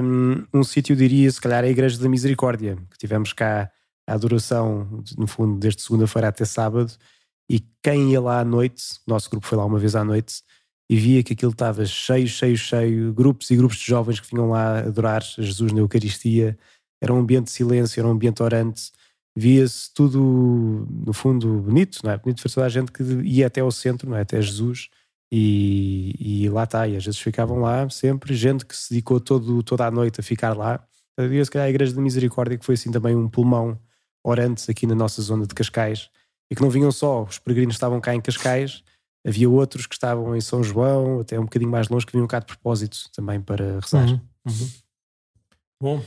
um, 0.03 0.59
um 0.61 0.65
sítio 0.65 0.97
diria 0.97 1.31
se 1.31 1.41
calhar 1.41 1.63
a 1.63 1.69
Igreja 1.69 1.99
da 1.99 2.09
Misericórdia, 2.09 2.77
que 2.91 2.97
tivemos 2.97 3.33
cá 3.33 3.71
a 4.09 4.15
adoração, 4.15 5.03
no 5.19 5.27
fundo, 5.27 5.59
desde 5.59 5.83
segunda-feira 5.83 6.29
até 6.29 6.45
sábado, 6.45 6.93
e 7.51 7.61
quem 7.83 8.13
ia 8.13 8.21
lá 8.21 8.41
à 8.41 8.45
noite, 8.45 8.83
nosso 9.07 9.29
grupo 9.29 9.47
foi 9.47 9.59
lá 9.59 9.65
uma 9.65 9.79
vez 9.79 9.95
à 9.95 10.03
noite, 10.03 10.43
e 10.89 10.97
via 10.97 11.23
que 11.23 11.33
aquilo 11.35 11.53
estava 11.53 11.85
cheio, 11.85 12.27
cheio, 12.27 12.57
cheio, 12.57 13.13
grupos 13.13 13.51
e 13.51 13.57
grupos 13.57 13.77
de 13.77 13.85
jovens 13.85 14.21
que 14.21 14.31
vinham 14.31 14.51
lá 14.51 14.79
adorar 14.79 15.23
Jesus 15.23 15.73
na 15.73 15.81
Eucaristia, 15.81 16.57
era 17.03 17.13
um 17.13 17.19
ambiente 17.19 17.47
de 17.47 17.51
silêncio, 17.51 18.01
era 18.01 18.09
um 18.09 18.13
ambiente 18.13 18.43
orante, 18.43 18.93
via-se 19.37 19.93
tudo, 19.93 20.87
no 20.91 21.13
fundo, 21.13 21.61
bonito, 21.61 22.01
não 22.03 22.13
é? 22.13 22.17
Bonito 22.17 22.41
para 22.41 22.51
toda 22.51 22.67
a 22.67 22.71
gente 22.71 22.91
que 22.91 23.03
ia 23.03 23.49
até 23.49 23.61
ao 23.61 23.71
centro, 23.71 24.09
não 24.09 24.17
é? 24.17 24.23
Até 24.23 24.41
Jesus, 24.41 24.89
e, 25.31 26.45
e 26.45 26.49
lá 26.49 26.65
está, 26.65 26.87
e 26.87 26.97
às 26.97 27.05
vezes 27.05 27.21
ficavam 27.21 27.59
lá 27.59 27.89
sempre, 27.91 28.35
gente 28.35 28.65
que 28.65 28.77
se 28.77 28.91
dedicou 28.91 29.21
todo, 29.21 29.63
toda 29.63 29.87
a 29.87 29.91
noite 29.91 30.21
a 30.21 30.23
ficar 30.23 30.57
lá. 30.57 30.83
Havia 31.19 31.45
se 31.45 31.51
calhar 31.51 31.67
a 31.67 31.71
Igreja 31.71 31.95
da 31.95 32.01
Misericórdia, 32.01 32.59
que 32.59 32.65
foi 32.65 32.75
assim 32.75 32.91
também 32.91 33.17
um 33.17 33.29
pulmão 33.29 33.79
orante 34.25 34.71
aqui 34.71 34.87
na 34.87 34.95
nossa 34.95 35.23
zona 35.23 35.47
de 35.47 35.55
Cascais, 35.55 36.11
e 36.51 36.55
que 36.55 36.63
não 36.63 36.71
vinham 36.71 36.93
só, 36.93 37.25
os 37.25 37.39
peregrinos 37.39 37.75
estavam 37.75 38.01
cá 38.01 38.15
em 38.15 38.21
Cascais, 38.21 38.83
havia 39.27 39.49
outros 39.49 39.87
que 39.87 39.95
estavam 39.95 40.37
em 40.37 40.41
São 40.41 40.63
João, 40.63 41.21
até 41.21 41.39
um 41.39 41.45
bocadinho 41.45 41.71
mais 41.71 41.89
longe, 41.89 42.07
que 42.07 42.13
vinham 42.13 42.27
cá 42.27 42.39
de 42.39 42.47
propósito 42.47 43.11
também 43.15 43.41
para 43.41 43.81
rezar. 43.81 44.07
Uhum, 44.07 44.21
uhum. 44.47 44.71
Bom, 45.81 46.03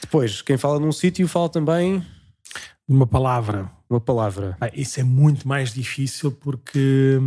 depois, 0.00 0.42
quem 0.42 0.56
fala 0.56 0.78
num 0.78 0.92
sítio 0.92 1.26
fala 1.26 1.48
também. 1.48 2.04
Uma 2.86 3.06
palavra. 3.06 3.70
Uma 3.88 4.00
palavra. 4.00 4.56
Ah, 4.60 4.70
isso 4.72 5.00
é 5.00 5.02
muito 5.02 5.48
mais 5.48 5.72
difícil 5.72 6.30
porque. 6.32 7.18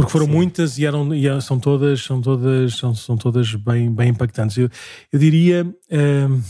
Porque 0.00 0.12
foram 0.12 0.24
Sim. 0.24 0.32
muitas 0.32 0.78
e, 0.78 0.86
eram, 0.86 1.14
e 1.14 1.42
são 1.42 1.60
todas, 1.60 2.02
são 2.02 2.22
todas, 2.22 2.74
são, 2.74 2.94
são 2.94 3.18
todas 3.18 3.54
bem, 3.54 3.92
bem 3.92 4.08
impactantes. 4.08 4.56
Eu, 4.56 4.70
eu 5.12 5.18
diria. 5.18 5.66
Uh, 5.90 6.42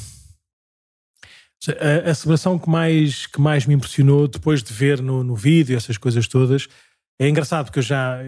a, 1.69 2.11
a 2.11 2.15
celebração 2.15 2.59
que 2.59 2.71
mais, 2.71 3.27
que 3.27 3.41
mais 3.41 3.67
me 3.67 3.75
impressionou 3.75 4.29
depois 4.29 4.63
de 4.63 4.73
ver 4.73 5.03
no, 5.03 5.25
no 5.25 5.35
vídeo 5.35 5.77
essas 5.77 5.99
coisas 5.99 6.27
todas 6.27 6.69
é 7.19 7.29
engraçado 7.29 7.67
porque 7.67 7.81
eu 7.81 7.83
já, 7.83 8.21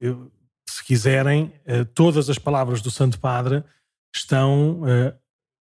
eu, 0.00 0.30
se 0.68 0.84
quiserem, 0.84 1.52
uh, 1.66 1.84
todas 1.94 2.28
as 2.28 2.38
palavras 2.38 2.82
do 2.82 2.90
Santo 2.90 3.18
Padre 3.18 3.64
estão 4.14 4.82
uh, 4.82 5.12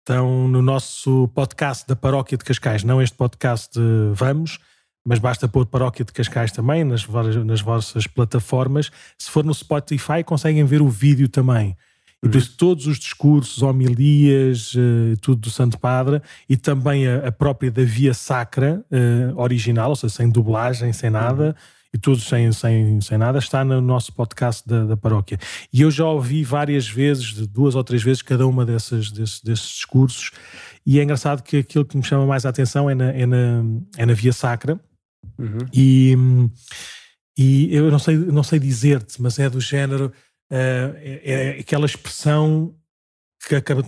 estão 0.01 0.49
no 0.49 0.61
nosso 0.61 1.29
podcast 1.29 1.87
da 1.89 1.97
Paróquia 1.97 2.37
de 2.37 2.45
Cascais, 2.45 2.85
não 2.85 3.01
este 3.01 3.17
podcast 3.17 3.73
de 3.73 4.13
Vamos, 4.13 4.59
mas 5.05 5.19
basta 5.19 5.49
pôr 5.49 5.67
Paróquia 5.67 6.05
de 6.05 6.13
Cascais 6.13 6.53
também 6.53 6.85
nas, 6.85 7.07
nas 7.45 7.61
vossas 7.61 8.07
plataformas. 8.07 8.91
Se 9.19 9.31
for 9.31 9.45
no 9.45 9.53
Spotify, 9.53 10.23
conseguem 10.25 10.65
ver 10.65 10.81
o 10.81 10.89
vídeo 10.89 11.29
também. 11.29 11.77
E 12.25 12.29
por 12.29 12.37
isso, 12.37 12.57
todos 12.57 12.87
os 12.87 13.01
discursos, 13.01 13.63
homilias, 13.63 14.75
uh, 14.75 15.17
tudo 15.21 15.41
do 15.41 15.51
Santo 15.51 15.77
Padre 15.77 16.23
e 16.49 16.57
também 16.57 17.09
a, 17.09 17.27
a 17.27 17.33
própria 17.33 17.69
da 17.69 17.83
Via 17.83 18.15
Sacra 18.15 18.85
uh, 18.93 19.41
original, 19.41 19.91
ou 19.91 19.97
seja, 19.97 20.15
sem 20.15 20.31
dublagem, 20.31 20.93
sem 20.93 21.11
nada. 21.11 21.47
Uhum 21.47 21.83
e 21.95 21.99
tudo 21.99 22.21
sem, 22.21 22.51
sem, 22.53 23.01
sem 23.01 23.19
nada, 23.19 23.39
está 23.39 23.63
no 23.65 23.81
nosso 23.81 24.13
podcast 24.15 24.67
da, 24.67 24.85
da 24.85 24.97
paróquia. 24.97 25.39
E 25.73 25.83
eu 25.83 25.91
já 25.91 26.07
ouvi 26.07 26.43
várias 26.43 26.89
vezes, 26.89 27.47
duas 27.47 27.75
ou 27.75 27.85
três 27.85 28.03
vezes, 28.03 28.23
cada 28.23 28.47
uma 28.47 28.65
dessas, 28.65 29.11
desses, 29.11 29.41
desses 29.43 29.69
discursos, 29.69 30.31
e 30.87 30.99
é 30.99 31.03
engraçado 31.03 31.43
que 31.43 31.59
aquilo 31.59 31.85
que 31.85 31.97
me 31.97 32.03
chama 32.03 32.27
mais 32.27 32.47
a 32.47 32.49
atenção 32.49 32.89
é 32.89 32.95
na, 32.95 33.11
é 33.11 33.27
na, 33.27 33.63
é 33.99 34.07
na 34.07 34.15
Via 34.15 34.33
Sacra, 34.33 34.81
uhum. 35.39 35.59
e, 35.73 36.17
e 37.37 37.75
eu 37.75 37.91
não 37.91 37.99
sei, 37.99 38.17
não 38.17 38.43
sei 38.43 38.59
dizer-te, 38.59 39.21
mas 39.21 39.39
é 39.39 39.49
do 39.49 39.61
género, 39.61 40.07
uh, 40.07 40.97
é, 40.97 41.21
é 41.25 41.61
aquela 41.61 41.87
expressão 41.87 42.75
que, 43.47 43.57
acaba, 43.57 43.83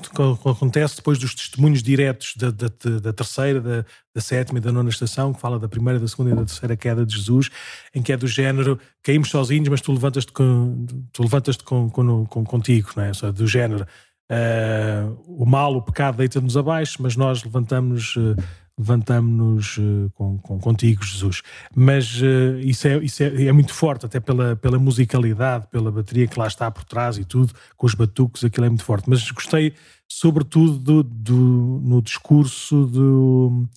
acontece 0.51 0.97
depois 0.97 1.19
dos 1.19 1.35
testemunhos 1.35 1.83
diretos 1.83 2.35
da, 2.37 2.51
da, 2.51 2.69
da 3.01 3.13
terceira, 3.13 3.61
da, 3.61 3.85
da, 4.15 4.21
sétima 4.21 4.59
e 4.59 4.61
da 4.61 4.73
nona 4.73 4.91
estação, 4.91 5.33
que 5.33 5.41
fala 5.41 5.59
da 5.59 5.69
primeira, 5.69 6.01
da 6.01 6.09
segunda 6.09 6.33
e 6.33 6.35
da 6.35 6.45
terceira 6.45 6.77
queda 6.77 7.07
de 7.07 7.17
Jesus, 7.17 7.51
em 7.95 8.03
que 8.03 8.13
é 8.13 8.17
do 8.17 8.27
género 8.27 8.79
caímos 9.03 9.31
sozinhos, 9.31 9.69
mas 9.69 9.81
tu 9.81 9.93
levantas-te 9.93 10.33
com, 10.33 10.87
tu 11.13 11.23
levantas 11.23 11.57
com, 11.57 11.89
com, 11.89 12.27
com, 12.27 12.45
contigo, 12.45 12.91
não 12.97 13.05
é? 13.05 13.13
Do 13.33 13.47
género 13.47 13.87
uh, 14.31 15.23
o 15.27 15.47
mal, 15.47 15.77
o 15.77 15.83
pecado 15.83 16.17
deita-nos 16.17 16.57
abaixo, 16.57 17.01
mas 17.01 17.17
nós 17.17 17.43
levantamos. 17.45 18.17
Uh, 18.17 18.37
levantamos-nos 18.79 19.79
uh, 19.79 20.11
com, 20.15 20.39
com, 20.39 20.59
contigo, 20.59 21.05
Jesus. 21.05 21.43
Mas 21.75 22.21
uh, 22.21 22.59
isso, 22.59 22.89
é, 22.89 22.97
isso 22.99 23.23
é, 23.23 23.45
é, 23.45 23.53
muito 23.53 23.73
forte, 23.73 24.07
até 24.07 24.19
pela, 24.21 24.57
pela 24.57 24.79
musicalidade, 24.79 25.67
pela 25.69 25.93
bateria 25.93 26.27
que 26.27 26.39
lá 26.39 26.47
está 26.47 26.71
por 26.71 26.85
trás 26.85 27.17
e 27.17 27.25
tudo, 27.25 27.53
com 27.77 27.87
os 27.87 27.95
batucos, 27.95 28.45
aquilo 28.45 28.67
é 28.67 28.69
muito 28.69 28.85
forte. 28.85 29.09
Mas 29.09 29.31
gostei, 29.31 29.75
sobretudo, 30.09 30.79
do, 30.79 31.03
do 31.03 31.81
no 31.85 32.03
discurso 32.03 32.87
do, 32.87 33.69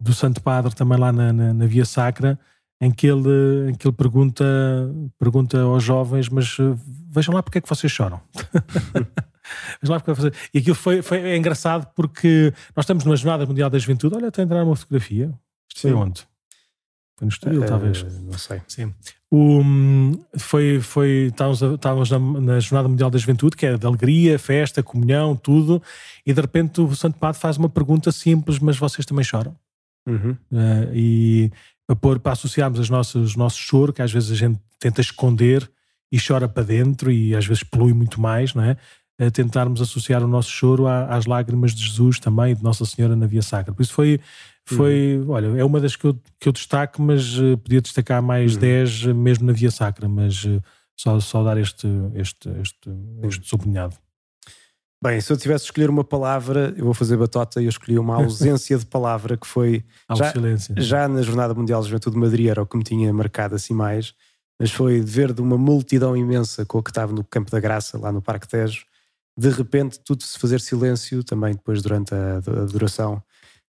do 0.00 0.12
Santo 0.12 0.42
Padre, 0.42 0.74
também 0.74 0.98
lá 0.98 1.12
na, 1.12 1.32
na, 1.32 1.54
na 1.54 1.66
Via 1.66 1.84
Sacra, 1.84 2.38
em 2.80 2.90
que 2.90 3.06
ele, 3.06 3.70
em 3.70 3.74
que 3.74 3.86
ele 3.86 3.94
pergunta, 3.94 4.44
pergunta 5.18 5.60
aos 5.60 5.84
jovens, 5.84 6.28
mas 6.28 6.58
uh, 6.58 6.76
vejam 7.08 7.34
lá 7.34 7.42
porque 7.42 7.58
é 7.58 7.60
que 7.60 7.68
vocês 7.68 7.92
choram. 7.92 8.20
E 10.52 10.58
aquilo 10.58 10.74
foi, 10.74 11.02
foi 11.02 11.18
é 11.18 11.36
engraçado 11.36 11.86
porque 11.94 12.52
nós 12.76 12.84
estamos 12.84 13.04
numa 13.04 13.16
Jornada 13.16 13.46
Mundial 13.46 13.70
da 13.70 13.78
Juventude. 13.78 14.14
Olha, 14.16 14.28
está 14.28 14.42
a 14.42 14.44
entrar 14.44 14.64
uma 14.64 14.76
fotografia. 14.76 15.32
Isto 15.68 15.82
foi 15.82 15.92
onde? 15.92 16.26
Foi 17.16 17.26
no 17.26 17.28
Estoril, 17.28 17.62
uh, 17.62 17.66
talvez. 17.66 18.02
Não 18.02 18.38
sei. 18.38 18.62
Sim. 18.66 18.94
O, 19.30 19.62
foi, 20.38 20.80
foi, 20.80 21.26
estávamos, 21.26 21.62
estávamos 21.62 22.10
na, 22.10 22.18
na, 22.18 22.60
Jornada 22.60 22.88
Mundial 22.88 23.10
da 23.10 23.18
Juventude, 23.18 23.56
que 23.56 23.64
é 23.64 23.76
de 23.76 23.86
alegria, 23.86 24.38
festa, 24.38 24.82
comunhão, 24.82 25.36
tudo, 25.36 25.80
e 26.26 26.32
de 26.32 26.40
repente 26.40 26.80
o 26.80 26.94
Santo 26.96 27.18
Padre 27.18 27.40
faz 27.40 27.56
uma 27.56 27.68
pergunta 27.68 28.10
simples, 28.10 28.58
mas 28.58 28.76
vocês 28.76 29.06
também 29.06 29.22
choram? 29.22 29.54
Uhum. 30.06 30.32
Uh, 30.50 30.94
e 30.94 31.52
para, 31.86 31.94
pôr, 31.94 32.18
para 32.18 32.32
associarmos 32.32 32.80
as 32.80 32.90
nossas, 32.90 33.34
o 33.34 33.38
nosso 33.38 33.58
choro, 33.58 33.92
que 33.92 34.02
às 34.02 34.10
vezes 34.10 34.32
a 34.32 34.34
gente 34.34 34.58
tenta 34.80 35.00
esconder 35.00 35.70
e 36.10 36.18
chora 36.18 36.48
para 36.48 36.64
dentro 36.64 37.12
e 37.12 37.36
às 37.36 37.46
vezes 37.46 37.62
polui 37.62 37.92
muito 37.92 38.20
mais, 38.20 38.54
não 38.54 38.64
é? 38.64 38.76
A 39.20 39.30
tentarmos 39.30 39.82
associar 39.82 40.24
o 40.24 40.26
nosso 40.26 40.48
choro 40.50 40.86
às 40.86 41.26
lágrimas 41.26 41.74
de 41.74 41.84
Jesus 41.84 42.18
também, 42.18 42.54
de 42.54 42.62
Nossa 42.62 42.86
Senhora 42.86 43.14
na 43.14 43.26
Via 43.26 43.42
Sacra. 43.42 43.74
Por 43.74 43.82
isso 43.82 43.92
foi, 43.92 44.18
foi 44.64 45.18
uhum. 45.18 45.30
olha, 45.30 45.60
é 45.60 45.64
uma 45.64 45.78
das 45.78 45.94
que 45.94 46.06
eu, 46.06 46.18
que 46.38 46.48
eu 46.48 46.52
destaco, 46.52 47.02
mas 47.02 47.38
uh, 47.38 47.58
podia 47.58 47.82
destacar 47.82 48.22
mais 48.22 48.54
uhum. 48.54 48.60
10 48.60 49.04
mesmo 49.06 49.46
na 49.46 49.52
Via 49.52 49.70
Sacra, 49.70 50.08
mas 50.08 50.42
uh, 50.44 50.62
só, 50.98 51.20
só 51.20 51.44
dar 51.44 51.58
este, 51.58 51.86
este, 52.14 52.48
este, 52.62 52.90
este 53.24 53.46
sublinhado. 53.46 53.94
Bem, 55.02 55.20
se 55.20 55.30
eu 55.30 55.36
tivesse 55.36 55.64
de 55.64 55.70
escolher 55.70 55.90
uma 55.90 56.04
palavra, 56.04 56.74
eu 56.76 56.84
vou 56.84 56.94
fazer 56.94 57.16
batota 57.18 57.60
e 57.60 57.64
eu 57.64 57.70
escolhi 57.70 57.98
uma 57.98 58.16
ausência 58.16 58.78
de 58.78 58.86
palavra 58.86 59.36
que 59.36 59.46
foi 59.46 59.84
já, 60.16 60.32
já 60.76 61.08
na 61.08 61.20
Jornada 61.20 61.54
Mundial 61.54 61.82
de 61.82 61.88
Juventude 61.88 62.16
de 62.16 62.20
Madrid, 62.20 62.46
era 62.48 62.62
o 62.62 62.66
que 62.66 62.76
me 62.76 62.84
tinha 62.84 63.12
marcado 63.12 63.54
assim 63.54 63.74
mais, 63.74 64.14
mas 64.58 64.70
foi 64.70 65.00
de 65.00 65.10
ver 65.10 65.32
de 65.32 65.42
uma 65.42 65.58
multidão 65.58 66.16
imensa 66.16 66.64
com 66.64 66.78
o 66.78 66.82
que 66.82 66.90
estava 66.90 67.12
no 67.12 67.24
Campo 67.24 67.50
da 67.50 67.60
Graça, 67.60 67.98
lá 67.98 68.12
no 68.12 68.20
Parque 68.22 68.48
Tejo, 68.48 68.84
de 69.38 69.48
repente 69.50 70.00
tudo 70.04 70.22
se 70.22 70.38
fazer 70.38 70.60
silêncio 70.60 71.24
também 71.24 71.54
depois 71.54 71.82
durante 71.82 72.14
a, 72.14 72.36
a 72.36 72.64
duração. 72.66 73.22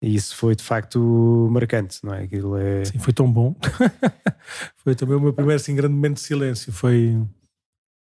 E 0.01 0.15
isso 0.15 0.35
foi 0.35 0.55
de 0.55 0.63
facto 0.63 1.47
marcante, 1.51 1.99
não 2.03 2.13
é? 2.13 2.23
Aquilo 2.23 2.57
é... 2.57 2.83
Sim, 2.85 2.97
foi 2.97 3.13
tão 3.13 3.31
bom. 3.31 3.55
foi 4.77 4.95
também 4.95 5.15
o 5.15 5.21
meu 5.21 5.31
primeiro 5.31 5.61
assim, 5.61 5.75
grande 5.75 5.93
momento 5.93 6.15
de 6.15 6.21
silêncio. 6.21 6.73
Foi 6.73 7.15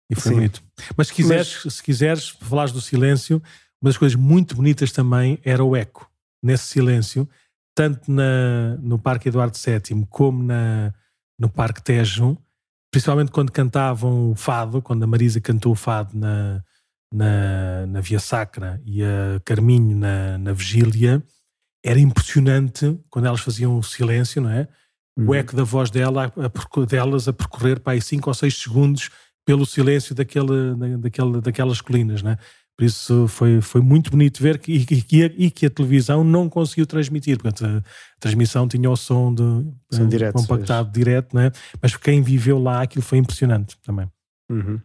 e 0.09 0.15
foi 0.15 0.31
Sim. 0.31 0.35
bonito. 0.35 0.63
Mas 0.95 1.07
se 1.07 1.13
quiseres, 1.13 1.61
Mas... 1.63 1.73
se 1.73 1.83
quiseres, 1.83 2.29
falares 2.29 2.71
do 2.71 2.81
silêncio, 2.81 3.41
uma 3.81 3.89
das 3.89 3.97
coisas 3.97 4.15
muito 4.15 4.55
bonitas 4.55 4.91
também 4.91 5.39
era 5.43 5.63
o 5.63 5.75
eco 5.75 6.09
nesse 6.41 6.65
silêncio, 6.65 7.27
tanto 7.75 8.11
na, 8.11 8.77
no 8.79 8.97
Parque 8.97 9.29
Eduardo 9.29 9.57
VII 9.57 10.05
como 10.09 10.43
na, 10.43 10.93
no 11.37 11.49
Parque 11.49 11.81
Tejo, 11.81 12.37
principalmente 12.91 13.31
quando 13.31 13.51
cantavam 13.51 14.31
o 14.31 14.35
fado, 14.35 14.81
quando 14.81 15.03
a 15.03 15.07
Marisa 15.07 15.41
cantou 15.41 15.73
o 15.73 15.75
fado 15.75 16.17
na, 16.17 16.63
na, 17.13 17.85
na 17.87 18.01
Via 18.01 18.19
Sacra 18.19 18.81
e 18.85 19.03
a 19.03 19.39
Carminho 19.45 19.95
na, 19.95 20.37
na 20.37 20.53
Vigília, 20.53 21.23
era 21.83 21.99
impressionante 21.99 22.99
quando 23.09 23.25
elas 23.25 23.39
faziam 23.39 23.77
o 23.77 23.83
silêncio, 23.83 24.41
não 24.41 24.49
é? 24.49 24.67
O 25.17 25.21
uhum. 25.21 25.33
eco 25.33 25.55
da 25.55 25.63
voz 25.63 25.89
dela, 25.89 26.31
a, 26.35 26.85
delas 26.85 27.27
a 27.27 27.33
percorrer 27.33 27.79
para 27.79 27.93
aí 27.93 28.01
5 28.01 28.29
ou 28.29 28.33
6 28.33 28.55
segundos 28.55 29.09
pelo 29.45 29.65
silêncio 29.65 30.13
daquele, 30.13 30.75
daquele, 30.99 31.41
daquelas 31.41 31.81
colinas, 31.81 32.21
né? 32.21 32.37
Por 32.77 32.85
isso 32.85 33.27
foi, 33.27 33.59
foi 33.59 33.81
muito 33.81 34.11
bonito 34.11 34.39
ver 34.41 34.59
que, 34.59 34.71
e, 34.71 34.85
que, 34.85 35.23
e 35.25 35.49
que 35.49 35.65
a 35.65 35.69
televisão 35.69 36.23
não 36.23 36.47
conseguiu 36.47 36.85
transmitir. 36.85 37.41
Portanto, 37.41 37.65
a, 37.65 37.83
transmissão 38.19 38.67
tinha 38.67 38.89
o 38.89 38.95
som, 38.95 39.33
de, 39.33 39.41
som 39.91 40.03
uh, 40.03 40.07
direto, 40.07 40.33
compactado 40.33 40.91
direto, 40.91 41.35
né? 41.35 41.51
mas 41.81 41.95
quem 41.95 42.21
viveu 42.21 42.59
lá 42.59 42.83
aquilo 42.83 43.03
foi 43.03 43.17
impressionante 43.17 43.75
também. 43.83 44.07
Uhum. 44.51 44.79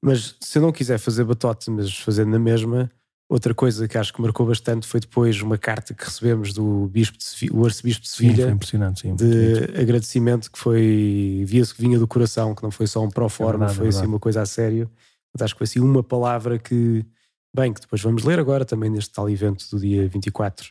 Mas 0.00 0.36
se 0.40 0.58
eu 0.58 0.62
não 0.62 0.72
quiser 0.72 0.98
fazer 0.98 1.24
batote, 1.24 1.70
mas 1.70 1.96
fazer 1.98 2.26
na 2.26 2.38
mesma, 2.38 2.90
Outra 3.26 3.54
coisa 3.54 3.88
que 3.88 3.96
acho 3.96 4.12
que 4.12 4.20
marcou 4.20 4.46
bastante 4.46 4.86
foi 4.86 5.00
depois 5.00 5.40
uma 5.40 5.56
carta 5.56 5.94
que 5.94 6.04
recebemos 6.04 6.52
do 6.52 6.86
Bispo 6.88 7.16
de 7.16 7.24
Sevilha, 7.24 7.54
o 7.54 7.64
Arcebispo 7.64 8.02
de 8.02 8.08
Sevilha, 8.10 8.46
sim, 8.46 8.52
impressionante, 8.52 9.00
sim, 9.00 9.16
de 9.16 9.80
agradecimento 9.80 10.52
que 10.52 10.58
foi, 10.58 11.42
via-se 11.46 11.74
que 11.74 11.80
vinha 11.80 11.98
do 11.98 12.06
coração, 12.06 12.54
que 12.54 12.62
não 12.62 12.70
foi 12.70 12.86
só 12.86 13.02
um 13.02 13.08
pro 13.08 13.28
forma, 13.30 13.64
é 13.64 13.68
foi 13.70 13.88
assim 13.88 14.04
uma 14.04 14.20
coisa 14.20 14.42
a 14.42 14.46
sério. 14.46 14.90
Mas 15.32 15.42
acho 15.42 15.54
que 15.54 15.58
foi 15.58 15.64
assim 15.64 15.80
uma 15.80 16.02
palavra 16.02 16.58
que, 16.58 17.04
bem, 17.56 17.72
que 17.72 17.80
depois 17.80 18.02
vamos 18.02 18.24
ler 18.24 18.38
agora 18.38 18.62
também 18.62 18.90
neste 18.90 19.10
tal 19.10 19.28
evento 19.28 19.64
do 19.70 19.80
dia 19.80 20.06
24, 20.06 20.70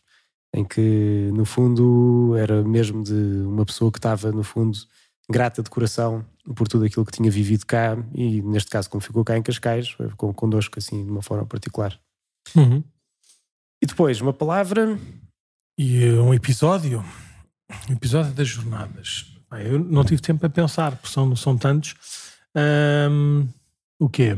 em 0.56 0.64
que 0.64 1.32
no 1.34 1.46
fundo 1.46 2.36
era 2.38 2.64
mesmo 2.64 3.04
de 3.04 3.14
uma 3.48 3.66
pessoa 3.66 3.92
que 3.92 3.98
estava 3.98 4.32
no 4.32 4.44
fundo 4.44 4.78
grata 5.28 5.64
de 5.64 5.72
coração 5.72 6.24
por 6.56 6.68
tudo 6.68 6.86
aquilo 6.86 7.06
que 7.06 7.12
tinha 7.12 7.32
vivido 7.32 7.66
cá 7.66 7.98
e 8.14 8.42
neste 8.42 8.70
caso 8.70 8.90
como 8.90 9.02
ficou 9.02 9.24
cá 9.24 9.38
em 9.38 9.42
Cascais, 9.42 9.96
com, 10.18 10.34
connosco 10.34 10.78
assim 10.78 11.04
de 11.04 11.12
uma 11.12 11.22
forma 11.22 11.46
particular. 11.46 11.98
Uhum. 12.56 12.84
E 13.82 13.86
depois, 13.86 14.22
uma 14.22 14.34
palavra. 14.34 14.98
E 15.78 16.10
um 16.12 16.34
episódio. 16.34 17.04
Um 17.90 17.94
episódio 17.94 18.32
das 18.34 18.48
jornadas. 18.48 19.26
Eu 19.52 19.80
não 19.80 20.04
tive 20.04 20.22
tempo 20.22 20.40
para 20.40 20.50
pensar, 20.50 20.96
porque 20.96 21.14
são, 21.14 21.36
são 21.36 21.58
tantos. 21.58 21.96
Um, 22.56 23.48
o 24.00 24.10
quê? 24.10 24.38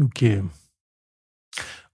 O 0.00 0.08
quê? 0.08 0.42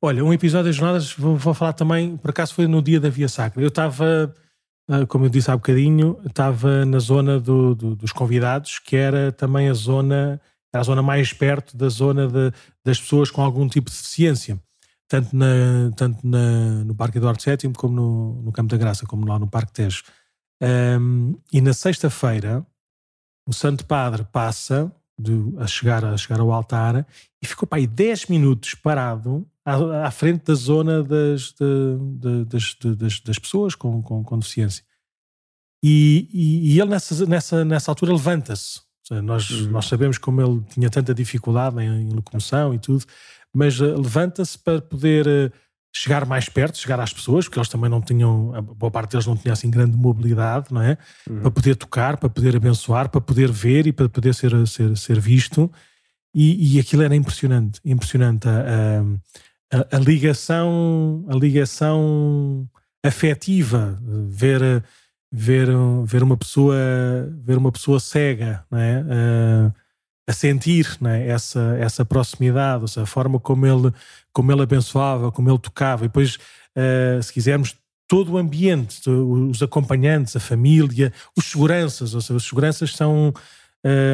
Olha, 0.01 0.25
um 0.25 0.33
episódio 0.33 0.67
das 0.67 0.77
jornadas, 0.77 1.13
vou, 1.13 1.37
vou, 1.37 1.55
falar 1.55 1.73
também, 1.75 2.17
por 2.17 2.31
acaso 2.31 2.55
foi 2.55 2.67
no 2.67 2.83
dia 2.83 2.99
da 2.99 3.09
Via 3.09 3.29
Sacra. 3.29 3.63
Eu 3.63 3.69
estava, 3.69 4.35
como 5.09 5.27
eu 5.27 5.29
disse 5.29 5.51
há 5.51 5.57
bocadinho, 5.57 6.19
estava 6.27 6.85
na 6.85 6.99
zona 6.99 7.41
do, 7.41 7.75
do, 7.75 7.97
dos 7.97 8.13
convidados, 8.13 8.79
que 8.79 8.97
era 8.97 9.33
também 9.33 9.69
a 9.69 9.75
zona 9.75 10.41
a 10.75 10.83
zona 10.83 11.03
mais 11.03 11.33
perto 11.33 11.77
da 11.77 11.89
zona 11.89 12.27
de, 12.27 12.51
das 12.85 12.99
pessoas 12.99 13.31
com 13.31 13.43
algum 13.43 13.69
tipo 13.69 13.91
de 13.91 13.97
deficiência, 13.97 14.59
tanto, 15.07 15.37
na, 15.37 15.91
tanto 15.95 16.27
na, 16.27 16.85
no 16.85 16.95
Parque 16.95 17.19
Eduardo 17.19 17.43
VII 17.45 17.75
como 17.75 17.95
no, 17.95 18.43
no 18.43 18.53
Campo 18.53 18.71
da 18.71 18.79
Graça, 18.79 19.07
como 19.07 19.27
lá 19.27 19.39
no 19.39 19.47
Parque 19.47 19.73
Tejo. 19.73 20.03
Um, 20.63 21.39
e 21.53 21.61
na 21.61 21.75
sexta-feira, 21.75 22.67
o 23.47 23.53
Santo 23.53 23.85
Padre 23.85 24.25
passa 24.33 24.91
de, 25.19 25.33
a, 25.59 25.67
chegar, 25.67 26.05
a 26.05 26.17
chegar 26.17 26.41
ao 26.41 26.53
altar 26.53 27.07
e 27.43 27.47
ficou 27.47 27.69
para 27.69 27.79
aí 27.79 27.87
10 27.87 28.27
minutos 28.27 28.75
parado 28.75 29.47
à, 29.65 30.07
à 30.07 30.11
frente 30.11 30.45
da 30.45 30.55
zona 30.55 31.03
das, 31.03 31.53
de, 31.53 31.99
de, 32.19 32.45
das, 32.45 32.77
das, 32.97 33.21
das, 33.21 33.39
pessoas 33.39 33.75
com, 33.75 34.03
com, 34.03 34.23
com 34.23 34.39
deficiência. 34.39 34.85
E, 35.83 36.29
e, 36.33 36.75
e, 36.75 36.81
ele 36.81 36.91
nessa, 36.91 37.27
nessa, 37.27 37.65
nessa 37.65 37.91
altura 37.91 38.13
levanta-se 38.13 38.81
nós, 39.21 39.51
uhum. 39.51 39.71
nós 39.71 39.87
sabemos 39.87 40.17
como 40.17 40.41
ele 40.41 40.63
tinha 40.71 40.89
tanta 40.89 41.13
dificuldade 41.13 41.81
em, 41.81 42.03
em 42.03 42.11
locomoção 42.11 42.73
e 42.73 42.79
tudo, 42.79 43.05
mas 43.53 43.81
uh, 43.81 44.01
levanta-se 44.01 44.59
para 44.59 44.81
poder 44.81 45.27
uh, 45.27 45.53
chegar 45.95 46.25
mais 46.25 46.49
perto, 46.49 46.79
chegar 46.79 47.01
às 47.01 47.13
pessoas, 47.13 47.47
porque 47.47 47.59
eles 47.59 47.69
também 47.69 47.91
não 47.91 48.01
tinham, 48.01 48.55
a 48.55 48.63
boa 48.63 48.91
parte 48.91 49.13
deles 49.13 49.27
não 49.27 49.37
tinha 49.37 49.53
assim 49.53 49.69
grande 49.69 49.97
mobilidade, 49.97 50.69
não 50.71 50.81
é? 50.81 50.97
Uhum. 51.29 51.41
Para 51.41 51.51
poder 51.51 51.77
tocar, 51.77 52.17
para 52.17 52.31
poder 52.31 52.57
abençoar, 52.57 53.09
para 53.11 53.21
poder 53.21 53.51
ver 53.51 53.87
e 53.87 53.93
para 53.93 54.09
poder 54.09 54.35
ser, 54.35 54.67
ser, 54.67 54.97
ser 54.97 55.21
visto. 55.21 55.71
E, 56.35 56.77
e 56.77 56.81
aquilo 56.81 57.03
era 57.03 57.15
impressionante, 57.15 57.79
impressionante. 57.85 58.49
A, 58.49 58.53
a, 58.53 59.05
a 59.73 59.99
ligação, 59.99 61.25
a 61.29 61.35
ligação 61.35 62.69
afetiva, 63.05 63.99
ver 64.29 64.85
ver, 65.35 65.69
ver 66.05 66.23
uma 66.23 66.37
pessoa 66.37 66.77
ver 67.43 67.57
uma 67.57 67.73
pessoa 67.73 67.99
cega 67.99 68.65
é? 68.73 69.03
A 70.29 70.33
sentir 70.33 70.97
não 71.01 71.11
é? 71.11 71.27
essa, 71.27 71.77
essa 71.81 72.05
proximidade, 72.05 72.89
seja, 72.89 73.03
a 73.03 73.07
forma 73.07 73.41
como 73.41 73.67
ele, 73.67 73.93
como 74.33 74.53
ele 74.53 74.63
abençoava, 74.63 75.33
como 75.33 75.51
ele 75.51 75.59
tocava, 75.59 76.05
e 76.05 76.09
depois, 76.09 76.37
uh, 76.77 77.21
se 77.21 77.33
quisermos, 77.33 77.77
todo 78.07 78.33
o 78.33 78.39
ambiente, 78.39 79.09
os 79.09 79.63
acompanhantes, 79.63 80.37
a 80.37 80.41
família, 80.41 81.13
os 81.37 81.47
seguranças, 81.47 82.15
ou 82.15 82.21
seja, 82.21 82.37
os 82.37 82.45
seguranças 82.45 82.95
são, 82.95 83.33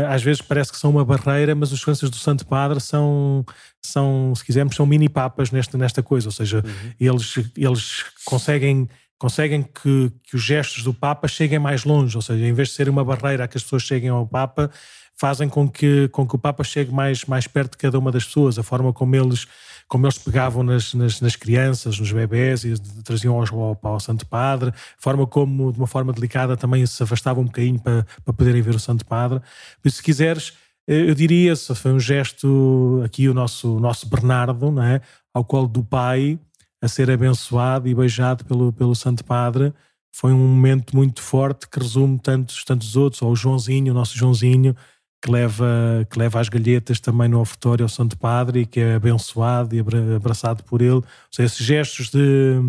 às 0.09 0.23
vezes 0.23 0.41
parece 0.41 0.73
que 0.73 0.79
são 0.79 0.91
uma 0.91 1.05
barreira, 1.05 1.55
mas 1.55 1.73
os 1.73 1.81
seguranças 1.81 2.09
do 2.11 2.17
Santo 2.17 2.47
Padre 2.47 2.81
são, 2.81 3.45
são 3.83 4.35
se 4.35 4.45
quisermos, 4.45 4.75
são 4.75 4.87
mini 4.87 5.09
papas 5.09 5.51
nesta, 5.51 5.77
nesta 5.77 6.03
coisa, 6.03 6.29
ou 6.29 6.33
seja, 6.33 6.65
uhum. 6.65 6.93
eles, 6.99 7.35
eles 7.57 8.05
conseguem 8.25 8.89
conseguem 9.19 9.65
que, 9.65 10.13
que 10.23 10.37
os 10.37 10.43
gestos 10.43 10.85
do 10.85 10.95
Papa 10.95 11.27
cheguem 11.27 11.59
mais 11.59 11.85
longe, 11.85 12.17
ou 12.17 12.23
seja, 12.23 12.47
em 12.47 12.53
vez 12.53 12.69
de 12.69 12.75
ser 12.75 12.89
uma 12.89 13.05
barreira 13.05 13.45
a 13.45 13.49
que 13.49 13.57
as 13.57 13.65
pessoas 13.65 13.83
cheguem 13.83 14.09
ao 14.09 14.25
Papa, 14.25 14.71
fazem 15.19 15.49
com 15.49 15.69
que, 15.69 16.09
com 16.09 16.27
que 16.27 16.37
o 16.37 16.39
Papa 16.39 16.63
chegue 16.63 16.93
mais, 16.93 17.25
mais 17.25 17.49
perto 17.49 17.73
de 17.73 17.79
cada 17.79 17.99
uma 17.99 18.13
das 18.13 18.25
pessoas, 18.25 18.59
a 18.59 18.63
forma 18.63 18.93
como 18.93 19.17
eles, 19.17 19.47
como 19.89 20.05
eles 20.07 20.19
pegavam 20.19 20.63
nas, 20.63 20.93
nas, 20.93 21.21
nas 21.21 21.35
crianças, 21.35 21.99
nos 21.99 22.13
bebés 22.13 22.63
e 22.63 22.75
traziam 23.03 23.35
ao, 23.35 23.61
ao, 23.61 23.79
ao, 23.83 23.99
Santo 23.99 24.27
Padre, 24.27 24.73
forma 24.99 25.27
como, 25.27 25.73
de 25.73 25.79
uma 25.79 25.87
forma 25.87 26.13
delicada, 26.13 26.57
também 26.57 26.85
se 26.85 27.03
afastavam 27.03 27.43
um 27.43 27.47
bocadinho 27.47 27.81
para, 27.81 28.07
para 28.25 28.35
poderem 28.35 28.61
ver 28.61 28.75
o 28.75 28.81
Santo 28.81 29.07
Padre. 29.07 29.41
Por 29.81 29.89
isso, 29.89 29.97
se 29.97 30.03
quiseres, 30.03 30.53
eu 30.87 31.15
diria, 31.15 31.57
se 31.57 31.75
foi 31.75 31.93
um 31.93 32.01
gesto 32.01 33.03
aqui 33.05 33.29
o 33.29 33.35
nosso, 33.35 33.77
o 33.77 33.81
nosso 33.81 34.09
Bernardo, 34.09 34.71
não 34.71 34.83
é? 34.83 35.01
ao 35.33 35.45
qual 35.45 35.67
do 35.67 35.83
pai, 35.83 36.39
a 36.83 36.89
ser 36.89 37.11
abençoado 37.11 37.89
e 37.89 37.95
beijado 37.95 38.45
pelo, 38.45 38.73
pelo 38.73 38.95
Santo 38.95 39.25
Padre. 39.25 39.73
Foi 40.13 40.33
um 40.33 40.39
momento 40.39 40.95
muito 40.97 41.23
forte 41.23 41.69
que 41.69 41.79
resume 41.79 42.19
tantos, 42.19 42.65
tantos 42.65 42.97
outros, 42.97 43.23
ou 43.23 43.33
o 43.33 43.37
Joãozinho, 43.37 43.93
o 43.93 43.95
nosso 43.95 44.17
Joãozinho, 44.17 44.75
que 45.21 45.31
leva, 45.31 46.07
que 46.11 46.19
leva 46.19 46.41
as 46.41 46.49
galhetas 46.49 47.01
também 47.01 47.29
no 47.29 47.41
ofertório 47.41 47.85
ao 47.85 47.89
Santo 47.89 48.17
Padre 48.17 48.61
e 48.61 48.67
que 48.67 48.81
é 48.81 48.95
abençoado 48.95 49.75
e 49.75 49.81
abraçado 50.15 50.63
por 50.65 50.81
ele. 50.81 50.93
Ou 50.95 51.05
seja, 51.31 51.47
esses 51.47 51.67
gestos 51.67 52.11
de. 52.11 52.61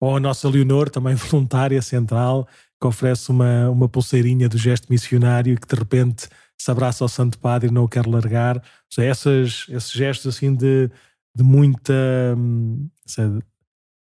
Ou 0.00 0.16
a 0.16 0.20
nossa 0.20 0.48
Leonor, 0.48 0.90
também 0.90 1.14
voluntária 1.16 1.80
central, 1.82 2.46
que 2.80 2.86
oferece 2.86 3.30
uma, 3.30 3.70
uma 3.70 3.88
pulseirinha 3.88 4.48
do 4.48 4.58
gesto 4.58 4.88
missionário 4.90 5.54
e 5.54 5.56
que 5.56 5.66
de 5.66 5.74
repente 5.74 6.28
se 6.58 6.70
abraça 6.70 7.04
ao 7.04 7.08
Santo 7.08 7.38
Padre 7.38 7.68
e 7.68 7.72
não 7.72 7.84
o 7.84 7.88
quer 7.88 8.06
largar. 8.06 8.56
Ou 8.56 8.62
seja, 8.90 9.08
essas, 9.08 9.66
esses 9.68 9.90
gestos 9.90 10.34
assim 10.34 10.54
de, 10.54 10.90
de 11.34 11.42
muita 11.42 12.36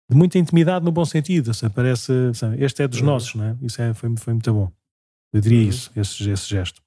de 0.07 0.16
muita 0.16 0.38
intimidade 0.38 0.86
no 0.86 0.91
bom 0.91 1.05
sentido. 1.05 1.51
Parece, 1.74 2.11
este 2.59 2.84
é 2.84 2.88
dos 2.88 2.99
uhum. 2.99 3.05
nossos, 3.07 3.34
não 3.36 3.45
é? 3.45 3.57
Isso 3.61 3.82
é, 3.82 3.93
foi, 3.93 4.16
foi 4.18 4.34
muito 4.34 4.53
bom. 4.53 4.72
Eu 5.34 5.41
diria 5.41 5.63
uhum. 5.63 5.70
isso, 5.70 5.91
esse, 5.95 6.30
esse 6.30 6.47
gesto. 6.47 6.85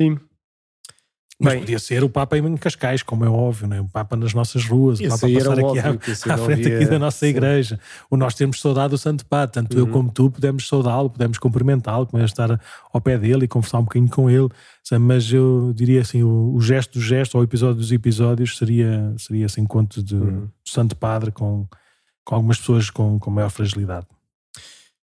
Sim. 0.00 0.18
Mas 1.40 1.52
Bem, 1.52 1.60
podia 1.60 1.78
ser 1.78 2.02
o 2.02 2.10
Papa 2.10 2.36
em 2.36 2.56
Cascais, 2.56 3.00
como 3.00 3.24
é 3.24 3.28
óbvio, 3.28 3.68
né? 3.68 3.80
o 3.80 3.88
Papa 3.88 4.16
nas 4.16 4.34
nossas 4.34 4.64
ruas, 4.64 4.98
o 4.98 5.04
Papa 5.04 5.20
passar 5.20 5.52
aqui 5.52 5.62
óbvio, 5.62 6.00
à, 6.26 6.34
à 6.34 6.38
frente 6.38 6.72
aqui 6.72 6.84
da 6.84 6.98
nossa 6.98 7.18
sim. 7.18 7.26
igreja. 7.26 7.78
O 8.10 8.16
nós 8.16 8.34
temos 8.34 8.60
saudade 8.60 8.90
do 8.90 8.98
Santo 8.98 9.24
Padre, 9.24 9.54
tanto 9.54 9.74
uhum. 9.74 9.86
eu 9.86 9.92
como 9.92 10.10
tu 10.10 10.32
podemos 10.32 10.66
saudá-lo, 10.66 11.08
podemos 11.08 11.38
cumprimentá-lo, 11.38 12.06
podemos 12.06 12.32
estar 12.32 12.60
ao 12.92 13.00
pé 13.00 13.16
dele 13.16 13.44
e 13.44 13.48
conversar 13.48 13.78
um 13.78 13.84
bocadinho 13.84 14.10
com 14.10 14.28
ele. 14.28 14.48
Mas 15.00 15.32
eu 15.32 15.72
diria 15.76 16.00
assim, 16.00 16.24
o, 16.24 16.54
o 16.54 16.60
gesto 16.60 16.94
do 16.94 17.00
gesto, 17.00 17.36
ou 17.36 17.42
o 17.42 17.44
episódio 17.44 17.76
dos 17.76 17.92
episódios, 17.92 18.58
seria, 18.58 19.14
seria 19.16 19.46
esse 19.46 19.60
encontro 19.60 20.02
de, 20.02 20.16
uhum. 20.16 20.46
do 20.46 20.50
Santo 20.64 20.96
Padre 20.96 21.30
com, 21.30 21.68
com 22.24 22.34
algumas 22.34 22.58
pessoas 22.58 22.90
com, 22.90 23.16
com 23.16 23.30
maior 23.30 23.50
fragilidade. 23.50 24.08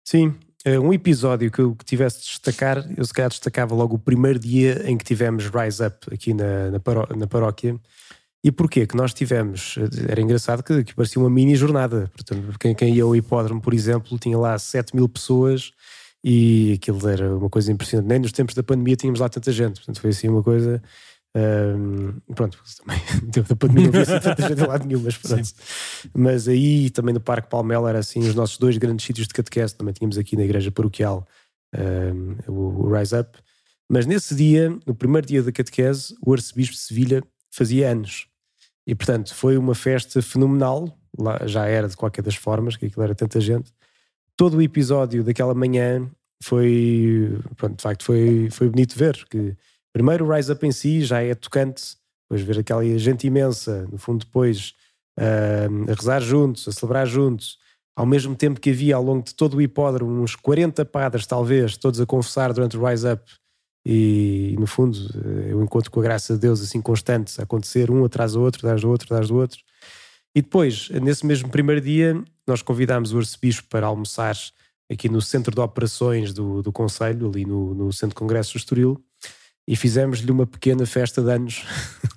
Sim, 0.04 0.36
um 0.80 0.91
episódio 0.91 1.51
que 1.51 1.59
eu 1.59 1.78
tivesse 1.86 2.20
de 2.20 2.26
destacar, 2.26 2.86
eu 2.97 3.05
se 3.05 3.13
calhar 3.13 3.30
destacava 3.30 3.76
logo 3.76 3.95
o 3.95 3.99
primeiro 3.99 4.39
dia 4.39 4.84
em 4.86 4.97
que 4.97 5.05
tivemos 5.05 5.47
Rise 5.47 5.86
Up 5.86 6.13
aqui 6.13 6.34
na, 6.34 6.72
na, 6.72 6.80
paró 6.80 7.07
na 7.15 7.28
paróquia. 7.28 7.80
E 8.43 8.51
porquê? 8.51 8.86
Que 8.86 8.95
nós 8.95 9.13
tivemos, 9.13 9.76
eh, 9.78 10.11
era 10.11 10.22
engraçado 10.22 10.63
que, 10.63 10.84
que 10.84 10.95
parecia 10.95 11.22
uma 11.22 11.30
mini 11.30 11.55
jornada. 11.55 12.11
Portanto, 12.13 12.57
quem, 12.59 12.74
quem 12.76 12.95
ia 12.95 13.03
ao 13.03 13.15
hipódromo, 13.15 13.61
por 13.61 13.74
exemplo, 13.74 14.18
tinha 14.18 14.38
lá 14.38 14.57
7 14.57 14.95
mil 14.95 15.07
pessoas 15.09 15.72
e 16.24 16.74
aquilo 16.74 17.07
era 17.07 17.36
uma 17.36 17.49
coisa 17.49 17.72
impressionante. 17.72 18.07
Nem 18.07 18.20
nos 18.20 18.32
tempos 18.32 18.55
da 18.55 18.63
pandemia 18.63 18.95
tínhamos 18.95 19.20
lá 19.20 19.30
tanta 19.30 19.51
gente. 19.51 19.76
Portanto, 19.76 20.01
foi 20.01 20.11
assim 20.11 20.28
uma 20.28 20.43
coisa 20.43 20.82
um, 21.38 22.20
pronto, 22.34 22.58
também 22.84 23.00
da 23.44 23.56
pandemia 23.56 23.92
não 23.92 24.02
havia 24.02 24.20
tanta 24.20 24.48
gente 24.48 24.66
lado 24.66 24.88
nenhum, 24.88 25.02
mas 25.02 25.18
pronto. 25.18 25.50
Mas 26.16 26.48
aí 26.48 26.90
também 26.90 27.14
no 27.14 27.20
Parque 27.20 27.48
Palmela 27.48 27.90
era 27.90 28.00
assim 28.00 28.20
os 28.20 28.34
nossos 28.34 28.58
dois 28.58 28.78
grandes 28.78 29.06
sítios 29.06 29.28
de 29.28 29.34
catequese. 29.34 29.76
Também 29.76 29.94
tínhamos 29.94 30.18
aqui 30.18 30.36
na 30.36 30.44
igreja 30.44 30.72
paroquial 30.72 31.28
um, 31.76 32.52
o, 32.52 32.86
o, 32.86 32.94
Rise 32.94 33.16
Up. 33.16 33.38
Mas 33.90 34.06
nesse 34.06 34.34
dia, 34.36 34.76
no 34.86 34.96
primeiro 34.96 35.28
dia 35.28 35.44
da 35.44 35.52
catequese, 35.52 36.16
o 36.26 36.34
arcebispo 36.34 36.74
de 36.74 36.80
Sevilha 36.80 37.24
fazia 37.52 37.92
anos. 37.92 38.28
E 38.86 38.96
portanto 38.96 39.36
foi 39.36 39.58
uma 39.58 39.76
festa 39.76 40.22
fenomenal. 40.22 40.98
Lá 41.20 41.46
já 41.46 41.68
era 41.68 41.88
de 41.88 41.96
qualquer 41.96 42.24
das 42.24 42.36
formas, 42.36 42.76
que 42.76 42.88
aquilo 42.88 43.04
era 43.04 43.14
tanta 43.14 43.40
gente. 43.40 43.72
Todo 44.36 44.58
o 44.58 44.62
episódio 44.62 45.24
daquela 45.24 45.54
manhã 45.54 46.10
foi, 46.44 47.40
pronto, 47.56 47.78
de 47.78 47.82
facto, 47.82 48.04
foi, 48.04 48.50
foi 48.52 48.70
bonito 48.70 48.98
ver 48.98 49.26
que 49.30 49.56
Primeiro, 49.94 50.26
o 50.26 50.34
Rise 50.34 50.52
Up 50.52 50.66
em 50.66 50.72
si 50.72 51.02
já 51.02 51.22
é 51.22 51.34
tocante, 51.34 51.96
depois 52.30 52.46
ver 52.46 52.60
aquela 52.60 52.84
gente 53.00 53.26
imensa, 53.26 53.88
no 53.92 53.98
fundo, 53.98 54.26
depois 54.26 54.74
uh, 55.18 55.92
a 55.92 55.94
rezar 55.94 56.20
juntos, 56.22 56.68
a 56.68 56.72
celebrar 56.72 57.08
juntos, 57.08 57.58
ao 57.96 58.06
mesmo 58.06 58.36
tempo 58.36 58.60
que 58.60 58.70
havia 58.70 58.96
ao 58.96 59.04
longo 59.04 59.24
de 59.24 59.34
todo 59.34 59.58
o 59.58 59.62
hipódromo 59.62 60.22
uns 60.22 60.36
40 60.36 60.86
padres, 60.86 61.26
talvez, 61.26 61.78
todos 61.78 62.00
a 62.00 62.06
confessar 62.06 62.54
durante 62.54 62.78
o 62.78 62.86
Rise 62.86 63.08
Up. 63.12 63.24
E, 63.84 64.56
no 64.60 64.68
fundo, 64.68 64.98
eh, 65.16 65.54
eu 65.54 65.64
encontro 65.64 65.90
com 65.90 66.02
a 66.02 66.04
graça 66.04 66.34
de 66.34 66.42
Deus 66.42 66.62
assim 66.62 66.82
constante 66.82 67.40
a 67.40 67.44
acontecer, 67.44 67.90
um 67.90 68.04
atrás 68.04 68.34
do 68.34 68.42
outro, 68.42 68.60
atrás 68.60 68.82
do 68.82 68.90
outro, 68.90 69.06
atrás 69.06 69.30
do 69.30 69.36
outro. 69.36 69.60
E 70.36 70.42
depois, 70.42 70.90
nesse 70.90 71.26
mesmo 71.26 71.50
primeiro 71.50 71.82
dia, 71.82 72.22
nós 72.46 72.62
convidámos 72.62 73.14
o 73.14 73.18
arcebispo 73.18 73.68
para 73.70 73.88
almoçar 73.88 74.36
aqui 74.92 75.10
no 75.10 75.22
centro 75.22 75.56
de 75.56 75.62
operações 75.62 76.34
do, 76.34 76.62
do 76.62 76.72
Conselho, 76.72 77.30
ali 77.30 77.46
no, 77.46 77.74
no 77.74 77.92
Centro 77.92 78.10
de 78.10 78.16
Congressos 78.16 78.54
do 78.54 78.58
Estoril 78.58 79.07
e 79.68 79.76
fizemos-lhe 79.76 80.32
uma 80.32 80.47
pequena 80.47 80.86
festa 80.86 81.22
de 81.22 81.32
anos. 81.32 81.65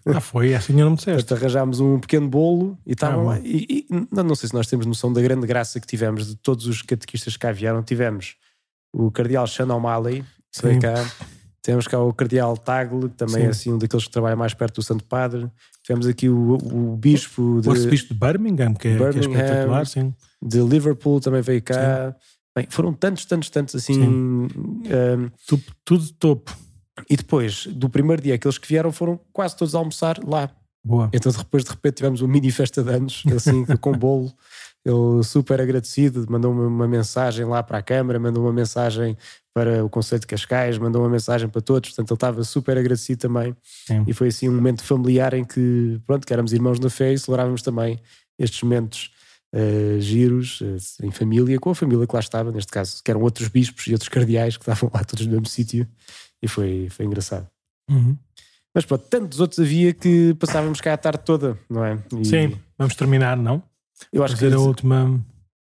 Ah, 0.06 0.20
foi? 0.20 0.54
Assim 0.54 0.72
eu 0.72 0.84
não 0.84 0.92
me 0.92 0.96
disseste. 0.96 1.34
arranjámos 1.34 1.80
um 1.80 1.98
pequeno 1.98 2.28
bolo 2.28 2.78
e 2.86 2.92
estavam 2.92 3.28
ah. 3.28 3.38
E, 3.40 3.86
e, 3.90 4.06
não, 4.10 4.22
não 4.22 4.34
sei 4.34 4.48
se 4.48 4.54
nós 4.54 4.66
temos 4.66 4.86
noção 4.86 5.12
da 5.12 5.20
grande 5.20 5.46
graça 5.46 5.80
que 5.80 5.86
tivemos 5.86 6.26
de 6.26 6.36
todos 6.36 6.66
os 6.66 6.80
catequistas 6.80 7.34
que 7.34 7.40
cá 7.40 7.52
vieram. 7.52 7.82
Tivemos 7.82 8.36
o 8.92 9.10
cardeal 9.10 9.46
Sean 9.46 9.66
O'Malley, 9.74 10.24
que 10.52 10.62
veio 10.62 10.80
cá. 10.80 10.94
Temos 11.62 11.86
cá 11.86 12.00
o 12.00 12.12
cardeal 12.14 12.56
Tagle, 12.56 13.08
que 13.08 13.16
também 13.16 13.42
Sim. 13.42 13.46
é 13.46 13.48
assim 13.48 13.72
um 13.72 13.78
daqueles 13.78 14.06
que 14.06 14.10
trabalha 14.10 14.36
mais 14.36 14.54
perto 14.54 14.76
do 14.76 14.82
Santo 14.82 15.04
Padre. 15.04 15.50
Tivemos 15.82 16.06
aqui 16.06 16.28
o, 16.28 16.54
o 16.54 16.96
bispo 16.96 17.60
de... 17.60 17.68
O 17.68 17.72
arcebispo 17.72 18.14
de 18.14 18.20
Birmingham, 18.20 18.72
que 18.72 18.88
é, 18.88 18.96
Birmingham, 18.96 19.30
que 19.30 19.36
é 19.36 19.44
espetacular, 19.44 19.86
sim. 19.86 20.14
De 20.42 20.60
Liverpool 20.60 21.20
também 21.20 21.42
veio 21.42 21.62
cá. 21.62 22.16
Bem, 22.56 22.66
foram 22.70 22.94
tantos, 22.94 23.26
tantos, 23.26 23.50
tantos 23.50 23.74
assim... 23.74 24.00
Um, 24.02 24.48
tudo, 25.46 25.62
tudo 25.84 26.12
topo. 26.14 26.56
E 27.08 27.16
depois, 27.16 27.66
do 27.66 27.88
primeiro 27.88 28.22
dia, 28.22 28.34
aqueles 28.34 28.58
que 28.58 28.68
vieram 28.68 28.92
foram 28.92 29.18
quase 29.32 29.56
todos 29.56 29.74
a 29.74 29.78
almoçar 29.78 30.18
lá. 30.24 30.50
Boa. 30.84 31.10
Então 31.12 31.30
depois 31.30 31.62
de 31.62 31.70
repente 31.70 31.96
tivemos 31.96 32.22
uma 32.22 32.32
mini 32.32 32.50
festa 32.50 32.82
de 32.82 32.90
anos, 32.90 33.22
assim, 33.34 33.64
com 33.80 33.92
bolo. 33.92 34.32
Ele 34.82 35.22
super 35.22 35.60
agradecido, 35.60 36.24
mandou 36.30 36.50
uma, 36.52 36.66
uma 36.66 36.88
mensagem 36.88 37.44
lá 37.44 37.62
para 37.62 37.78
a 37.78 37.82
Câmara, 37.82 38.18
mandou 38.18 38.42
uma 38.44 38.52
mensagem 38.52 39.14
para 39.52 39.84
o 39.84 39.90
Conselho 39.90 40.20
de 40.20 40.26
Cascais, 40.26 40.78
mandou 40.78 41.02
uma 41.02 41.10
mensagem 41.10 41.48
para 41.50 41.60
todos, 41.60 41.90
portanto 41.90 42.10
ele 42.10 42.16
estava 42.16 42.44
super 42.44 42.78
agradecido 42.78 43.20
também. 43.20 43.54
Sim. 43.86 44.04
E 44.06 44.14
foi 44.14 44.28
assim 44.28 44.48
um 44.48 44.54
momento 44.54 44.82
familiar 44.82 45.34
em 45.34 45.44
que, 45.44 46.00
pronto, 46.06 46.26
que 46.26 46.32
éramos 46.32 46.54
irmãos 46.54 46.80
na 46.80 46.88
fé 46.88 47.12
e 47.12 47.18
celebrávamos 47.18 47.60
também 47.60 48.00
estes 48.38 48.62
momentos 48.62 49.10
uh, 49.54 50.00
giros 50.00 50.62
uh, 50.62 51.04
em 51.04 51.10
família, 51.10 51.58
com 51.60 51.68
a 51.70 51.74
família 51.74 52.06
que 52.06 52.14
lá 52.14 52.20
estava, 52.20 52.50
neste 52.50 52.72
caso, 52.72 53.02
que 53.04 53.10
eram 53.10 53.20
outros 53.20 53.48
bispos 53.48 53.86
e 53.86 53.92
outros 53.92 54.08
cardeais 54.08 54.56
que 54.56 54.62
estavam 54.62 54.90
lá 54.94 55.04
todos 55.04 55.26
no 55.26 55.32
mesmo 55.32 55.46
sítio 55.46 55.86
e 56.42 56.48
foi, 56.48 56.88
foi 56.90 57.06
engraçado. 57.06 57.46
Uhum. 57.90 58.16
Mas 58.74 58.84
pronto, 58.84 59.04
tantos 59.08 59.40
outros 59.40 59.58
havia 59.58 59.92
que 59.92 60.34
passávamos 60.34 60.80
cá 60.80 60.94
a 60.94 60.96
tarde 60.96 61.22
toda, 61.24 61.58
não 61.68 61.84
é? 61.84 61.98
E... 62.16 62.24
Sim, 62.24 62.56
vamos 62.78 62.94
terminar, 62.94 63.36
não? 63.36 63.62
Eu 64.12 64.24
acho 64.24 64.34
Fazer 64.34 64.50
que 64.50 64.54
a 64.54 64.60
última. 64.60 65.20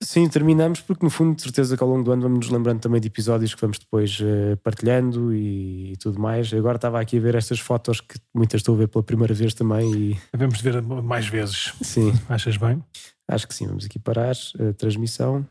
Sim, 0.02 0.28
terminamos 0.28 0.80
porque 0.80 1.04
no 1.04 1.10
fundo, 1.10 1.36
de 1.36 1.42
certeza 1.42 1.76
que 1.76 1.82
ao 1.82 1.88
longo 1.88 2.02
do 2.02 2.12
ano 2.12 2.22
vamos 2.22 2.38
nos 2.38 2.50
lembrando 2.50 2.80
também 2.80 3.00
de 3.00 3.06
episódios 3.06 3.54
que 3.54 3.60
vamos 3.60 3.78
depois 3.78 4.18
uh, 4.20 4.56
partilhando 4.62 5.32
e, 5.32 5.92
e, 5.92 5.96
tudo 5.96 6.20
mais. 6.20 6.52
Agora 6.52 6.76
estava 6.76 7.00
aqui 7.00 7.18
a 7.18 7.20
ver 7.20 7.36
estas 7.36 7.60
fotos 7.60 8.00
que 8.00 8.18
muitas 8.34 8.60
estou 8.60 8.74
a 8.74 8.78
ver 8.78 8.88
pela 8.88 9.04
primeira 9.04 9.32
vez 9.32 9.54
também 9.54 9.94
e... 9.94 10.18
Vamos 10.36 10.60
ver 10.60 10.82
mais 10.82 11.26
vezes. 11.26 11.72
Sim. 11.82 12.12
Achas 12.28 12.56
bem? 12.56 12.82
Acho 13.28 13.46
que 13.46 13.54
sim, 13.54 13.66
vamos 13.66 13.84
aqui 13.84 13.98
parar 13.98 14.34
a 14.58 14.72
transmissão. 14.72 15.46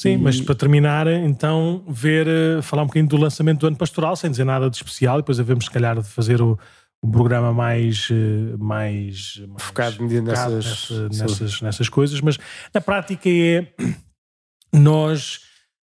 Sim, 0.00 0.10
e... 0.10 0.18
mas 0.18 0.40
para 0.40 0.54
terminar, 0.54 1.06
então, 1.08 1.84
ver, 1.88 2.26
eh, 2.28 2.62
falar 2.62 2.84
um 2.84 2.86
bocadinho 2.86 3.08
do 3.08 3.16
lançamento 3.16 3.60
do 3.60 3.66
ano 3.66 3.76
pastoral, 3.76 4.14
sem 4.14 4.30
dizer 4.30 4.44
nada 4.44 4.70
de 4.70 4.76
especial, 4.76 5.18
e 5.18 5.22
depois 5.22 5.40
havemos, 5.40 5.64
se 5.64 5.70
calhar, 5.70 6.00
de 6.00 6.08
fazer 6.08 6.40
o, 6.40 6.58
um 7.02 7.10
programa 7.10 7.52
mais, 7.52 8.08
eh, 8.10 8.56
mais, 8.58 9.42
mais 9.48 9.62
focado, 9.62 10.02
nessas, 10.06 10.90
nessa, 10.90 11.08
nessas, 11.08 11.60
nessas 11.60 11.88
coisas, 11.88 12.20
mas 12.20 12.38
na 12.72 12.80
prática 12.80 13.28
é 13.28 13.66
nós 14.72 15.40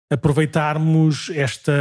aproveitarmos 0.09 1.29
esta, 1.33 1.71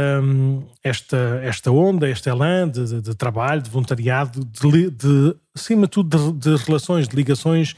esta, 0.81 1.41
esta 1.43 1.69
onda, 1.69 2.09
este 2.09 2.29
elan 2.29 2.69
de, 2.69 2.85
de, 2.85 3.01
de 3.01 3.15
trabalho, 3.15 3.61
de 3.61 3.69
voluntariado, 3.69 4.45
de, 4.45 4.89
de, 4.89 5.35
acima 5.53 5.81
de 5.81 5.89
tudo 5.89 6.31
de, 6.31 6.55
de 6.55 6.63
relações, 6.63 7.09
de 7.09 7.15
ligações 7.15 7.75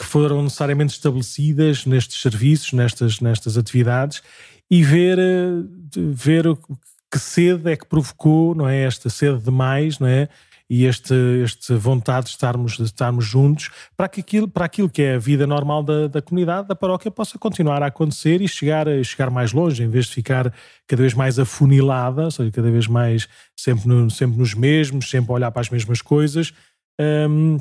que 0.00 0.06
foram 0.06 0.42
necessariamente 0.42 0.94
estabelecidas 0.94 1.84
nestes 1.84 2.22
serviços, 2.22 2.72
nestas, 2.72 3.20
nestas 3.20 3.58
atividades, 3.58 4.22
e 4.70 4.82
ver, 4.82 5.18
eh, 5.18 5.62
ver 5.94 6.46
que 7.12 7.18
sede 7.18 7.70
é 7.70 7.76
que 7.76 7.84
provocou, 7.84 8.54
não 8.54 8.66
é? 8.66 8.84
Esta 8.84 9.10
sede 9.10 9.40
de 9.40 9.50
mais, 9.50 9.98
não 9.98 10.06
é? 10.06 10.30
E 10.70 10.86
este, 10.86 11.12
este 11.44 11.74
vontade 11.74 12.26
de 12.26 12.30
estarmos, 12.30 12.78
de 12.78 12.84
estarmos 12.84 13.26
juntos 13.26 13.68
para 13.94 14.08
que 14.08 14.20
aquilo, 14.20 14.48
para 14.48 14.64
aquilo 14.64 14.88
que 14.88 15.02
é 15.02 15.16
a 15.16 15.18
vida 15.18 15.46
normal 15.46 15.82
da, 15.82 16.06
da 16.06 16.22
comunidade, 16.22 16.68
da 16.68 16.74
paróquia, 16.74 17.10
possa 17.10 17.38
continuar 17.38 17.82
a 17.82 17.86
acontecer 17.86 18.40
e 18.40 18.48
chegar, 18.48 18.86
chegar 19.04 19.28
mais 19.28 19.52
longe, 19.52 19.82
em 19.82 19.88
vez 19.90 20.06
de 20.06 20.14
ficar 20.14 20.50
cada 20.86 21.02
vez 21.02 21.12
mais 21.12 21.38
afunilada, 21.38 22.24
ou 22.24 22.30
seja, 22.30 22.50
cada 22.50 22.70
vez 22.70 22.86
mais 22.86 23.28
sempre, 23.54 23.86
no, 23.86 24.08
sempre 24.08 24.38
nos 24.38 24.54
mesmos, 24.54 25.10
sempre 25.10 25.30
a 25.30 25.34
olhar 25.34 25.50
para 25.50 25.60
as 25.60 25.68
mesmas 25.68 26.00
coisas. 26.00 26.54
Um, 26.98 27.58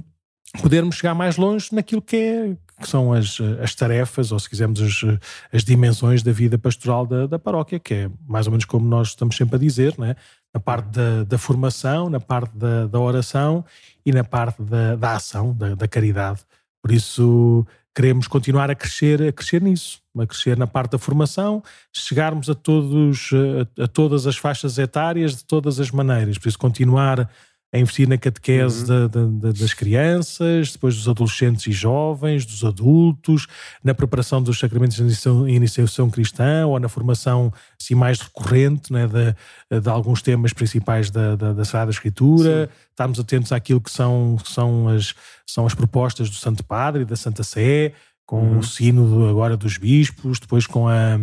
podermos 0.62 0.96
chegar 0.96 1.14
mais 1.14 1.38
longe 1.38 1.70
naquilo 1.72 2.02
que, 2.02 2.16
é, 2.16 2.58
que 2.82 2.90
são 2.90 3.14
as, 3.14 3.38
as 3.62 3.76
tarefas, 3.76 4.32
ou 4.32 4.40
se 4.40 4.50
quisermos, 4.50 4.82
as, 4.82 5.20
as 5.54 5.64
dimensões 5.64 6.24
da 6.24 6.32
vida 6.32 6.58
pastoral 6.58 7.06
da, 7.06 7.28
da 7.28 7.38
paróquia, 7.38 7.80
que 7.80 7.94
é 7.94 8.12
mais 8.28 8.48
ou 8.48 8.52
menos 8.52 8.66
como 8.66 8.88
nós 8.88 9.10
estamos 9.10 9.36
sempre 9.36 9.56
a 9.56 9.60
dizer, 9.60 9.96
né? 9.98 10.16
na 10.54 10.60
parte 10.60 10.88
da, 10.90 11.24
da 11.24 11.38
formação, 11.38 12.10
na 12.10 12.20
parte 12.20 12.58
da, 12.58 12.88
da 12.88 13.00
oração 13.00 13.64
e 14.06 14.12
na 14.12 14.24
parte 14.24 14.62
da, 14.62 14.96
da 14.96 15.16
ação, 15.16 15.54
da, 15.54 15.76
da 15.76 15.88
caridade. 15.88 16.40
Por 16.82 16.92
isso 16.92 17.66
queremos 17.94 18.28
continuar 18.28 18.72
a 18.72 18.76
crescer, 18.76 19.22
a 19.22 19.32
crescer 19.32 19.62
nisso, 19.62 20.02
a 20.18 20.26
crescer 20.26 20.58
na 20.58 20.66
parte 20.66 20.92
da 20.92 20.98
formação, 20.98 21.62
chegarmos 21.94 22.50
a 22.50 22.56
todos, 22.56 23.30
a, 23.78 23.84
a 23.84 23.88
todas 23.88 24.26
as 24.26 24.38
faixas 24.38 24.78
etárias 24.78 25.36
de 25.36 25.44
todas 25.44 25.80
as 25.80 25.92
maneiras. 25.92 26.38
Por 26.38 26.48
isso 26.48 26.58
continuar 26.58 27.30
a 27.72 27.78
investir 27.78 28.08
na 28.10 28.18
catequese 28.18 28.92
uhum. 28.92 29.08
da, 29.08 29.26
da, 29.26 29.52
das 29.52 29.74
crianças, 29.74 30.72
depois 30.72 30.96
dos 30.96 31.08
adolescentes 31.08 31.68
e 31.68 31.72
jovens, 31.72 32.44
dos 32.46 32.64
adultos, 32.64 33.46
na 33.84 33.94
preparação 33.94 34.42
dos 34.42 34.58
sacramentos 34.58 34.98
de 34.98 35.04
iniciação, 35.04 35.48
iniciação 35.48 36.10
cristã 36.10 36.66
ou 36.66 36.80
na 36.80 36.90
formação 36.90 37.54
assim, 37.80 37.94
mais 37.94 38.20
recorrente 38.20 38.92
né, 38.92 39.08
de, 39.08 39.82
de 39.82 39.90
alguns 39.90 40.22
temas 40.24 40.52
principais 40.52 41.12
da, 41.12 41.36
da, 41.36 41.54
da 41.54 41.64
Sagrada 41.64 41.92
Escritura, 41.92 42.66
Sim. 42.66 42.88
estarmos 42.90 43.20
atentos 43.20 43.52
àquilo 43.52 43.82
que 43.82 43.92
são, 43.92 44.38
que 44.44 44.52
são, 44.52 44.88
as, 44.88 45.14
são 45.46 45.66
as 45.68 45.76
propostas 45.76 46.28
do 46.28 46.36
Santo 46.36 46.64
Padre 46.64 47.04
e 47.04 47.06
da 47.06 47.16
Santa 47.16 47.44
Sé, 47.44 47.94
com 48.26 48.42
uhum. 48.42 48.60
o 48.60 48.64
sino 48.64 49.30
agora 49.30 49.56
dos 49.56 49.78
bispos, 49.78 50.40
depois 50.40 50.66
com 50.66 50.88
a 50.88 51.20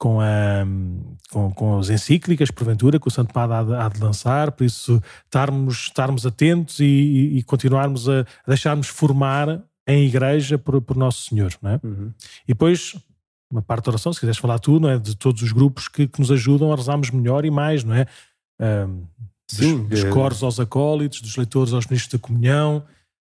com, 0.00 0.18
a, 0.18 0.64
com, 1.30 1.52
com 1.52 1.78
as 1.78 1.90
encíclicas, 1.90 2.50
porventura, 2.50 2.98
que 2.98 3.06
o 3.06 3.10
Santo 3.10 3.34
Padre 3.34 3.56
há 3.56 3.62
de, 3.62 3.74
há 3.74 3.88
de 3.90 4.00
lançar, 4.00 4.50
por 4.50 4.64
isso 4.64 4.98
estarmos, 5.26 5.76
estarmos 5.76 6.24
atentos 6.24 6.80
e, 6.80 6.84
e, 6.84 7.38
e 7.38 7.42
continuarmos 7.42 8.08
a, 8.08 8.20
a 8.20 8.48
deixarmos 8.48 8.88
formar 8.88 9.62
em 9.86 10.06
igreja 10.06 10.56
por, 10.56 10.80
por 10.80 10.96
Nosso 10.96 11.28
Senhor, 11.28 11.52
não 11.60 11.72
é? 11.72 11.80
Uhum. 11.84 12.14
E 12.44 12.48
depois, 12.48 12.96
uma 13.52 13.60
parte 13.60 13.84
da 13.84 13.90
oração, 13.90 14.10
se 14.10 14.18
quiseres 14.18 14.38
falar 14.38 14.58
tu, 14.58 14.80
não 14.80 14.88
é? 14.88 14.98
De 14.98 15.14
todos 15.14 15.42
os 15.42 15.52
grupos 15.52 15.86
que, 15.86 16.08
que 16.08 16.18
nos 16.18 16.30
ajudam 16.30 16.72
a 16.72 16.76
rezarmos 16.76 17.10
melhor 17.10 17.44
e 17.44 17.50
mais, 17.50 17.84
não 17.84 17.94
é? 17.94 18.06
Um, 18.58 19.04
Sim, 19.48 19.82
dos, 19.82 19.88
dos 19.90 20.04
é- 20.04 20.10
coros 20.10 20.42
aos 20.42 20.58
acólitos, 20.58 21.20
dos 21.20 21.36
leitores 21.36 21.74
aos 21.74 21.86
ministros 21.86 22.18
da 22.18 22.26
comunhão, 22.26 22.82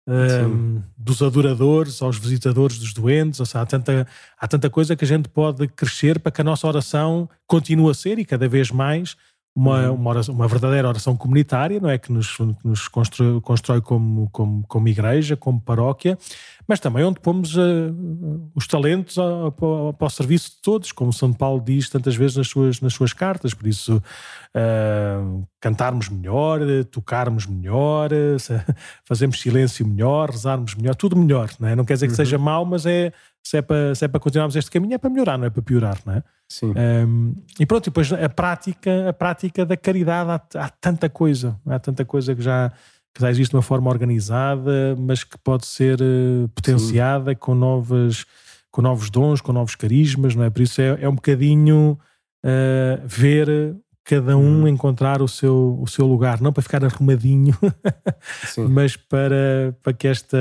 um, 0.07 0.81
dos 0.97 1.21
adoradores 1.21 2.01
aos 2.01 2.17
visitadores 2.17 2.77
dos 2.77 2.93
doentes. 2.93 3.39
Ou 3.39 3.45
seja, 3.45 3.61
há, 3.61 3.65
tanta, 3.65 4.07
há 4.39 4.47
tanta 4.47 4.69
coisa 4.69 4.95
que 4.95 5.03
a 5.03 5.07
gente 5.07 5.29
pode 5.29 5.67
crescer 5.67 6.19
para 6.19 6.31
que 6.31 6.41
a 6.41 6.43
nossa 6.43 6.67
oração 6.67 7.29
continue 7.47 7.89
a 7.89 7.93
ser 7.93 8.19
e 8.19 8.25
cada 8.25 8.47
vez 8.47 8.71
mais 8.71 9.15
uma, 9.55 9.89
Uhum. 9.89 9.95
uma, 9.95 10.09
oração- 10.09 10.35
uma 10.35 10.47
verdadeira 10.49 10.87
oração 10.87 11.15
comunitária, 11.15 11.79
não 11.79 11.89
é? 11.89 11.97
Que 11.97 12.11
nos, 12.11 12.35
que 12.35 12.43
nos 12.65 12.87
constrói, 12.89 13.39
constrói 13.39 13.79
como, 13.81 14.29
como, 14.31 14.65
como 14.67 14.87
igreja, 14.89 15.37
como 15.37 15.61
paróquia, 15.61 16.17
mas 16.67 16.79
também 16.81 17.05
onde 17.05 17.21
pomos 17.21 17.55
eh, 17.57 17.61
os 18.53 18.67
talentos 18.67 19.17
a- 19.17 19.51
para, 19.51 19.93
para 19.93 20.07
o 20.07 20.09
serviço 20.09 20.49
de 20.51 20.61
todos, 20.61 20.91
como 20.91 21.13
São 21.13 21.31
Paulo 21.31 21.61
diz 21.65 21.89
tantas 21.89 22.15
vezes 22.17 22.35
nas 22.35 22.47
suas, 22.49 22.81
nas 22.81 22.93
suas 22.93 23.13
cartas. 23.13 23.53
Por 23.53 23.65
isso, 23.67 24.03
eh, 24.53 25.17
cantarmos 25.61 26.09
melhor, 26.09 26.59
tocarmos 26.91 27.45
melhor, 27.45 28.11
eh, 28.11 28.35
fazermos 29.05 29.39
silêncio 29.39 29.87
melhor, 29.87 30.31
rezarmos 30.31 30.75
melhor, 30.75 30.95
tudo 30.95 31.15
melhor, 31.15 31.49
não 31.59 31.67
é? 31.69 31.75
Não 31.75 31.85
quer 31.85 31.93
dizer 31.93 32.07
que 32.07 32.11
Uhum. 32.11 32.15
seja 32.17 32.37
mau, 32.37 32.65
mas 32.65 32.85
é, 32.85 33.13
se, 33.45 33.57
é 33.57 33.61
para, 33.61 33.93
se 33.93 34.03
é 34.03 34.07
para 34.07 34.19
continuarmos 34.19 34.55
este 34.55 34.71
caminho, 34.71 34.95
é 34.95 34.97
para 34.97 35.09
melhorar, 35.09 35.37
não 35.37 35.45
é 35.45 35.49
para 35.51 35.61
piorar, 35.61 35.99
não 36.05 36.13
é? 36.13 36.23
Sim. 36.49 36.73
Um, 37.07 37.35
e 37.59 37.65
pronto, 37.65 37.85
e 37.87 37.89
depois 37.89 38.11
a 38.11 38.27
prática, 38.29 39.09
a 39.09 39.13
prática 39.13 39.65
da 39.65 39.77
caridade, 39.77 40.29
há, 40.31 40.65
há 40.65 40.69
tanta 40.69 41.07
coisa, 41.09 41.55
há 41.67 41.77
tanta 41.77 42.03
coisa 42.03 42.35
que 42.35 42.41
já, 42.41 42.71
que 43.13 43.21
já 43.21 43.29
existe 43.29 43.51
de 43.51 43.55
uma 43.55 43.61
forma 43.61 43.89
organizada, 43.89 44.95
mas 44.97 45.23
que 45.23 45.37
pode 45.37 45.65
ser 45.67 45.99
eh, 46.01 46.47
potenciada 46.55 47.35
com, 47.35 47.53
novas, 47.53 48.25
com 48.71 48.81
novos 48.81 49.09
dons, 49.11 49.41
com 49.41 49.53
novos 49.53 49.75
carismas, 49.75 50.33
não 50.35 50.43
é? 50.43 50.49
Por 50.49 50.61
isso 50.63 50.81
é, 50.81 50.97
é 51.01 51.07
um 51.09 51.15
bocadinho 51.15 51.99
eh, 52.43 52.99
ver 53.05 53.75
cada 54.03 54.37
um 54.37 54.61
Uhum. 54.61 54.67
encontrar 54.67 55.21
o 55.21 55.27
seu, 55.27 55.79
o 55.81 55.87
seu 55.87 56.05
lugar, 56.05 56.39
não 56.41 56.51
para 56.53 56.61
ficar 56.63 56.83
arrumadinho, 56.83 57.55
Sim. 58.45 58.67
mas 58.67 58.95
para, 58.95 59.75
para 59.83 59.93
que 59.93 60.07
esta 60.07 60.37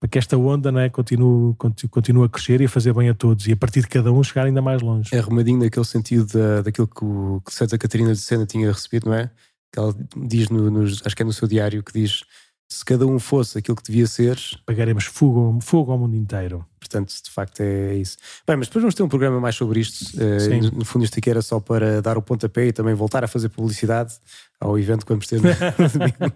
para 0.00 0.08
que 0.08 0.18
esta 0.18 0.36
onda 0.36 0.70
não 0.70 0.80
é, 0.80 0.88
continue, 0.88 1.54
continue, 1.90 2.24
a 2.24 2.28
crescer 2.28 2.60
e 2.60 2.66
a 2.66 2.68
fazer 2.68 2.92
bem 2.94 3.08
a 3.08 3.14
todos 3.14 3.46
e 3.48 3.52
a 3.52 3.56
partir 3.56 3.80
de 3.80 3.88
cada 3.88 4.12
um 4.12 4.22
chegar 4.22 4.46
ainda 4.46 4.62
mais 4.62 4.80
longe. 4.80 5.10
É 5.12 5.18
arrumadinho 5.18 5.58
naquele 5.58 5.84
sentido 5.84 6.26
da, 6.32 6.62
daquilo 6.62 6.86
que, 6.86 7.04
o, 7.04 7.42
que 7.44 7.52
Santa 7.52 7.76
Catarina 7.76 8.12
de 8.12 8.20
Sena 8.20 8.46
tinha 8.46 8.70
recebido, 8.72 9.06
não 9.10 9.14
é? 9.14 9.30
Que 9.72 9.78
ela 9.78 9.94
diz, 10.16 10.48
no, 10.50 10.70
nos- 10.70 11.02
acho 11.04 11.16
que 11.16 11.22
é 11.22 11.24
no 11.26 11.32
seu 11.32 11.48
diário, 11.48 11.82
que 11.82 11.92
diz 11.92 12.22
se 12.70 12.84
cada 12.84 13.06
um 13.06 13.18
fosse 13.18 13.56
aquilo 13.58 13.74
que 13.76 13.82
devia 13.82 14.06
ser, 14.06 14.38
Pagaremos 14.66 15.04
fogo, 15.04 15.58
fogo 15.62 15.90
ao 15.90 15.96
mundo 15.98 16.14
inteiro. 16.14 16.64
portanto, 16.78 17.08
de 17.24 17.30
facto 17.30 17.60
é 17.60 17.94
isso. 17.96 18.18
Bem, 18.46 18.56
mas 18.58 18.66
depois 18.68 18.82
vamos 18.82 18.94
ter 18.94 19.02
um 19.02 19.08
programa 19.08 19.40
mais 19.40 19.56
sobre 19.56 19.80
isto. 19.80 20.14
No, 20.16 20.78
no 20.80 20.84
fundo, 20.84 21.02
isto 21.04 21.18
aqui 21.18 21.30
era 21.30 21.40
só 21.40 21.58
para 21.60 22.02
dar 22.02 22.18
o 22.18 22.22
pontapé 22.22 22.66
e 22.66 22.72
também 22.72 22.92
voltar 22.94 23.24
a 23.24 23.26
fazer 23.26 23.48
publicidade 23.48 24.14
ao 24.60 24.78
evento 24.78 25.06
que 25.06 25.12
vamos 25.12 25.26
ter 25.26 25.40
no 25.40 25.48
domingo. 25.88 26.34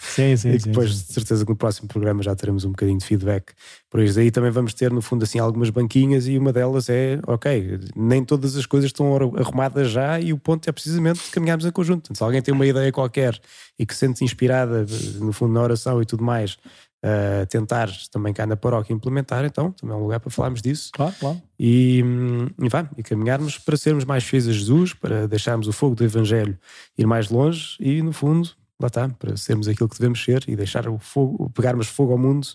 Sim, 0.00 0.36
sim, 0.36 0.50
e 0.50 0.52
que 0.54 0.60
sim, 0.60 0.70
depois, 0.70 0.94
sim. 0.94 1.06
de 1.06 1.12
certeza, 1.12 1.44
que 1.44 1.50
no 1.50 1.56
próximo 1.56 1.88
programa 1.88 2.22
já 2.22 2.34
teremos 2.34 2.64
um 2.64 2.70
bocadinho 2.70 2.98
de 2.98 3.04
feedback 3.04 3.52
por 3.90 4.00
isso. 4.00 4.14
Daí 4.14 4.30
também 4.30 4.50
vamos 4.50 4.74
ter, 4.74 4.92
no 4.92 5.02
fundo, 5.02 5.24
assim, 5.24 5.38
algumas 5.38 5.70
banquinhas 5.70 6.26
e 6.28 6.38
uma 6.38 6.52
delas 6.52 6.88
é, 6.88 7.18
ok, 7.26 7.80
nem 7.96 8.24
todas 8.24 8.56
as 8.56 8.66
coisas 8.66 8.88
estão 8.88 9.14
ar- 9.14 9.40
arrumadas 9.40 9.90
já 9.90 10.20
e 10.20 10.32
o 10.32 10.38
ponto 10.38 10.68
é 10.68 10.72
precisamente 10.72 11.20
caminharmos 11.30 11.64
em 11.66 11.70
conjunto. 11.70 12.02
Portanto, 12.02 12.16
se 12.18 12.22
alguém 12.22 12.42
tem 12.42 12.54
uma 12.54 12.66
ideia 12.66 12.92
qualquer 12.92 13.38
e 13.78 13.84
que 13.84 13.92
se 13.92 14.00
sente 14.00 14.24
inspirada, 14.24 14.86
no 15.20 15.32
fundo, 15.32 15.52
na 15.52 15.62
oração 15.62 16.00
e 16.00 16.06
tudo 16.06 16.22
mais, 16.22 16.56
a 17.04 17.44
tentar 17.44 17.90
também 18.10 18.32
cá 18.32 18.46
na 18.46 18.56
paróquia 18.56 18.94
implementar, 18.94 19.44
então 19.44 19.70
também 19.72 19.94
é 19.94 19.98
um 19.98 20.02
lugar 20.02 20.20
para 20.20 20.30
falarmos 20.30 20.62
disso 20.62 20.90
Claro, 20.94 21.14
claro. 21.20 21.42
e, 21.58 22.02
hum, 22.02 22.46
e, 22.62 22.68
vá, 22.70 22.88
e 22.96 23.02
caminharmos 23.02 23.58
para 23.58 23.76
sermos 23.76 24.06
mais 24.06 24.24
fiéis 24.24 24.48
a 24.48 24.52
Jesus, 24.52 24.94
para 24.94 25.28
deixarmos 25.28 25.68
o 25.68 25.72
fogo 25.72 25.94
do 25.94 26.02
Evangelho 26.02 26.58
ir 26.96 27.06
mais 27.06 27.28
longe 27.28 27.76
e, 27.78 28.00
no 28.00 28.12
fundo, 28.12 28.48
lá 28.80 28.86
está, 28.86 29.06
para 29.08 29.36
sermos 29.36 29.68
aquilo 29.68 29.86
que 29.86 29.98
devemos 29.98 30.24
ser 30.24 30.44
e 30.48 30.56
deixar 30.56 30.88
o 30.88 30.98
fogo, 30.98 31.50
pegarmos 31.50 31.88
fogo 31.88 32.12
ao 32.12 32.18
mundo 32.18 32.48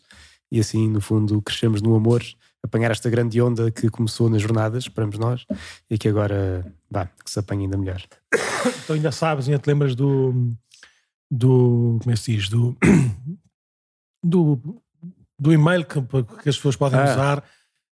e 0.52 0.60
assim, 0.60 0.90
no 0.90 1.00
fundo, 1.00 1.40
crescemos 1.44 1.80
no 1.80 1.94
amor, 1.96 2.24
apanhar 2.64 2.90
esta 2.90 3.08
grande 3.08 3.40
onda 3.40 3.70
que 3.70 3.88
começou 3.88 4.32
nas 4.32 4.42
jornadas, 4.42 4.86
esperamos 4.86 5.20
nós, 5.20 5.46
e 5.88 5.96
que 5.96 6.08
agora, 6.08 6.66
vá, 6.90 7.06
que 7.06 7.30
se 7.30 7.38
apanhe 7.38 7.66
ainda 7.66 7.78
melhor. 7.78 8.02
Então 8.84 8.94
ainda 8.94 9.10
sabes, 9.10 9.48
ainda 9.48 9.58
te 9.58 9.68
lembras 9.68 9.96
do. 9.96 10.52
do 11.32 11.98
como 12.02 12.12
é 12.12 12.14
que 12.14 12.20
se 12.20 12.36
diz? 12.36 12.50
Do. 12.50 12.76
Do, 14.24 14.60
do 15.40 15.52
e-mail 15.54 15.86
que, 15.86 16.02
que 16.44 16.50
as 16.50 16.56
pessoas 16.56 16.76
podem 16.76 17.00
Ah. 17.00 17.04
usar. 17.04 17.44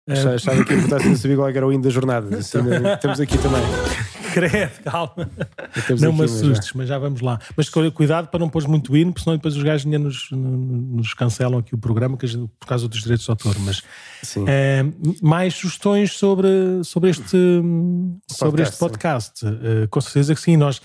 Achava- 0.09 0.35
Achava 0.35 0.65
que 0.65 0.73
a 0.73 0.77
importância 0.77 1.09
de 1.11 1.17
saber 1.17 1.35
qual 1.37 1.47
era 1.49 1.65
o 1.67 1.71
hino 1.71 1.83
das 1.83 1.93
jornadas. 1.93 2.33
Assim, 2.33 2.61
né, 2.67 2.97
temos 2.97 3.19
aqui 3.19 3.37
também. 3.37 3.61
credo, 4.33 4.81
calma. 4.83 5.29
Não 5.99 6.11
me 6.13 6.19
mas 6.19 6.31
já. 6.31 6.37
assustes, 6.37 6.73
mas 6.73 6.87
já 6.87 6.97
vamos 6.97 7.21
lá. 7.21 7.37
Mas 7.55 7.69
cu- 7.69 7.91
cuidado 7.91 8.27
para 8.29 8.39
não 8.39 8.49
pôr 8.49 8.65
muito 8.67 8.95
hino, 8.97 9.11
porque 9.11 9.23
senão 9.25 9.35
depois 9.37 9.55
os 9.55 9.61
gajos 9.63 9.85
ainda 9.85 9.99
nos, 9.99 10.29
nos 10.31 11.13
cancelam 11.13 11.59
aqui 11.59 11.75
o 11.75 11.77
programa 11.77 12.17
gente- 12.23 12.49
por 12.59 12.65
causa 12.65 12.87
dos 12.87 13.01
direitos 13.01 13.25
de 13.25 13.29
autor. 13.31 13.55
Mas. 13.59 13.83
Eh, 14.47 14.83
mais 15.21 15.53
sugestões 15.53 16.13
sobre, 16.13 16.47
sobre, 16.83 17.09
este, 17.11 17.37
sobre 18.29 18.63
este 18.63 18.77
podcast. 18.77 19.45
Eh, 19.45 19.87
com 19.87 20.01
certeza 20.01 20.33
que 20.33 20.41
sim. 20.41 20.57
Nós, 20.57 20.81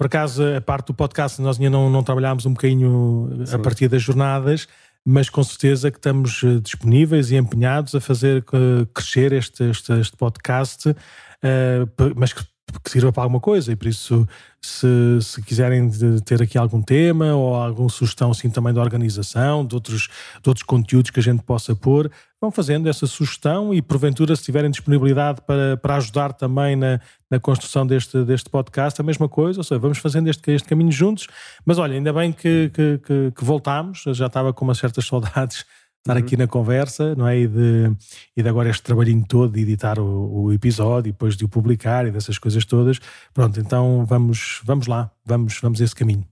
por 0.00 0.06
acaso, 0.06 0.42
a 0.56 0.62
parte 0.62 0.86
do 0.86 0.94
podcast, 0.94 1.42
nós 1.42 1.58
ainda 1.58 1.68
não, 1.68 1.90
não 1.90 2.02
trabalhámos 2.02 2.46
um 2.46 2.54
bocadinho 2.54 3.28
a 3.42 3.46
Sim. 3.46 3.58
partir 3.58 3.86
das 3.86 4.00
jornadas, 4.00 4.66
mas 5.04 5.28
com 5.28 5.44
certeza 5.44 5.90
que 5.90 5.98
estamos 5.98 6.42
eh, 6.42 6.58
disponíveis 6.58 7.30
e 7.30 7.36
empenhados 7.36 7.94
a 7.94 8.00
fazer 8.00 8.42
eh, 8.50 8.86
crescer 8.94 9.30
este, 9.34 9.64
este, 9.64 9.92
este 10.00 10.16
podcast, 10.16 10.96
eh, 11.42 11.86
mas 12.16 12.32
que, 12.32 12.42
que 12.78 12.90
sirva 12.90 13.12
para 13.12 13.22
alguma 13.22 13.40
coisa. 13.40 13.72
E 13.72 13.76
por 13.76 13.88
isso, 13.88 14.26
se, 14.60 14.86
se 15.20 15.42
quiserem 15.42 15.90
ter 16.24 16.42
aqui 16.42 16.56
algum 16.56 16.82
tema 16.82 17.34
ou 17.34 17.54
alguma 17.54 17.88
sugestão 17.88 18.30
assim, 18.30 18.50
também 18.50 18.72
da 18.72 18.80
organização, 18.80 19.64
de 19.64 19.74
outros, 19.74 20.08
de 20.42 20.48
outros 20.48 20.64
conteúdos 20.64 21.10
que 21.10 21.20
a 21.20 21.22
gente 21.22 21.42
possa 21.42 21.74
pôr, 21.74 22.10
vão 22.40 22.50
fazendo 22.50 22.88
essa 22.88 23.06
sugestão 23.06 23.74
e, 23.74 23.82
porventura, 23.82 24.34
se 24.34 24.42
tiverem 24.42 24.70
disponibilidade 24.70 25.40
para, 25.46 25.76
para 25.76 25.96
ajudar 25.96 26.32
também 26.32 26.74
na, 26.74 27.00
na 27.30 27.38
construção 27.38 27.86
deste, 27.86 28.24
deste 28.24 28.48
podcast, 28.48 29.00
a 29.00 29.04
mesma 29.04 29.28
coisa, 29.28 29.60
ou 29.60 29.64
seja, 29.64 29.78
vamos 29.78 29.98
fazendo 29.98 30.28
este, 30.28 30.52
este 30.52 30.68
caminho 30.68 30.90
juntos. 30.90 31.26
Mas 31.64 31.78
olha, 31.78 31.94
ainda 31.94 32.12
bem 32.12 32.32
que, 32.32 32.70
que, 32.72 32.98
que, 32.98 33.32
que 33.36 33.44
voltámos, 33.44 34.04
eu 34.06 34.14
já 34.14 34.26
estava 34.26 34.52
com 34.52 34.64
umas 34.64 34.78
certas 34.78 35.04
saudades 35.08 35.66
estar 36.00 36.16
aqui 36.16 36.36
na 36.36 36.46
conversa, 36.46 37.14
não 37.14 37.28
é? 37.28 37.38
E 37.38 37.46
de, 37.46 37.92
e 38.36 38.42
de 38.42 38.48
agora 38.48 38.70
este 38.70 38.82
trabalhinho 38.82 39.24
todo 39.26 39.52
de 39.52 39.60
editar 39.60 39.98
o, 39.98 40.44
o 40.44 40.52
episódio 40.52 41.10
e 41.10 41.12
depois 41.12 41.36
de 41.36 41.44
o 41.44 41.48
publicar 41.48 42.06
e 42.06 42.10
dessas 42.10 42.38
coisas 42.38 42.64
todas. 42.64 42.98
Pronto, 43.32 43.60
então 43.60 44.04
vamos, 44.06 44.60
vamos 44.64 44.86
lá, 44.86 45.10
vamos, 45.24 45.58
vamos 45.60 45.80
a 45.80 45.84
esse 45.84 45.94
caminho. 45.94 46.26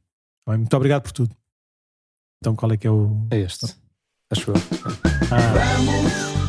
Tá? 0.44 0.56
Muito 0.56 0.74
obrigado 0.74 1.02
por 1.02 1.12
tudo. 1.12 1.34
Então 2.40 2.56
qual 2.56 2.72
é 2.72 2.76
que 2.76 2.86
é 2.86 2.90
o. 2.90 3.26
É 3.30 3.38
este. 3.38 3.74
Acho 4.30 4.50
eu. 4.50 4.54
Ah, 5.30 5.52
Vamos 5.76 6.47